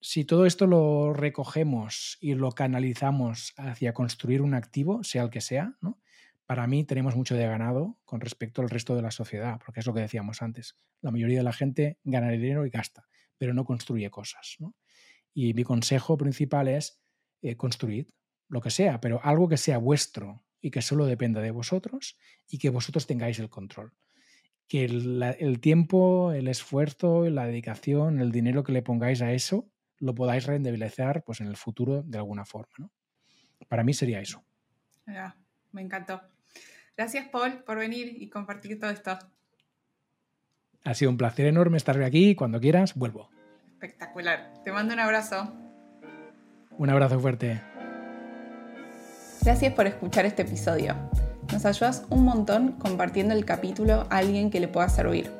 Si 0.00 0.24
todo 0.24 0.44
esto 0.44 0.66
lo 0.66 1.14
recogemos 1.14 2.18
y 2.20 2.34
lo 2.34 2.52
canalizamos 2.52 3.54
hacia 3.56 3.94
construir 3.94 4.42
un 4.42 4.52
activo, 4.52 5.02
sea 5.02 5.22
el 5.22 5.30
que 5.30 5.40
sea, 5.40 5.78
para 6.50 6.66
mí 6.66 6.82
tenemos 6.82 7.14
mucho 7.14 7.36
de 7.36 7.46
ganado 7.46 7.96
con 8.04 8.20
respecto 8.20 8.60
al 8.60 8.70
resto 8.70 8.96
de 8.96 9.02
la 9.02 9.12
sociedad, 9.12 9.60
porque 9.64 9.78
es 9.78 9.86
lo 9.86 9.94
que 9.94 10.00
decíamos 10.00 10.42
antes. 10.42 10.74
La 11.00 11.12
mayoría 11.12 11.38
de 11.38 11.44
la 11.44 11.52
gente 11.52 12.00
gana 12.02 12.28
dinero 12.28 12.66
y 12.66 12.70
gasta, 12.70 13.06
pero 13.38 13.54
no 13.54 13.64
construye 13.64 14.10
cosas. 14.10 14.56
Y 15.32 15.54
mi 15.54 15.62
consejo 15.62 16.16
principal 16.16 16.66
es 16.66 17.00
eh, 17.40 17.56
construir 17.56 18.12
lo 18.48 18.60
que 18.60 18.70
sea, 18.70 19.00
pero 19.00 19.20
algo 19.22 19.48
que 19.48 19.58
sea 19.58 19.78
vuestro, 19.78 20.42
y 20.60 20.72
que 20.72 20.82
solo 20.82 21.06
dependa 21.06 21.40
de 21.40 21.52
vosotros 21.52 22.18
y 22.48 22.58
que 22.58 22.68
vosotros 22.68 23.06
tengáis 23.06 23.38
el 23.38 23.48
control. 23.48 23.92
que 24.66 24.86
el, 24.86 25.60
tiempo, 25.60 26.32
el 26.32 26.48
esfuerzo, 26.48 27.30
la 27.30 27.46
dedicación, 27.46 28.18
el 28.18 28.32
dinero 28.32 28.64
que 28.64 28.72
le 28.72 28.82
pongáis 28.82 29.22
a 29.22 29.32
eso, 29.32 29.70
lo 29.98 30.16
podáis 30.16 30.46
rentabilizar 30.46 31.22
pues, 31.22 31.40
en 31.40 31.46
el 31.46 31.56
futuro 31.56 32.02
de 32.02 32.18
alguna 32.18 32.44
forma. 32.44 32.74
¿no? 32.78 32.90
Para 33.68 33.84
mí 33.84 33.94
sería 33.94 34.20
eso. 34.20 34.42
me 35.70 35.82
encantó. 35.82 36.20
Gracias, 37.00 37.28
Paul, 37.28 37.62
por 37.64 37.78
venir 37.78 38.14
y 38.20 38.28
compartir 38.28 38.78
todo 38.78 38.90
esto. 38.90 39.18
Ha 40.84 40.92
sido 40.92 41.10
un 41.10 41.16
placer 41.16 41.46
enorme 41.46 41.78
estar 41.78 41.98
aquí. 42.02 42.34
Cuando 42.34 42.60
quieras, 42.60 42.94
vuelvo. 42.94 43.30
Espectacular. 43.72 44.52
Te 44.64 44.70
mando 44.70 44.92
un 44.92 45.00
abrazo. 45.00 45.50
Un 46.76 46.90
abrazo 46.90 47.18
fuerte. 47.18 47.58
Gracias 49.40 49.72
por 49.72 49.86
escuchar 49.86 50.26
este 50.26 50.42
episodio. 50.42 50.94
Nos 51.50 51.64
ayudas 51.64 52.04
un 52.10 52.26
montón 52.26 52.72
compartiendo 52.72 53.32
el 53.32 53.46
capítulo 53.46 54.06
a 54.10 54.18
alguien 54.18 54.50
que 54.50 54.60
le 54.60 54.68
pueda 54.68 54.90
servir. 54.90 55.30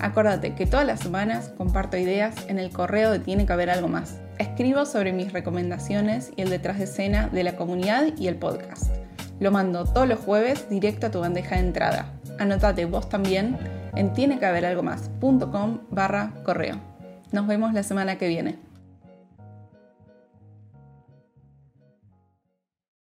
Acuérdate 0.00 0.56
que 0.56 0.66
todas 0.66 0.88
las 0.88 0.98
semanas 0.98 1.50
comparto 1.56 1.96
ideas 1.96 2.34
en 2.48 2.58
el 2.58 2.70
correo 2.70 3.12
de 3.12 3.20
Tiene 3.20 3.46
que 3.46 3.52
haber 3.52 3.70
algo 3.70 3.86
más. 3.86 4.18
Escribo 4.40 4.84
sobre 4.84 5.12
mis 5.12 5.32
recomendaciones 5.32 6.32
y 6.34 6.42
el 6.42 6.50
detrás 6.50 6.78
de 6.78 6.84
escena 6.84 7.28
de 7.28 7.44
la 7.44 7.54
comunidad 7.54 8.08
y 8.18 8.26
el 8.26 8.34
podcast. 8.38 9.05
Lo 9.38 9.50
mando 9.50 9.84
todos 9.84 10.08
los 10.08 10.18
jueves 10.18 10.68
directo 10.70 11.06
a 11.06 11.10
tu 11.10 11.20
bandeja 11.20 11.56
de 11.56 11.62
entrada. 11.62 12.06
Anotate 12.38 12.86
vos 12.86 13.08
también 13.08 13.58
en 13.94 14.12
tienequehaberalgomás.com 14.12 15.78
barra 15.90 16.32
correo. 16.44 16.80
Nos 17.32 17.46
vemos 17.46 17.74
la 17.74 17.82
semana 17.82 18.16
que 18.16 18.28
viene. 18.28 18.65